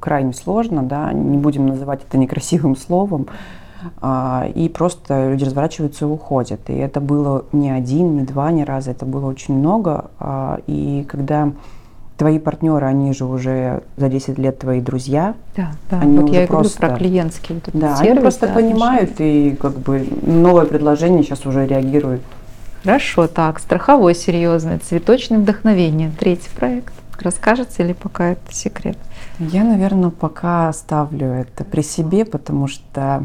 крайне 0.00 0.32
сложно, 0.32 0.82
да, 0.82 1.12
не 1.12 1.38
будем 1.38 1.66
называть 1.66 2.00
это 2.06 2.18
некрасивым 2.18 2.76
словом. 2.76 3.26
А, 4.00 4.46
и 4.54 4.68
просто 4.68 5.30
люди 5.30 5.44
разворачиваются 5.44 6.04
и 6.04 6.08
уходят. 6.08 6.68
И 6.68 6.74
это 6.74 7.00
было 7.00 7.44
не 7.52 7.70
один, 7.70 8.16
не 8.16 8.22
два, 8.22 8.50
не 8.50 8.64
раза, 8.64 8.90
это 8.90 9.06
было 9.06 9.26
очень 9.26 9.54
много. 9.54 10.10
А, 10.18 10.60
и 10.66 11.06
когда 11.08 11.52
твои 12.16 12.38
партнеры, 12.38 12.86
они 12.86 13.12
же 13.12 13.24
уже 13.24 13.82
за 13.96 14.08
10 14.08 14.38
лет 14.38 14.58
твои 14.58 14.80
друзья. 14.80 15.34
Да, 15.56 15.72
да. 15.90 16.00
Они 16.00 16.18
вот 16.18 16.30
я 16.30 16.46
просто, 16.46 16.78
говорю 16.78 16.94
про 16.94 17.04
клиентский 17.04 17.54
вот 17.54 17.64
да, 17.72 17.96
сервис. 17.96 18.10
Они 18.12 18.20
просто 18.20 18.46
да, 18.46 18.54
понимают 18.54 19.12
и 19.18 19.56
как 19.60 19.78
бы 19.78 20.06
новое 20.22 20.64
предложение 20.66 21.22
сейчас 21.22 21.44
уже 21.46 21.66
реагируют. 21.66 22.22
Хорошо, 22.82 23.26
так, 23.28 23.58
страховой 23.60 24.14
серьезный, 24.14 24.78
цветочное 24.78 25.38
вдохновение, 25.38 26.12
третий 26.18 26.50
проект. 26.54 26.92
Расскажете 27.18 27.82
или 27.82 27.92
пока 27.94 28.32
это 28.32 28.52
секрет? 28.52 28.98
Я, 29.38 29.64
наверное, 29.64 30.10
пока 30.10 30.68
оставлю 30.68 31.28
это 31.28 31.64
при 31.64 31.80
себе, 31.80 32.24
потому 32.24 32.66
что 32.66 33.24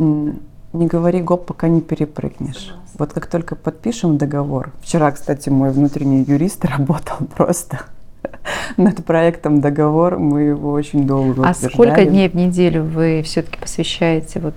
не 0.00 0.86
говори 0.86 1.20
гоп, 1.20 1.46
пока 1.46 1.68
не 1.68 1.80
перепрыгнешь. 1.80 2.74
Вот 2.98 3.12
как 3.12 3.26
только 3.26 3.56
подпишем 3.56 4.18
договор. 4.18 4.72
Вчера, 4.82 5.10
кстати, 5.10 5.48
мой 5.48 5.70
внутренний 5.70 6.24
юрист 6.24 6.64
работал 6.76 7.18
просто. 7.36 7.80
над 8.76 9.04
проектом 9.04 9.60
договор, 9.60 10.18
мы 10.18 10.42
его 10.42 10.72
очень 10.72 11.06
долго 11.06 11.46
А 11.46 11.54
сколько 11.54 12.04
дней 12.04 12.28
в 12.28 12.34
неделю 12.34 12.84
вы 12.84 13.22
все-таки 13.24 13.58
посвящаете 13.58 14.40
вот 14.40 14.54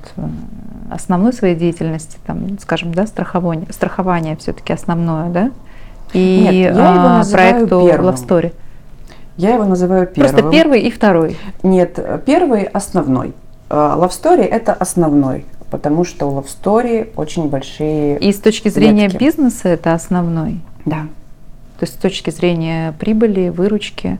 основной 0.91 1.33
своей 1.33 1.55
деятельности, 1.55 2.17
там, 2.25 2.59
скажем, 2.59 2.93
да, 2.93 3.07
страхование, 3.07 3.67
страхование 3.71 4.35
все-таки 4.37 4.73
основное, 4.73 5.29
да? 5.29 5.51
И 6.13 6.41
Нет, 6.43 6.53
я 6.53 6.69
его 6.69 7.07
а, 7.07 7.17
называю 7.17 7.51
проекту 7.51 7.87
первым. 7.87 8.13
Love 8.13 8.27
Story. 8.27 8.53
Я 9.37 9.55
его 9.55 9.65
называю 9.65 10.05
первым. 10.05 10.31
Просто 10.31 10.51
первый 10.51 10.81
и 10.81 10.91
второй. 10.91 11.37
Нет, 11.63 12.23
первый 12.25 12.63
основной. 12.63 13.33
А, 13.75 13.97
Love 13.97 14.11
Story 14.11 14.43
это 14.43 14.71
основной, 14.73 15.45
потому 15.71 16.03
что 16.03 16.27
у 16.27 16.39
Love 16.39 16.45
Story 16.45 17.09
очень 17.15 17.49
большие... 17.49 18.19
И 18.19 18.31
с 18.31 18.39
точки 18.39 18.69
зрения 18.69 19.05
Ветки. 19.07 19.17
бизнеса 19.17 19.69
это 19.69 19.95
основной. 19.95 20.59
Да. 20.85 21.07
То 21.79 21.85
есть 21.85 21.93
с 21.93 21.97
точки 21.97 22.29
зрения 22.29 22.93
прибыли, 22.99 23.49
выручки. 23.49 24.19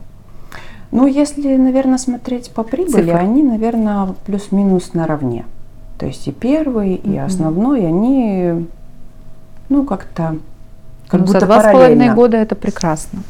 Ну, 0.90 1.06
если, 1.06 1.56
наверное, 1.56 1.98
смотреть 1.98 2.50
по 2.50 2.64
прибыли, 2.64 3.04
Цифр. 3.06 3.16
они, 3.16 3.44
наверное, 3.44 4.08
плюс-минус 4.26 4.92
наравне. 4.92 5.44
То 5.98 6.06
есть 6.06 6.26
и 6.26 6.32
первый, 6.32 6.94
и 6.96 7.10
Мгм. 7.10 7.24
основной, 7.24 7.86
они, 7.86 8.66
ну, 9.68 9.84
как-то, 9.84 10.36
как 11.06 11.20
Ну, 11.20 11.26
будто 11.26 11.38
за 11.38 11.46
два 11.46 11.60
с 11.60 11.62
половиной 11.62 11.78
параллельно. 12.08 12.14
года 12.16 12.36
это 12.38 12.56
прекрасно. 12.56 13.20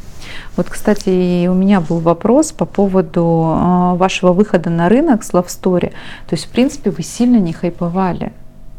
Вот, 0.56 0.68
кстати, 0.68 1.08
и 1.08 1.48
у 1.48 1.54
меня 1.54 1.80
был 1.80 1.98
вопрос 1.98 2.52
по 2.52 2.64
поводу 2.64 3.44
а, 3.46 3.94
вашего 3.94 4.32
выхода 4.32 4.70
на 4.70 4.88
рынок 4.88 5.24
с 5.24 5.30
Love 5.30 5.46
Story. 5.46 5.90
То 6.26 6.32
есть, 6.32 6.46
в 6.46 6.48
принципе, 6.50 6.90
вы 6.90 7.02
сильно 7.02 7.36
не 7.36 7.52
хайповали. 7.52 8.32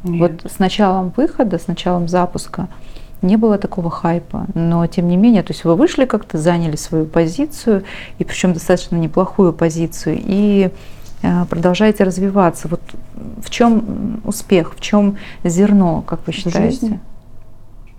Нет. 0.04 0.44
Вот 0.44 0.52
с 0.52 0.60
началом 0.60 1.14
выхода, 1.16 1.58
с 1.58 1.68
началом 1.68 2.08
запуска 2.08 2.68
не 3.22 3.38
было 3.38 3.58
такого 3.58 3.90
хайпа. 3.90 4.46
Но 4.54 4.86
тем 4.88 5.08
не 5.08 5.18
менее, 5.18 5.44
то 5.44 5.52
есть 5.52 5.66
вы 5.66 5.76
вышли 5.76 6.06
как-то, 6.06 6.38
заняли 6.38 6.76
свою 6.76 7.06
позицию, 7.06 7.84
и 8.20 8.24
причем 8.24 8.54
достаточно 8.54 8.96
неплохую 8.96 9.52
позицию, 9.54 10.20
и 10.22 10.70
э, 11.22 11.46
продолжаете 11.50 12.04
развиваться. 12.04 12.68
Вот 12.68 12.82
в 13.44 13.50
чем 13.50 14.22
успех, 14.26 14.76
в 14.76 14.82
чем 14.82 15.18
зерно, 15.44 16.04
как 16.06 16.26
вы 16.28 16.34
считаете? 16.34 16.80
жизни. 16.80 17.00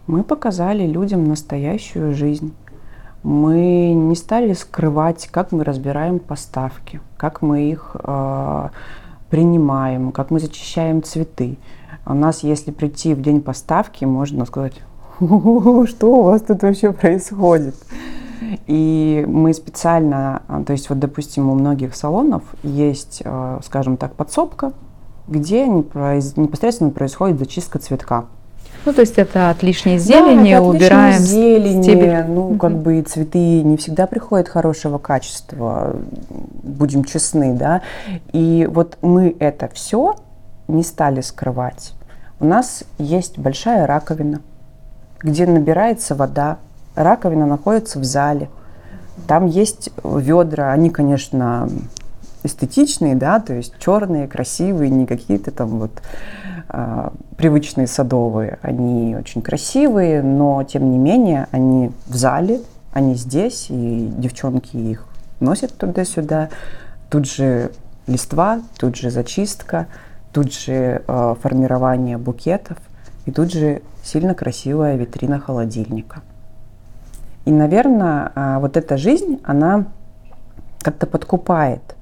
Мы 0.07 0.23
показали 0.23 0.87
людям 0.87 1.25
настоящую 1.29 2.14
жизнь. 2.14 2.55
Мы 3.22 3.92
не 3.92 4.14
стали 4.14 4.52
скрывать, 4.52 5.29
как 5.31 5.52
мы 5.52 5.64
разбираем 5.64 6.18
поставки, 6.18 7.00
как 7.16 7.42
мы 7.42 7.70
их 7.70 7.96
э, 8.02 8.68
принимаем, 9.31 10.12
как 10.12 10.31
мы 10.31 10.38
зачищаем 10.38 11.02
цветы. 11.02 11.59
У 12.07 12.14
нас, 12.14 12.42
если 12.42 12.70
прийти 12.70 13.14
в 13.14 13.20
день 13.20 13.40
поставки, 13.40 14.05
можно 14.05 14.46
сказать, 14.46 14.81
что 15.18 16.07
у 16.07 16.22
вас 16.22 16.42
тут 16.42 16.62
вообще 16.62 16.92
происходит? 16.92 17.74
И 18.66 19.24
мы 19.26 19.55
специально, 19.55 20.42
а, 20.46 20.62
то 20.62 20.72
есть 20.72 20.88
вот, 20.88 20.98
допустим, 20.98 21.48
у 21.48 21.55
многих 21.55 21.96
салонов 21.96 22.42
есть, 22.62 23.22
э, 23.24 23.61
скажем 23.64 23.96
так, 23.96 24.14
подсобка, 24.14 24.72
где 25.26 25.66
непосредственно 25.66 26.90
происходит 26.90 27.38
зачистка 27.38 27.79
цветка. 27.79 28.26
Ну, 28.87 28.92
то 28.92 29.01
есть 29.01 29.18
это 29.18 29.51
от 29.51 29.64
лишней 29.64 29.96
Да, 29.96 30.03
зелени 30.05 30.51
лишней 30.51 30.59
убираем 30.61 31.20
зелени, 31.20 31.83
стебель. 31.83 32.25
ну, 32.29 32.57
как 32.57 32.70
Мгм. 32.70 32.81
бы 32.83 33.03
цветы 33.03 33.62
не 33.62 33.77
всегда 33.77 34.07
приходят 34.07 34.49
хорошего 34.49 34.99
качества, 34.99 35.96
будем 36.62 37.03
честны, 37.05 37.55
да. 37.55 37.83
И 38.33 38.68
вот 38.72 38.96
мы 39.03 39.35
это 39.40 39.68
все 39.75 40.14
не 40.68 40.85
стали 40.85 41.20
скрывать. 41.20 41.94
У 42.38 42.46
нас 42.46 42.85
есть 42.99 43.38
большая 43.38 43.88
раковина, 43.88 44.40
где 45.20 45.46
набирается 45.46 46.14
вода. 46.14 46.59
Раковина 46.94 47.44
находится 47.44 47.99
в 47.99 48.05
зале. 48.05 48.49
Там 49.27 49.46
есть 49.46 49.90
ведра, 50.05 50.70
они, 50.70 50.90
конечно, 50.90 51.68
эстетичные, 52.44 53.16
да, 53.16 53.40
то 53.40 53.53
есть 53.53 53.75
черные, 53.81 54.29
красивые, 54.29 54.90
не 54.90 55.07
какие-то 55.07 55.51
там 55.51 55.81
вот 55.81 55.90
привычные 57.37 57.87
садовые. 57.87 58.59
Они 58.62 59.16
очень 59.16 59.42
красивые, 59.42 60.23
но 60.23 60.62
тем 60.64 60.90
не 60.90 60.99
менее 60.99 61.49
они 61.51 61.92
в 62.07 62.16
зале, 62.16 62.61
они 62.92 63.14
здесь, 63.14 63.66
и 63.69 64.12
девчонки 64.16 64.77
их 64.77 65.07
носят 65.40 65.77
туда-сюда. 65.77 66.49
Тут 67.11 67.27
же 67.27 67.71
листва, 68.07 68.61
тут 68.79 68.97
же 68.97 69.11
зачистка, 69.11 69.87
тут 70.33 70.53
же 70.53 71.03
э, 71.07 71.35
формирование 71.40 72.19
букетов, 72.19 72.79
и 73.27 73.33
тут 73.33 73.53
же 73.53 73.83
сильно 74.03 74.35
красивая 74.35 74.97
витрина 74.97 75.40
холодильника. 75.40 76.23
И, 77.45 77.51
наверное, 77.51 78.33
а, 78.35 78.59
вот 78.59 78.77
эта 78.77 78.97
жизнь, 78.97 79.40
она 79.45 79.87
как-то 80.81 81.07
подкупает. 81.07 81.95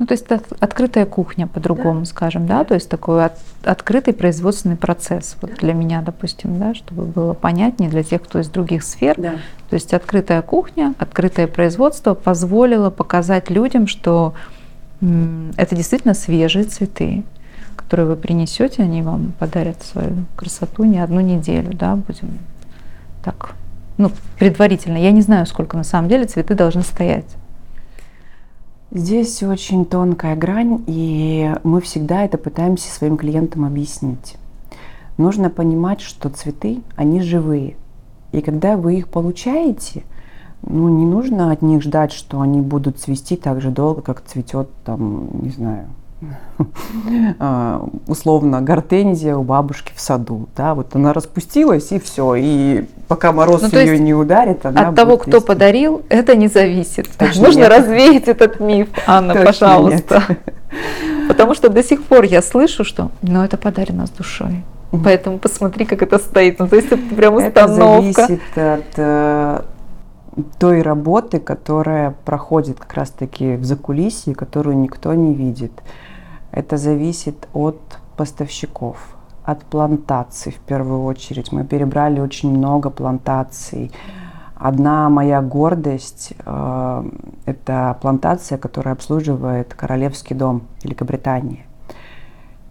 Ну, 0.00 0.06
то 0.06 0.12
есть 0.12 0.24
это 0.30 0.42
открытая 0.60 1.04
кухня, 1.04 1.46
по-другому 1.46 2.06
скажем, 2.06 2.46
да, 2.46 2.64
то 2.64 2.72
есть 2.72 2.88
такой 2.88 3.26
от- 3.26 3.38
открытый 3.64 4.14
производственный 4.14 4.76
процесс. 4.76 5.36
Вот 5.42 5.56
для 5.56 5.74
меня, 5.74 6.00
допустим, 6.00 6.58
да, 6.58 6.74
чтобы 6.74 7.04
было 7.04 7.34
понятнее 7.34 7.90
для 7.90 8.02
тех, 8.02 8.22
кто 8.22 8.38
из 8.40 8.48
других 8.48 8.82
сфер. 8.82 9.14
Да. 9.18 9.32
То 9.68 9.74
есть 9.74 9.92
открытая 9.92 10.40
кухня, 10.40 10.94
открытое 10.98 11.46
производство 11.46 12.14
позволило 12.14 12.88
показать 12.88 13.50
людям, 13.50 13.86
что 13.86 14.32
м, 15.02 15.52
это 15.58 15.76
действительно 15.76 16.14
свежие 16.14 16.64
цветы, 16.64 17.22
которые 17.76 18.06
вы 18.06 18.16
принесете, 18.16 18.82
они 18.82 19.02
вам 19.02 19.32
подарят 19.38 19.82
свою 19.82 20.24
красоту 20.34 20.84
не 20.84 20.98
одну 20.98 21.20
неделю, 21.20 21.74
да, 21.74 21.96
будем 21.96 22.38
так, 23.22 23.52
ну, 23.98 24.10
предварительно. 24.38 24.96
Я 24.96 25.10
не 25.10 25.20
знаю, 25.20 25.44
сколько 25.44 25.76
на 25.76 25.84
самом 25.84 26.08
деле 26.08 26.24
цветы 26.24 26.54
должны 26.54 26.80
стоять. 26.82 27.26
Здесь 28.92 29.40
очень 29.44 29.84
тонкая 29.84 30.34
грань, 30.34 30.82
и 30.88 31.54
мы 31.62 31.80
всегда 31.80 32.24
это 32.24 32.38
пытаемся 32.38 32.90
своим 32.90 33.16
клиентам 33.16 33.64
объяснить. 33.64 34.36
Нужно 35.16 35.48
понимать, 35.48 36.00
что 36.00 36.28
цветы, 36.28 36.80
они 36.96 37.20
живые. 37.20 37.76
И 38.32 38.40
когда 38.40 38.76
вы 38.76 38.96
их 38.98 39.08
получаете, 39.08 40.02
ну, 40.62 40.88
не 40.88 41.06
нужно 41.06 41.52
от 41.52 41.62
них 41.62 41.82
ждать, 41.82 42.10
что 42.10 42.40
они 42.40 42.60
будут 42.60 42.98
цвести 42.98 43.36
так 43.36 43.60
же 43.60 43.70
долго, 43.70 44.02
как 44.02 44.24
цветет 44.24 44.68
там, 44.84 45.40
не 45.40 45.50
знаю, 45.50 45.86
условно 48.06 48.60
гортензия 48.60 49.36
у 49.36 49.42
бабушки 49.42 49.92
в 49.94 50.00
саду. 50.00 50.48
Да, 50.56 50.74
вот 50.74 50.94
она 50.94 51.12
распустилась 51.12 51.92
и 51.92 51.98
все. 51.98 52.34
И 52.36 52.84
пока 53.08 53.32
мороз 53.32 53.62
Ну, 53.62 53.78
ее 53.78 53.98
не 53.98 54.14
ударит, 54.14 54.66
она 54.66 54.88
От 54.88 54.94
того, 54.94 55.12
будет 55.12 55.22
кто 55.22 55.30
цвести. 55.32 55.46
подарил, 55.46 56.02
это 56.08 56.36
не 56.36 56.48
зависит. 56.48 57.08
Точно 57.18 57.44
Нужно 57.46 57.60
нет. 57.60 57.68
развеять 57.70 58.28
этот 58.28 58.60
миф, 58.60 58.88
Анна, 59.06 59.32
Точно 59.34 59.46
пожалуйста. 59.46 60.22
Потому 61.28 61.54
что 61.54 61.68
до 61.68 61.82
сих 61.82 62.02
пор 62.04 62.24
я 62.24 62.42
слышу, 62.42 62.84
что 62.84 63.10
ну 63.22 63.42
это 63.42 63.56
подарено 63.56 64.06
с 64.06 64.10
душой. 64.10 64.62
Поэтому 65.04 65.38
посмотри, 65.38 65.84
как 65.84 66.02
это 66.02 66.18
стоит. 66.18 66.58
Ну, 66.58 66.66
то 66.66 66.74
есть 66.76 66.88
это 66.90 67.14
прям 67.14 67.38
Это 67.38 67.64
установка. 67.64 68.22
зависит 68.26 68.40
от 68.56 68.84
э, 68.96 69.62
той 70.58 70.82
работы, 70.82 71.38
которая 71.38 72.14
проходит 72.24 72.80
как 72.80 72.94
раз-таки 72.94 73.54
в 73.54 73.64
закулисье, 73.64 74.34
которую 74.34 74.76
никто 74.78 75.14
не 75.14 75.32
видит. 75.32 75.70
Это 76.52 76.76
зависит 76.76 77.48
от 77.52 77.80
поставщиков, 78.16 78.96
от 79.44 79.64
плантаций 79.64 80.52
в 80.52 80.58
первую 80.60 81.04
очередь. 81.04 81.52
Мы 81.52 81.64
перебрали 81.64 82.20
очень 82.20 82.50
много 82.50 82.90
плантаций. 82.90 83.92
Одна 84.56 85.08
моя 85.08 85.40
гордость 85.40 86.34
э,– 86.44 87.10
это 87.46 87.96
плантация, 88.02 88.58
которая 88.58 88.94
обслуживает 88.94 89.72
Королевский 89.74 90.36
дом 90.36 90.62
Великобритании. 90.82 91.64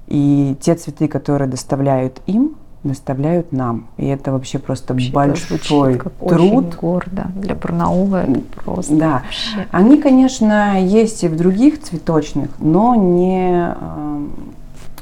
И 0.07 0.55
те 0.59 0.75
цветы, 0.75 1.07
которые 1.07 1.47
доставляют 1.47 2.21
им, 2.27 2.55
доставляют 2.83 3.51
нам. 3.51 3.87
И 3.97 4.05
это 4.07 4.31
вообще 4.31 4.57
просто 4.59 4.93
Вообще 4.93 5.09
это 5.09 5.15
большой 5.15 5.95
как 5.97 6.13
труд. 6.13 6.67
Очень 6.67 6.79
гордо. 6.79 7.25
Для 7.35 7.55
Барнаула 7.55 8.23
это 8.23 8.41
просто 8.63 8.95
Да. 8.95 9.11
вообще. 9.23 9.67
Они, 9.71 9.97
конечно, 10.01 10.81
есть 10.81 11.23
и 11.23 11.27
в 11.27 11.35
других 11.35 11.81
цветочных, 11.81 12.49
но 12.59 12.95
не 12.95 13.73
э, 13.75 14.27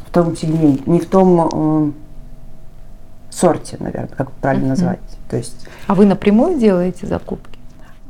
в 0.07 0.11
том 0.11 0.35
сегменте, 0.35 0.83
не 0.87 0.99
в 0.99 1.05
том 1.07 1.49
э, 1.53 1.91
сорте, 3.29 3.77
наверное, 3.79 4.09
как 4.15 4.31
правильно 4.31 4.69
назвать. 4.69 4.99
То 5.29 5.37
есть 5.37 5.67
А 5.87 5.93
вы 5.95 6.05
напрямую 6.05 6.57
делаете 6.59 7.05
закупки? 7.05 7.57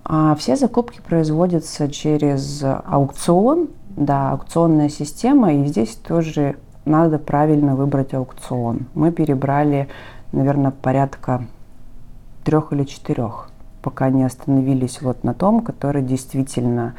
а, 0.06 0.36
все 0.36 0.56
закупки 0.56 1.02
производятся 1.06 1.90
через 1.92 2.64
аукцион, 2.64 3.68
да, 3.98 4.32
аукционная 4.32 4.88
система, 4.88 5.54
и 5.54 5.66
здесь 5.66 5.96
тоже 5.96 6.56
надо 6.88 7.20
правильно 7.20 7.76
выбрать 7.76 8.14
аукцион. 8.14 8.88
Мы 8.94 9.12
перебрали, 9.12 9.88
наверное, 10.32 10.72
порядка 10.72 11.46
трех 12.44 12.74
или 12.74 12.84
четырех, 12.86 13.50
пока 13.82 14.10
не 14.10 14.24
остановились 14.24 15.02
вот 15.02 15.24
на 15.24 15.34
том, 15.34 15.62
который 15.62 16.02
действительно 16.02 16.96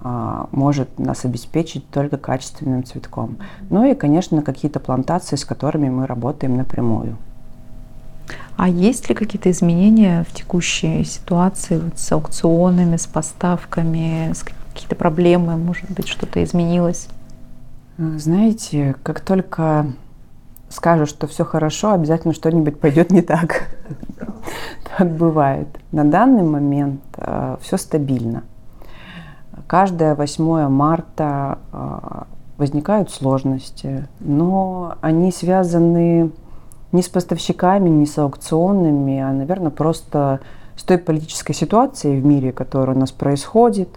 а, 0.00 0.48
может 0.52 0.98
нас 0.98 1.24
обеспечить 1.24 1.88
только 1.90 2.16
качественным 2.16 2.84
цветком. 2.84 3.36
Ну 3.70 3.84
и, 3.84 3.94
конечно, 3.94 4.42
какие-то 4.42 4.80
плантации, 4.80 5.36
с 5.36 5.44
которыми 5.44 5.88
мы 5.88 6.06
работаем 6.06 6.56
напрямую. 6.56 7.16
А 8.56 8.68
есть 8.68 9.08
ли 9.08 9.14
какие-то 9.14 9.50
изменения 9.50 10.24
в 10.28 10.34
текущей 10.34 11.04
ситуации 11.04 11.78
вот 11.78 11.98
с 11.98 12.10
аукционами, 12.10 12.96
с 12.96 13.06
поставками, 13.06 14.32
с 14.32 14.42
какие-то 14.42 14.94
проблемы, 14.94 15.56
может 15.56 15.90
быть, 15.90 16.08
что-то 16.08 16.42
изменилось? 16.42 17.08
Знаете, 17.98 18.94
как 19.02 19.20
только 19.20 19.86
скажешь, 20.68 21.08
что 21.08 21.26
все 21.26 21.44
хорошо, 21.44 21.92
обязательно 21.92 22.34
что-нибудь 22.34 22.78
пойдет 22.78 23.10
не 23.10 23.22
так. 23.22 23.68
Так 24.96 25.10
бывает. 25.10 25.68
На 25.92 26.04
данный 26.04 26.42
момент 26.42 27.02
э, 27.18 27.56
все 27.60 27.76
стабильно. 27.76 28.44
Каждое 29.66 30.14
8 30.14 30.68
марта 30.68 31.58
э, 31.72 32.22
возникают 32.56 33.10
сложности, 33.10 34.06
но 34.20 34.94
они 35.02 35.32
связаны 35.32 36.30
не 36.92 37.02
с 37.02 37.08
поставщиками, 37.08 37.88
не 37.88 38.06
с 38.06 38.16
аукционами, 38.16 39.20
а, 39.20 39.32
наверное, 39.32 39.70
просто 39.70 40.40
с 40.76 40.82
той 40.82 40.98
политической 40.98 41.52
ситуацией 41.52 42.20
в 42.20 42.24
мире, 42.24 42.52
которая 42.52 42.96
у 42.96 43.00
нас 43.00 43.12
происходит. 43.12 43.88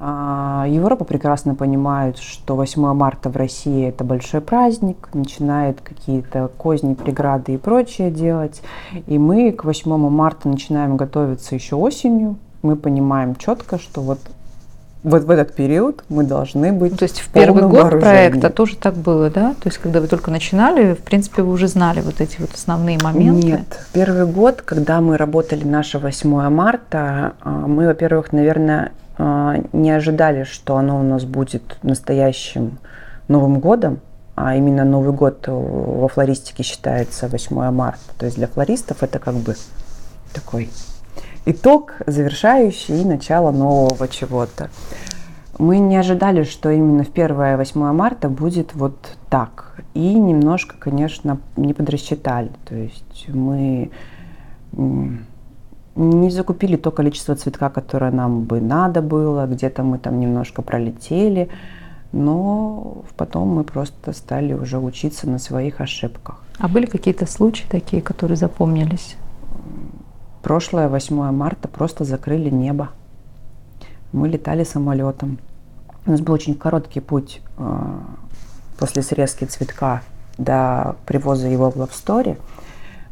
А, 0.00 0.66
Европа 0.68 1.04
прекрасно 1.04 1.54
понимает, 1.54 2.18
что 2.18 2.54
8 2.54 2.94
марта 2.94 3.30
в 3.30 3.36
России 3.36 3.88
это 3.88 4.04
большой 4.04 4.40
праздник, 4.40 5.08
начинает 5.12 5.80
какие-то 5.80 6.50
козни, 6.56 6.94
преграды 6.94 7.54
и 7.54 7.56
прочее 7.56 8.10
делать. 8.10 8.62
И 9.06 9.18
мы 9.18 9.52
к 9.52 9.64
8 9.64 9.96
марта 10.08 10.48
начинаем 10.48 10.96
готовиться 10.96 11.54
еще 11.54 11.76
осенью. 11.76 12.36
Мы 12.62 12.76
понимаем 12.76 13.34
четко, 13.36 13.78
что 13.78 14.00
вот 14.00 14.18
вот 15.04 15.24
в 15.24 15.30
этот 15.30 15.54
период 15.54 16.02
мы 16.08 16.24
должны 16.24 16.72
быть. 16.72 16.98
То 16.98 17.04
есть 17.04 17.20
в 17.20 17.28
первый 17.28 17.62
год 17.68 17.90
проекта 18.00 18.50
тоже 18.50 18.76
так 18.76 18.94
было, 18.94 19.30
да? 19.30 19.54
То 19.54 19.68
есть 19.68 19.78
когда 19.78 20.00
вы 20.00 20.08
только 20.08 20.30
начинали, 20.30 20.94
в 20.94 20.98
принципе, 20.98 21.42
вы 21.42 21.52
уже 21.52 21.68
знали 21.68 22.00
вот 22.00 22.20
эти 22.20 22.40
вот 22.40 22.50
основные 22.54 22.98
моменты? 23.02 23.46
Нет. 23.46 23.86
Первый 23.92 24.26
год, 24.26 24.62
когда 24.62 25.00
мы 25.00 25.16
работали 25.16 25.64
наше 25.64 25.98
8 25.98 26.50
марта, 26.50 27.34
а, 27.40 27.50
мы, 27.66 27.86
во-первых, 27.86 28.32
наверное, 28.32 28.90
не 29.18 29.90
ожидали, 29.90 30.44
что 30.44 30.76
оно 30.76 31.00
у 31.00 31.02
нас 31.02 31.24
будет 31.24 31.78
настоящим 31.82 32.78
Новым 33.26 33.58
годом, 33.60 34.00
а 34.36 34.54
именно 34.54 34.84
Новый 34.84 35.12
год 35.12 35.46
во 35.48 36.08
флористике 36.08 36.62
считается 36.62 37.28
8 37.28 37.70
марта. 37.70 38.00
То 38.18 38.26
есть 38.26 38.38
для 38.38 38.46
флористов 38.46 39.02
это 39.02 39.18
как 39.18 39.34
бы 39.34 39.56
такой 40.32 40.70
итог, 41.44 41.94
завершающий 42.06 43.02
и 43.02 43.04
начало 43.04 43.50
нового 43.50 44.06
чего-то. 44.08 44.70
Мы 45.58 45.78
не 45.78 45.96
ожидали, 45.96 46.44
что 46.44 46.70
именно 46.70 47.02
в 47.02 47.10
1-8 47.10 47.92
марта 47.92 48.28
будет 48.28 48.74
вот 48.74 49.16
так. 49.28 49.80
И 49.94 50.14
немножко, 50.14 50.76
конечно, 50.78 51.38
не 51.56 51.74
подрасчитали. 51.74 52.52
То 52.64 52.76
есть 52.76 53.26
мы 53.28 53.90
не 55.98 56.30
закупили 56.30 56.76
то 56.76 56.90
количество 56.90 57.34
цветка, 57.34 57.70
которое 57.70 58.12
нам 58.12 58.44
бы 58.44 58.60
надо 58.60 59.02
было. 59.02 59.46
Где-то 59.46 59.82
мы 59.82 59.98
там 59.98 60.20
немножко 60.20 60.62
пролетели. 60.62 61.48
Но 62.12 63.02
потом 63.16 63.48
мы 63.48 63.64
просто 63.64 64.12
стали 64.12 64.54
уже 64.54 64.78
учиться 64.78 65.28
на 65.28 65.38
своих 65.38 65.80
ошибках. 65.80 66.42
А 66.58 66.68
были 66.68 66.86
какие-то 66.86 67.26
случаи 67.26 67.66
такие, 67.68 68.00
которые 68.00 68.36
запомнились? 68.36 69.16
Прошлое 70.42 70.88
8 70.88 71.32
марта 71.32 71.68
просто 71.68 72.04
закрыли 72.04 72.48
небо. 72.48 72.90
Мы 74.12 74.28
летали 74.28 74.64
самолетом. 74.64 75.38
У 76.06 76.12
нас 76.12 76.20
был 76.20 76.32
очень 76.32 76.54
короткий 76.54 77.00
путь 77.00 77.42
э, 77.58 77.98
после 78.78 79.02
срезки 79.02 79.44
цветка 79.44 80.02
до 80.38 80.96
привоза 81.06 81.48
его 81.48 81.70
в 81.70 81.76
лавсторе. 81.76 82.38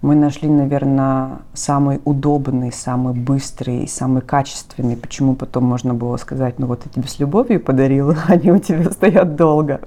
Мы 0.06 0.14
нашли, 0.14 0.48
наверное, 0.48 1.38
самый 1.52 2.00
удобный, 2.04 2.70
самый 2.70 3.12
быстрый 3.12 3.82
и 3.82 3.86
самый 3.88 4.22
качественный. 4.22 4.96
Почему 4.96 5.34
потом 5.34 5.64
можно 5.64 5.94
было 5.94 6.16
сказать, 6.16 6.60
ну 6.60 6.68
вот 6.68 6.82
я 6.84 6.92
тебе 6.92 7.08
с 7.08 7.18
любовью 7.18 7.58
подарила, 7.58 8.16
они 8.28 8.52
у 8.52 8.58
тебя 8.60 8.88
стоят 8.92 9.34
долго. 9.34 9.80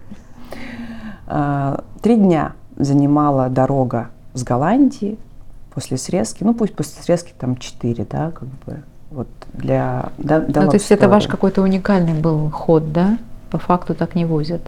Э, 1.26 1.80
три 2.02 2.18
дня 2.18 2.52
занимала 2.76 3.48
дорога 3.48 4.10
с 4.34 4.44
Голландии 4.44 5.18
после 5.74 5.98
срезки, 5.98 6.44
ну 6.44 6.54
пусть 6.54 6.76
после 6.76 7.02
срезки 7.02 7.34
там 7.40 7.56
4, 7.56 8.06
да, 8.12 8.32
как 8.32 8.50
бы, 8.66 8.84
вот 9.12 9.30
для... 9.54 10.12
Да, 10.18 10.44
ну, 10.46 10.52
то 10.52 10.74
есть 10.74 10.92
это 10.92 11.08
ваш 11.08 11.28
какой-то 11.28 11.62
уникальный 11.62 12.14
был 12.14 12.50
ход, 12.50 12.92
да? 12.92 13.18
По 13.52 13.58
факту 13.58 13.96
так 13.96 14.16
не 14.16 14.26
возят? 14.26 14.64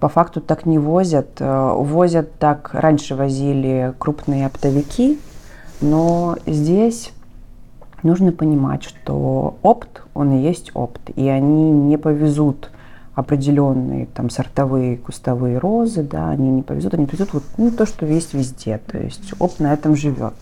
По 0.00 0.08
факту 0.08 0.40
так 0.40 0.66
не 0.66 0.78
возят. 0.78 1.40
Э, 1.40 1.72
возят 1.74 2.38
так, 2.38 2.70
раньше 2.72 3.14
возили 3.14 3.94
крупные 3.98 4.46
оптовики, 4.46 5.18
но 5.80 6.36
здесь 6.46 7.12
нужно 8.02 8.32
понимать, 8.32 8.84
что 8.84 9.56
опт, 9.62 10.02
он 10.14 10.32
и 10.32 10.42
есть 10.42 10.70
опт, 10.74 11.10
и 11.16 11.28
они 11.28 11.70
не 11.70 11.96
повезут 11.96 12.70
определенные 13.14 14.06
там 14.06 14.30
сортовые 14.30 14.96
кустовые 14.96 15.58
розы, 15.58 16.04
да, 16.04 16.30
они 16.30 16.50
не 16.50 16.62
повезут, 16.62 16.94
они 16.94 17.06
повезут 17.06 17.32
вот 17.32 17.42
ну, 17.56 17.72
то, 17.72 17.84
что 17.84 18.06
есть 18.06 18.32
везде, 18.32 18.78
то 18.78 18.96
есть 18.96 19.34
опт 19.40 19.58
на 19.58 19.72
этом 19.72 19.96
живет. 19.96 20.34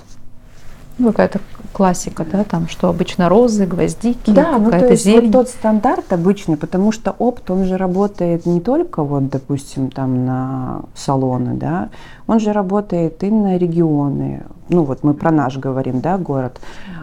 Ну, 0.99 1.09
какая-то 1.09 1.41
классика, 1.73 2.25
да, 2.25 2.43
там, 2.45 2.69
что 2.69 2.89
обычно 2.89 3.29
розы, 3.29 3.67
гвоздики, 3.67 4.31
да, 4.31 4.57
ну, 4.57 4.71
то 4.71 4.87
есть 4.87 5.05
зелень. 5.05 5.27
вот 5.27 5.33
тот 5.33 5.49
стандарт 5.49 6.11
обычный, 6.11 6.57
потому 6.57 6.91
что 6.91 7.15
опт, 7.19 7.51
он 7.51 7.67
же 7.67 7.77
работает 7.77 8.47
не 8.47 8.63
только 8.63 9.03
вот, 9.03 9.29
допустим, 9.29 9.91
там 9.91 10.25
на 10.25 10.83
салоны, 10.95 11.53
да, 11.53 11.91
он 12.27 12.41
же 12.41 12.55
работает 12.55 13.23
и 13.23 13.31
на 13.31 13.59
регионы. 13.59 14.45
Ну, 14.71 14.85
вот 14.85 15.05
мы 15.05 15.13
про 15.13 15.31
наш 15.31 15.59
говорим, 15.59 16.01
да, 16.01 16.17
город. 16.17 16.61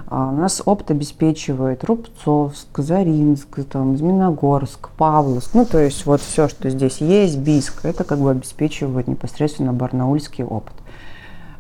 А 0.07 0.29
у 0.29 0.31
нас 0.31 0.61
опт 0.65 0.89
обеспечивает 0.89 1.83
Рубцовск, 1.83 2.67
Заринск, 2.79 3.63
там, 3.71 3.95
Зминогорск, 3.95 4.89
Павловск, 4.97 5.51
ну, 5.53 5.65
то 5.65 5.77
есть 5.77 6.05
вот 6.07 6.19
все, 6.21 6.47
что 6.47 6.69
здесь 6.71 6.97
есть, 6.97 7.37
Бийск, 7.37 7.85
это 7.85 8.03
как 8.03 8.17
бы 8.17 8.31
обеспечивает 8.31 9.07
непосредственно 9.07 9.71
барнаульский 9.71 10.43
опыт. 10.43 10.73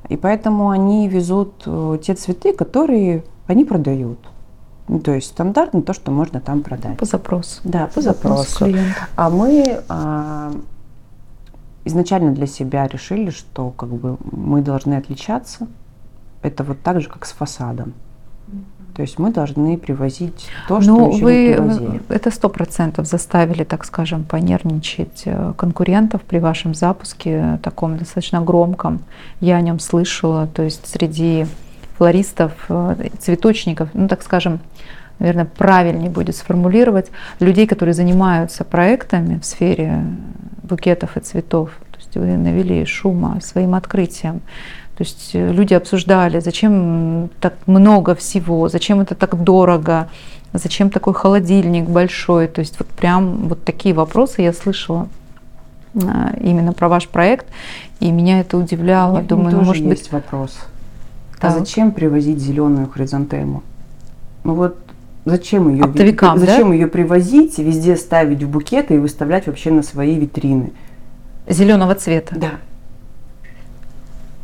И 0.09 0.17
поэтому 0.17 0.69
они 0.69 1.07
везут 1.07 1.63
э, 1.65 1.97
те 2.03 2.13
цветы, 2.13 2.53
которые 2.53 3.23
они 3.47 3.65
продают. 3.65 4.19
Ну, 4.87 4.99
то 4.99 5.13
есть 5.13 5.27
стандартно 5.27 5.81
то, 5.81 5.93
что 5.93 6.11
можно 6.11 6.41
там 6.41 6.61
продать. 6.61 6.97
По 6.97 7.05
запросу. 7.05 7.61
Да, 7.63 7.87
по, 7.87 7.95
по 7.95 8.01
запросу. 8.01 8.67
А 9.15 9.29
мы 9.29 9.81
а, 9.87 10.51
изначально 11.85 12.33
для 12.33 12.47
себя 12.47 12.87
решили, 12.87 13.29
что 13.29 13.71
как 13.71 13.89
бы 13.89 14.17
мы 14.29 14.61
должны 14.61 14.95
отличаться. 14.95 15.67
Это 16.41 16.63
вот 16.63 16.81
так 16.81 16.99
же, 17.01 17.07
как 17.07 17.25
с 17.25 17.31
фасадом. 17.31 17.93
То 18.95 19.01
есть 19.01 19.17
мы 19.17 19.31
должны 19.31 19.77
привозить 19.77 20.49
то, 20.67 20.79
что 20.79 20.91
Но 20.91 21.09
еще 21.09 21.23
вы, 21.23 21.33
не 21.33 21.53
привозили. 21.53 22.01
Это 22.09 22.29
сто 22.29 22.47
процентов 22.47 23.07
заставили, 23.07 23.63
так 23.63 23.85
скажем, 23.85 24.23
понервничать 24.23 25.23
э, 25.25 25.53
конкурентов 25.57 26.21
при 26.21 26.37
вашем 26.37 26.75
запуске, 26.75 27.59
таком 27.63 27.97
достаточно 27.97 28.41
громком. 28.41 29.01
Я 29.39 29.55
о 29.55 29.61
нем 29.61 29.79
слышала. 29.79 30.47
То 30.47 30.61
есть 30.61 30.87
среди 30.87 31.47
флористов, 31.97 32.53
э, 32.69 33.09
цветочников, 33.19 33.89
ну 33.93 34.07
так 34.07 34.21
скажем, 34.21 34.59
наверное, 35.17 35.45
правильнее 35.45 36.11
будет 36.11 36.35
сформулировать, 36.35 37.09
людей, 37.39 37.65
которые 37.65 37.95
занимаются 37.95 38.63
проектами 38.63 39.39
в 39.39 39.45
сфере 39.45 40.03
букетов 40.61 41.17
и 41.17 41.19
цветов. 41.19 41.71
То 41.91 41.97
есть 41.97 42.15
вы 42.15 42.37
навели 42.37 42.85
шума 42.85 43.39
своим 43.41 43.73
открытием. 43.73 44.41
То 44.97 45.03
есть 45.03 45.31
э, 45.33 45.51
люди 45.51 45.73
обсуждали, 45.73 46.39
зачем 46.39 47.29
так 47.39 47.55
много 47.65 48.13
всего, 48.13 48.69
зачем 48.69 49.01
это 49.01 49.15
так 49.15 49.41
дорого, 49.43 50.09
зачем 50.53 50.89
такой 50.89 51.13
холодильник 51.13 51.85
большой. 51.85 52.47
То 52.47 52.59
есть 52.59 52.77
вот 52.79 52.87
прям 52.89 53.47
вот 53.47 53.63
такие 53.63 53.95
вопросы 53.95 54.43
я 54.43 54.53
слышала 54.53 55.07
э, 55.95 55.99
именно 56.41 56.73
про 56.73 56.89
ваш 56.89 57.07
проект, 57.07 57.47
и 57.99 58.11
меня 58.11 58.39
это 58.39 58.57
удивляло. 58.57 59.17
Нет, 59.17 59.27
Думаю, 59.27 59.55
ну, 59.55 59.63
может 59.63 59.83
есть 59.83 60.03
быть 60.03 60.11
вопрос. 60.11 60.57
А 61.37 61.41
так. 61.41 61.51
А 61.55 61.59
зачем 61.59 61.91
привозить 61.91 62.39
зеленую 62.39 62.87
хризантему? 62.87 63.63
Ну 64.43 64.53
вот 64.53 64.77
зачем 65.25 65.69
ее, 65.73 65.85
Оптовикам, 65.85 66.37
зачем 66.37 66.69
да? 66.69 66.75
ее 66.75 66.87
привозить, 66.87 67.57
везде 67.57 67.95
ставить 67.95 68.43
в 68.43 68.49
букеты 68.49 68.95
и 68.95 68.97
выставлять 68.99 69.47
вообще 69.47 69.71
на 69.71 69.81
свои 69.81 70.19
витрины? 70.19 70.71
Зеленого 71.47 71.95
цвета. 71.95 72.35
Да. 72.37 72.51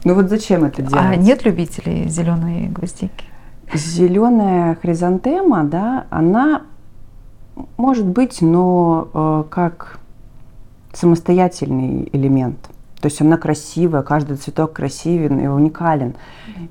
Ну 0.04 0.14
вот 0.14 0.30
зачем 0.30 0.64
это 0.64 0.82
а 0.82 0.86
делать? 0.86 1.06
А 1.06 1.16
нет 1.16 1.46
любителей 1.46 2.08
зеленой 2.08 2.68
гвоздики? 2.68 3.26
Зеленая 3.74 4.76
хризантема, 4.76 5.64
да, 5.64 6.06
она 6.10 6.64
может 7.78 8.06
быть, 8.06 8.42
но 8.42 9.10
э, 9.14 9.44
как 9.50 10.00
самостоятельный 10.94 12.10
элемент. 12.14 12.70
То 13.00 13.06
есть 13.06 13.22
она 13.22 13.38
красивая, 13.38 14.02
каждый 14.02 14.38
цветок 14.38 14.74
красивен 14.74 15.40
и 15.40 15.48
уникален. 15.48 16.16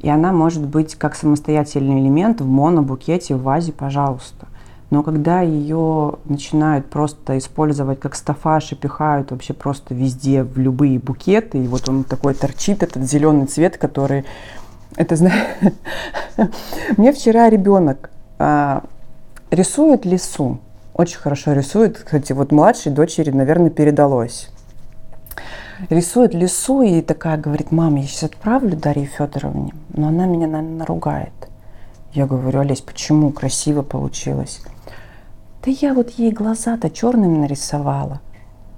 И 0.01 0.09
она 0.09 0.33
может 0.33 0.66
быть 0.66 0.95
как 0.95 1.14
самостоятельный 1.14 2.01
элемент 2.01 2.41
в 2.41 2.47
монобукете, 2.47 3.35
в 3.35 3.43
вазе, 3.43 3.72
пожалуйста. 3.72 4.47
Но 4.91 5.03
когда 5.03 5.43
ее 5.43 6.14
начинают 6.24 6.89
просто 6.89 7.36
использовать 7.36 8.01
как 8.01 8.14
стафаш 8.14 8.72
и 8.72 8.74
пихают 8.74 9.30
вообще 9.30 9.53
просто 9.53 9.95
везде, 9.95 10.43
в 10.43 10.59
любые 10.59 10.99
букеты, 10.99 11.62
и 11.62 11.68
вот 11.68 11.89
он 11.89 12.05
такой 12.05 12.32
торчит, 12.34 12.82
этот 12.82 13.05
зеленый 13.05 13.47
цвет, 13.47 13.76
который 13.76 14.24
Это 14.97 15.16
знаешь, 15.16 15.47
мне 16.97 17.12
вчера 17.12 17.51
ребенок 17.51 18.11
а, 18.39 18.82
рисует 19.51 20.07
лесу. 20.07 20.59
Очень 20.95 21.18
хорошо 21.18 21.53
рисует. 21.53 21.99
Кстати, 21.99 22.32
вот 22.32 22.51
младшей 22.51 22.91
дочери, 22.91 23.30
наверное, 23.30 23.70
передалось. 23.70 24.49
Рисует 25.91 26.34
лесу 26.34 26.82
и 26.82 27.03
такая 27.03 27.36
говорит, 27.36 27.70
мам, 27.70 27.97
я 27.97 28.03
сейчас 28.03 28.24
отправлю 28.24 28.76
Дарье 28.76 29.07
Федоровне, 29.07 29.72
но 29.95 30.09
она 30.09 30.26
меня, 30.26 30.49
наверное, 30.49 30.78
наругает. 30.78 31.32
Я 32.12 32.26
говорю, 32.26 32.59
Олесь, 32.61 32.80
почему? 32.80 33.30
Красиво 33.30 33.82
получилось. 33.82 34.61
Да 35.69 35.75
я 35.83 35.93
вот 35.93 36.09
ей 36.12 36.33
глаза-то 36.33 36.89
черными 36.89 37.37
нарисовала, 37.37 38.23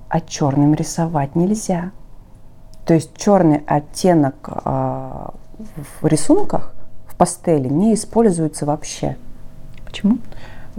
а 0.08 0.20
черным 0.20 0.74
рисовать 0.74 1.36
нельзя. 1.36 1.92
То 2.84 2.94
есть 2.94 3.16
черный 3.16 3.62
оттенок 3.64 4.34
э, 4.48 5.26
в 6.00 6.04
рисунках, 6.04 6.74
в 7.06 7.14
пастели 7.14 7.68
не 7.68 7.94
используется 7.94 8.66
вообще. 8.66 9.16
Почему? 9.84 10.18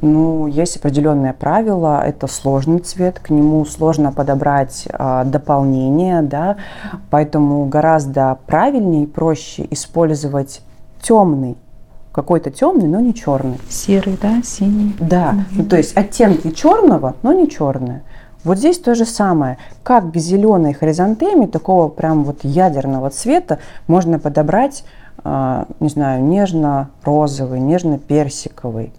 Ну, 0.02 0.48
есть 0.48 0.76
определенное 0.76 1.32
правило, 1.32 2.04
это 2.06 2.28
сложный 2.28 2.80
цвет, 2.80 3.22
к 3.22 3.30
нему 3.30 3.64
сложно 3.64 4.12
подобрать 4.12 4.90
э, 4.92 5.24
дополнение, 5.24 6.24
да, 6.24 6.58
поэтому 7.10 7.66
гораздо 7.68 8.38
правильнее 8.48 9.06
и 9.06 9.08
проще 9.08 9.66
использовать 9.72 10.62
темный, 11.02 11.56
какой-то 12.12 12.52
темный, 12.52 12.88
но 12.88 13.00
не 13.00 13.14
черный. 13.14 13.60
Серый, 13.70 14.18
да, 14.22 14.42
синий. 14.44 14.96
Да, 15.00 15.30
угу. 15.30 15.62
ну, 15.62 15.66
то 15.66 15.78
есть 15.78 15.96
оттенки 15.96 16.52
черного, 16.52 17.16
но 17.24 17.34
не 17.34 17.50
черные. 17.50 18.04
Вот 18.44 18.58
здесь 18.58 18.80
то 18.80 18.96
же 18.96 19.06
самое. 19.06 19.58
Как 19.84 20.12
к 20.12 20.18
зеленой 20.18 20.74
хризантеме, 20.74 21.48
такого 21.48 21.90
прям 21.90 22.24
вот 22.24 22.44
ядерного 22.44 23.10
цвета, 23.12 23.60
можно 23.88 24.18
подобрать, 24.18 24.84
э, 25.24 25.66
не 25.80 25.90
знаю, 25.90 26.24
нежно-розовый, 26.24 27.60
нежно-персиковый. 27.60 28.94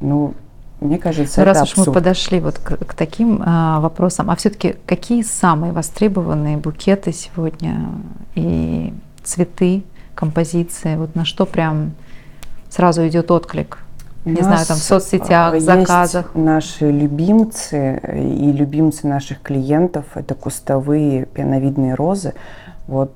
Ну, 0.00 0.34
мне 0.80 0.98
кажется, 0.98 1.40
ну, 1.40 1.46
Раз 1.46 1.56
это 1.56 1.80
уж 1.80 1.86
мы 1.86 1.92
подошли 1.94 2.40
вот 2.40 2.58
к, 2.58 2.76
к 2.76 2.94
таким 2.94 3.42
а, 3.44 3.80
вопросам, 3.80 4.30
а 4.30 4.36
все-таки 4.36 4.76
какие 4.84 5.22
самые 5.22 5.72
востребованные 5.72 6.58
букеты 6.58 7.12
сегодня 7.12 7.86
и 8.34 8.92
цветы, 9.22 9.82
композиции, 10.14 10.96
вот 10.96 11.14
на 11.14 11.24
что 11.24 11.46
прям 11.46 11.92
сразу 12.70 13.06
идет 13.06 13.30
отклик? 13.30 13.78
не 14.24 14.42
знаю, 14.42 14.66
там 14.66 14.76
в 14.76 14.82
соцсетях, 14.82 15.54
в 15.54 15.60
заказах. 15.60 16.34
Наши 16.34 16.90
любимцы 16.90 18.00
и 18.14 18.52
любимцы 18.52 19.06
наших 19.06 19.42
клиентов 19.42 20.06
это 20.14 20.34
кустовые 20.34 21.26
пеновидные 21.26 21.94
розы. 21.94 22.32
Вот 22.86 23.12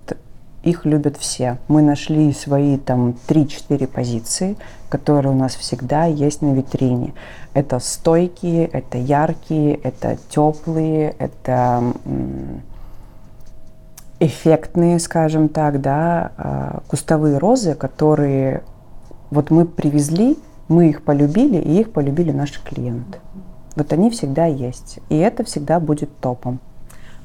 их 0.63 0.85
любят 0.85 1.17
все. 1.17 1.57
Мы 1.69 1.83
нашли 1.83 2.33
свои 2.33 2.77
там 2.77 3.15
3-4 3.29 3.87
позиции, 3.87 4.57
которые 4.89 5.33
у 5.33 5.37
нас 5.37 5.55
всегда 5.55 6.05
есть 6.05 6.43
на 6.43 6.53
витрине. 6.53 7.15
Это 7.55 7.79
стойкие, 7.79 8.67
это 8.67 8.99
яркие, 8.99 9.75
это 9.77 10.19
теплые, 10.29 11.15
это 11.19 11.95
эффектные, 14.21 14.99
скажем 14.99 15.49
так, 15.49 15.81
да, 15.81 16.33
а, 16.37 16.83
кустовые 16.89 17.39
розы, 17.39 17.75
которые 17.75 18.63
вот 19.31 19.51
мы 19.51 19.65
привезли, 19.65 20.37
мы 20.69 20.91
их 20.91 21.03
полюбили, 21.03 21.57
и 21.57 21.81
их 21.81 21.93
полюбили 21.93 22.33
наши 22.33 22.63
клиенты. 22.63 23.19
Вот 23.77 23.93
они 23.93 24.11
всегда 24.11 24.47
есть. 24.47 24.99
И 25.09 25.17
это 25.17 25.45
всегда 25.45 25.81
будет 25.81 26.11
топом. 26.21 26.59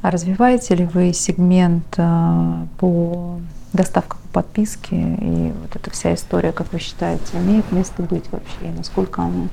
А 0.02 0.12
развиваете 0.12 0.76
ли 0.76 0.86
вы 0.86 1.14
сегмент 1.14 1.96
э, 1.98 2.66
по 2.78 3.38
доставке 3.72 4.18
по 4.32 4.42
подписке 4.42 4.96
и 4.96 5.54
вот 5.62 5.76
эта 5.76 5.90
вся 5.92 6.14
история, 6.14 6.52
как 6.52 6.72
вы 6.74 6.80
считаете, 6.80 7.38
имеет 7.38 7.72
место 7.72 8.04
быть 8.04 8.26
вообще? 8.32 8.58
И 8.64 8.78
насколько 8.78 9.22
она 9.22 9.48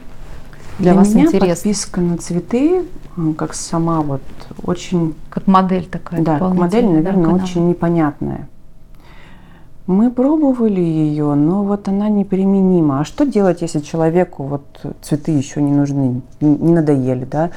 для, 0.78 0.92
для 0.92 0.94
вас 0.94 1.14
меня 1.14 1.26
интересна? 1.26 1.54
подписка 1.54 2.00
на 2.00 2.18
цветы, 2.18 2.84
как 3.36 3.54
сама 3.54 4.00
вот 4.00 4.22
очень... 4.64 5.14
Как 5.28 5.46
модель 5.46 5.86
такая. 5.86 6.22
Да, 6.22 6.38
как 6.38 6.54
модель, 6.54 6.86
наверное, 6.86 7.34
да, 7.34 7.44
очень 7.44 7.68
непонятная. 7.68 8.48
Мы 9.86 10.10
пробовали 10.10 10.80
ее, 10.80 11.34
но 11.34 11.64
вот 11.64 11.88
она 11.88 12.08
неприменима. 12.08 13.00
А 13.00 13.04
что 13.04 13.26
делать, 13.26 13.60
если 13.62 13.80
человеку 13.80 14.44
вот 14.44 14.62
цветы 15.02 15.32
еще 15.32 15.60
не 15.60 15.72
нужны, 15.72 16.22
не 16.40 16.72
надоели, 16.72 17.24
да? 17.24 17.50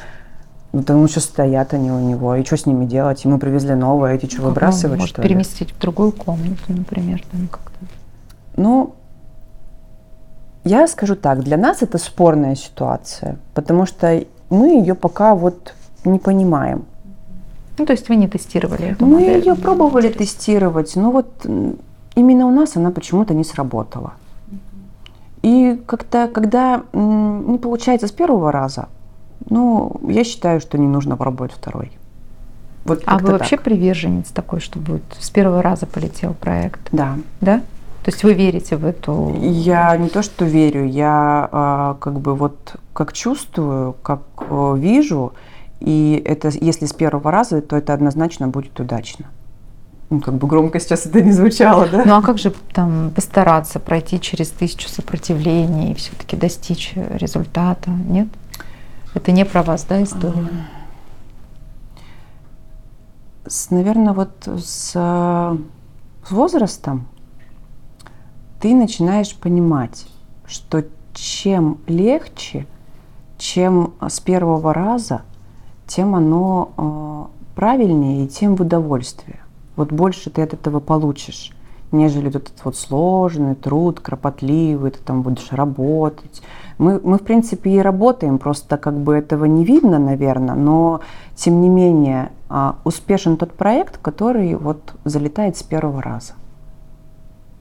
Потому 0.72 1.08
что 1.08 1.20
стоят 1.20 1.76
они 1.76 1.92
у 1.92 2.00
него, 2.00 2.36
и 2.36 2.44
что 2.44 2.58
с 2.58 2.66
ними 2.66 2.86
делать? 2.86 3.24
Ему 3.26 3.38
привезли 3.38 3.76
новое, 3.76 4.16
эти 4.16 4.26
что, 4.26 4.38
как 4.38 4.46
выбрасывать, 4.46 4.98
может 4.98 5.14
что 5.14 5.22
переместить 5.22 5.70
ли? 5.70 5.76
в 5.76 5.80
другую 5.80 6.12
комнату, 6.12 6.64
например, 6.70 7.24
там 7.32 7.48
как-то? 7.48 7.86
Ну, 8.56 8.96
я 10.64 10.88
скажу 10.88 11.16
так, 11.16 11.44
для 11.44 11.58
нас 11.58 11.82
это 11.82 11.98
спорная 11.98 12.56
ситуация, 12.56 13.38
потому 13.54 13.86
что 13.86 14.24
мы 14.50 14.80
ее 14.80 14.96
пока 14.96 15.36
вот 15.36 15.74
не 16.06 16.20
понимаем. 16.20 16.86
Ну, 17.78 17.86
то 17.86 17.94
есть 17.94 18.10
вы 18.10 18.16
не 18.16 18.28
тестировали 18.28 18.90
эту 18.90 19.06
Мы 19.06 19.14
модель? 19.14 19.40
ее 19.40 19.56
пробовали 19.56 20.10
тестировать, 20.10 20.96
но 20.96 21.12
вот 21.12 21.46
именно 22.16 22.46
у 22.46 22.52
нас 22.52 22.78
она 22.78 22.92
почему-то 22.92 23.34
не 23.34 23.44
сработала. 23.44 24.14
И 25.42 25.82
как-то, 25.86 26.30
когда 26.34 26.84
не 26.94 27.58
получается 27.58 28.08
с 28.08 28.12
первого 28.12 28.52
раза, 28.52 28.88
ну, 29.50 30.00
я 30.08 30.24
считаю, 30.24 30.62
что 30.62 30.78
не 30.78 30.88
нужно 30.88 31.18
пробовать 31.18 31.52
второй. 31.52 31.92
Вот 32.86 33.04
а 33.06 33.18
вы 33.18 33.32
вообще 33.32 33.56
так. 33.56 33.66
приверженец 33.66 34.30
такой, 34.30 34.60
что 34.60 34.80
будет 34.80 35.04
с 35.20 35.30
первого 35.30 35.62
раза 35.62 35.86
полетел 35.86 36.34
проект? 36.34 36.82
Да. 36.92 37.18
Да? 37.42 37.62
То 38.04 38.12
есть 38.12 38.24
вы 38.24 38.34
верите 38.34 38.76
в 38.76 38.86
эту? 38.86 39.34
Я 39.40 39.96
не 39.98 40.10
то, 40.10 40.22
что 40.24 40.46
верю, 40.46 40.86
я 40.86 41.48
а, 41.52 41.98
как 42.02 42.20
бы 42.20 42.36
вот 42.36 42.76
как 42.94 43.14
чувствую, 43.14 43.94
как 44.04 44.22
а, 44.38 44.74
вижу, 44.76 45.34
и 45.80 46.22
это 46.26 46.50
если 46.50 46.86
с 46.86 46.94
первого 46.94 47.32
раза, 47.32 47.62
то 47.62 47.78
это 47.78 47.94
однозначно 47.94 48.48
будет 48.48 48.80
удачно 48.80 49.28
ну, 50.14 50.22
как 50.22 50.36
бы 50.36 50.48
громко 50.48 50.80
сейчас 50.80 51.06
это 51.08 51.22
не 51.22 51.32
звучало, 51.32 51.88
да? 51.88 52.04
Ну 52.06 52.16
а 52.16 52.22
как 52.22 52.38
же 52.38 52.54
там 52.74 53.12
постараться 53.16 53.80
пройти 53.80 54.20
через 54.20 54.50
тысячу 54.50 54.88
сопротивлений 54.88 55.92
и 55.92 55.96
все-таки 55.96 56.36
достичь 56.36 56.94
результата, 56.96 57.90
нет? 57.90 58.28
Это 59.16 59.32
не 59.32 59.44
про 59.44 59.64
вас, 59.64 59.86
да, 59.86 60.04
история? 60.04 60.48
С, 63.48 63.72
наверное, 63.72 64.14
вот 64.14 64.32
с, 64.46 64.92
с 64.94 66.32
возрастом 66.32 67.08
ты 68.64 68.74
начинаешь 68.74 69.36
понимать, 69.36 70.06
что 70.48 70.86
чем 71.14 71.80
легче, 71.86 72.66
чем 73.38 73.94
с 74.00 74.22
первого 74.22 74.74
раза, 74.74 75.24
тем 75.86 76.16
оно 76.16 76.72
э, 76.78 77.56
правильнее 77.56 78.24
и 78.24 78.28
тем 78.30 78.56
в 78.56 78.62
удовольствие 78.62 79.42
вот 79.76 79.92
больше 79.92 80.30
ты 80.30 80.44
от 80.44 80.54
этого 80.54 80.80
получишь, 80.80 81.52
нежели 81.92 82.28
вот 82.28 82.36
этот 82.36 82.64
вот 82.64 82.78
сложный 82.78 83.56
труд, 83.56 84.00
кропотливый, 84.00 84.92
ты 84.92 85.00
там 85.00 85.24
будешь 85.24 85.52
работать. 85.52 86.42
Мы, 86.78 87.02
мы, 87.04 87.18
в 87.18 87.24
принципе, 87.24 87.72
и 87.72 87.80
работаем, 87.80 88.38
просто 88.38 88.78
как 88.78 88.98
бы 88.98 89.14
этого 89.14 89.44
не 89.44 89.66
видно, 89.66 90.00
наверное, 90.00 90.56
но, 90.56 91.02
тем 91.36 91.60
не 91.60 91.68
менее, 91.68 92.32
а, 92.48 92.78
успешен 92.86 93.36
тот 93.36 93.52
проект, 93.52 93.98
который 93.98 94.56
вот 94.56 94.94
залетает 95.04 95.58
с 95.58 95.64
первого 95.64 96.02
раза. 96.02 96.34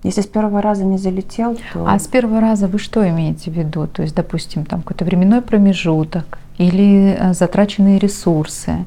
Если 0.02 0.20
с 0.20 0.26
первого 0.26 0.60
раза 0.60 0.84
не 0.84 0.98
залетел, 0.98 1.56
то... 1.72 1.86
А 1.86 1.98
с 1.98 2.08
первого 2.08 2.40
раза 2.40 2.66
вы 2.66 2.78
что 2.78 3.08
имеете 3.08 3.50
в 3.50 3.54
виду? 3.54 3.86
То 3.86 4.02
есть, 4.02 4.14
допустим, 4.14 4.64
там 4.64 4.82
какой-то 4.82 5.04
временной 5.04 5.42
промежуток 5.42 6.38
или 6.58 7.16
э, 7.18 7.34
затраченные 7.34 7.98
ресурсы? 7.98 8.84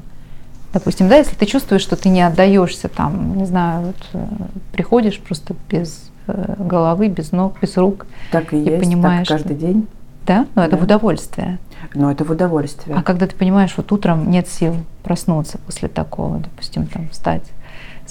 Допустим, 0.74 1.08
да, 1.08 1.16
если 1.16 1.34
ты 1.34 1.46
чувствуешь, 1.46 1.80
что 1.80 1.96
ты 1.96 2.10
не 2.10 2.20
отдаешься 2.20 2.88
там, 2.88 3.38
не 3.38 3.46
знаю, 3.46 3.86
вот, 3.86 3.96
э, 4.12 4.26
приходишь 4.72 5.18
просто 5.18 5.54
без 5.70 6.10
э, 6.26 6.54
головы, 6.58 7.08
без 7.08 7.32
ног, 7.32 7.54
без 7.62 7.78
рук. 7.78 8.06
Так 8.30 8.52
и, 8.52 8.58
и 8.58 8.64
есть, 8.64 8.84
понимаешь, 8.84 9.26
так 9.26 9.38
каждый 9.38 9.56
что... 9.56 9.66
день. 9.66 9.86
Да? 10.26 10.40
Но 10.54 10.62
да. 10.62 10.66
это 10.66 10.76
в 10.76 10.82
удовольствие. 10.82 11.58
Но 11.94 12.10
это 12.10 12.24
в 12.24 12.30
удовольствие. 12.30 12.94
А 12.94 13.02
когда 13.02 13.26
ты 13.26 13.34
понимаешь, 13.34 13.72
вот 13.76 13.90
утром 13.90 14.30
нет 14.30 14.48
сил 14.48 14.76
проснуться 15.02 15.56
после 15.58 15.88
такого, 15.88 16.38
допустим, 16.40 16.86
там 16.86 17.08
встать 17.08 17.44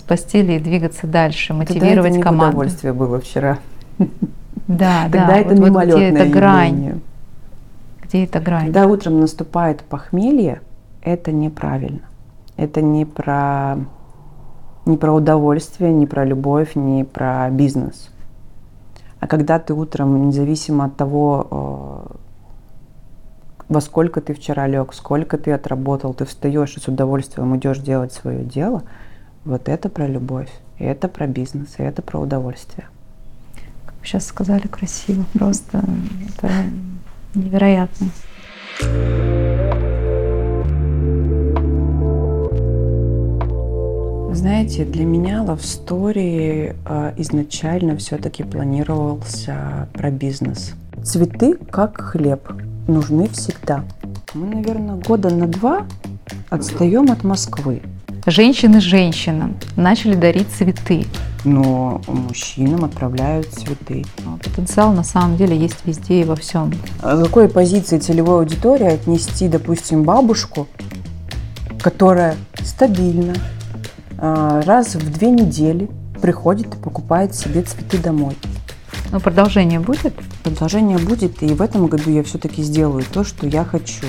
постели 0.06 0.54
и 0.54 0.60
двигаться 0.60 1.08
дальше, 1.08 1.54
мотивировать 1.54 1.96
Тогда 1.96 2.10
это 2.10 2.22
команду. 2.22 2.48
Удовольствие 2.58 2.94
было 2.94 3.20
вчера. 3.20 3.60
Да, 4.68 5.04
Тогда 5.04 5.28
да. 5.28 5.38
это 5.38 5.50
вот, 5.50 5.60
мимолетное 5.60 6.10
вот 6.10 6.16
где 6.16 6.24
эта 6.24 6.30
грань? 6.32 7.02
Где 8.02 8.24
эта 8.24 8.40
грань? 8.40 8.66
Когда 8.66 8.88
утром 8.88 9.20
наступает 9.20 9.82
похмелье, 9.82 10.62
это 11.02 11.32
неправильно. 11.32 12.02
Это 12.58 12.82
не 12.82 13.06
про, 13.06 13.78
не 14.86 14.98
про 14.98 15.14
удовольствие, 15.14 15.94
не 15.94 16.08
про 16.08 16.26
любовь, 16.26 16.76
не 16.76 17.04
про 17.04 17.50
бизнес. 17.52 18.10
А 19.20 19.28
когда 19.28 19.60
ты 19.60 19.74
утром, 19.74 20.28
независимо 20.28 20.86
от 20.86 20.96
того, 20.98 22.08
э, 22.10 22.16
во 23.70 23.82
сколько 23.82 24.22
ты 24.22 24.34
вчера 24.34 24.68
лег, 24.68 24.94
сколько 24.94 25.38
ты 25.38 25.52
отработал, 25.52 26.14
ты 26.14 26.26
встаешь 26.26 26.78
и 26.78 26.80
с 26.80 26.88
удовольствием 26.88 27.56
идешь 27.56 27.80
делать 27.80 28.14
свое 28.14 28.44
дело, 28.44 28.84
вот 29.46 29.70
это 29.70 29.90
про 29.90 30.08
любовь. 30.08 30.50
И 30.80 30.84
это 30.84 31.08
про 31.08 31.28
бизнес, 31.28 31.76
и 31.78 31.84
это 31.84 32.02
про 32.02 32.20
удовольствие. 32.20 32.88
Как 33.86 33.96
вы 34.02 34.06
сейчас 34.06 34.26
сказали 34.26 34.68
красиво, 34.68 35.24
просто 35.34 35.82
это 36.28 36.52
невероятно. 37.34 38.08
Знаете, 44.34 44.84
для 44.84 45.06
меня 45.06 45.44
Love 45.44 45.62
Story 45.62 46.76
э, 46.86 47.14
изначально 47.18 47.96
все-таки 47.96 48.44
планировался 48.44 49.88
про 49.94 50.12
бизнес. 50.12 50.74
Цветы, 51.04 51.56
как 51.56 52.02
хлеб, 52.02 52.52
нужны 52.88 53.28
всегда. 53.30 53.86
Мы, 54.34 54.48
наверное, 54.48 54.96
года 54.96 55.30
на 55.30 55.48
два 55.48 55.88
отстаем 56.50 57.12
от 57.12 57.24
Москвы. 57.24 57.82
Женщины 58.28 58.82
женщинам 58.82 59.56
начали 59.76 60.16
дарить 60.16 60.48
цветы. 60.50 61.06
Но 61.44 62.02
мужчинам 62.08 62.84
отправляют 62.86 63.48
цветы. 63.50 64.04
Но 64.26 64.38
потенциал 64.38 64.94
на 64.94 65.04
самом 65.04 65.38
деле 65.38 65.56
есть 65.56 65.78
везде 65.86 66.22
и 66.22 66.24
во 66.24 66.36
всем. 66.36 66.74
А 67.04 67.22
какой 67.24 67.48
позиции 67.50 68.00
целевой 68.00 68.40
аудитории 68.40 68.88
отнести, 68.88 69.48
допустим, 69.48 70.02
бабушку, 70.02 70.68
которая 71.80 72.36
стабильно, 72.64 73.36
а, 74.18 74.64
раз 74.64 74.96
в 74.96 75.14
две 75.14 75.30
недели 75.30 75.88
приходит 76.20 76.74
и 76.74 76.78
покупает 76.80 77.36
себе 77.36 77.62
цветы 77.62 78.00
домой. 78.00 78.36
Но 79.12 79.20
продолжение 79.20 79.80
будет? 79.80 80.16
Продолжение 80.44 80.98
будет, 80.98 81.44
и 81.44 81.54
в 81.54 81.62
этом 81.62 81.86
году 81.86 82.10
я 82.10 82.24
все-таки 82.24 82.64
сделаю 82.64 83.04
то, 83.14 83.24
что 83.24 83.46
я 83.46 83.64
хочу. 83.64 84.08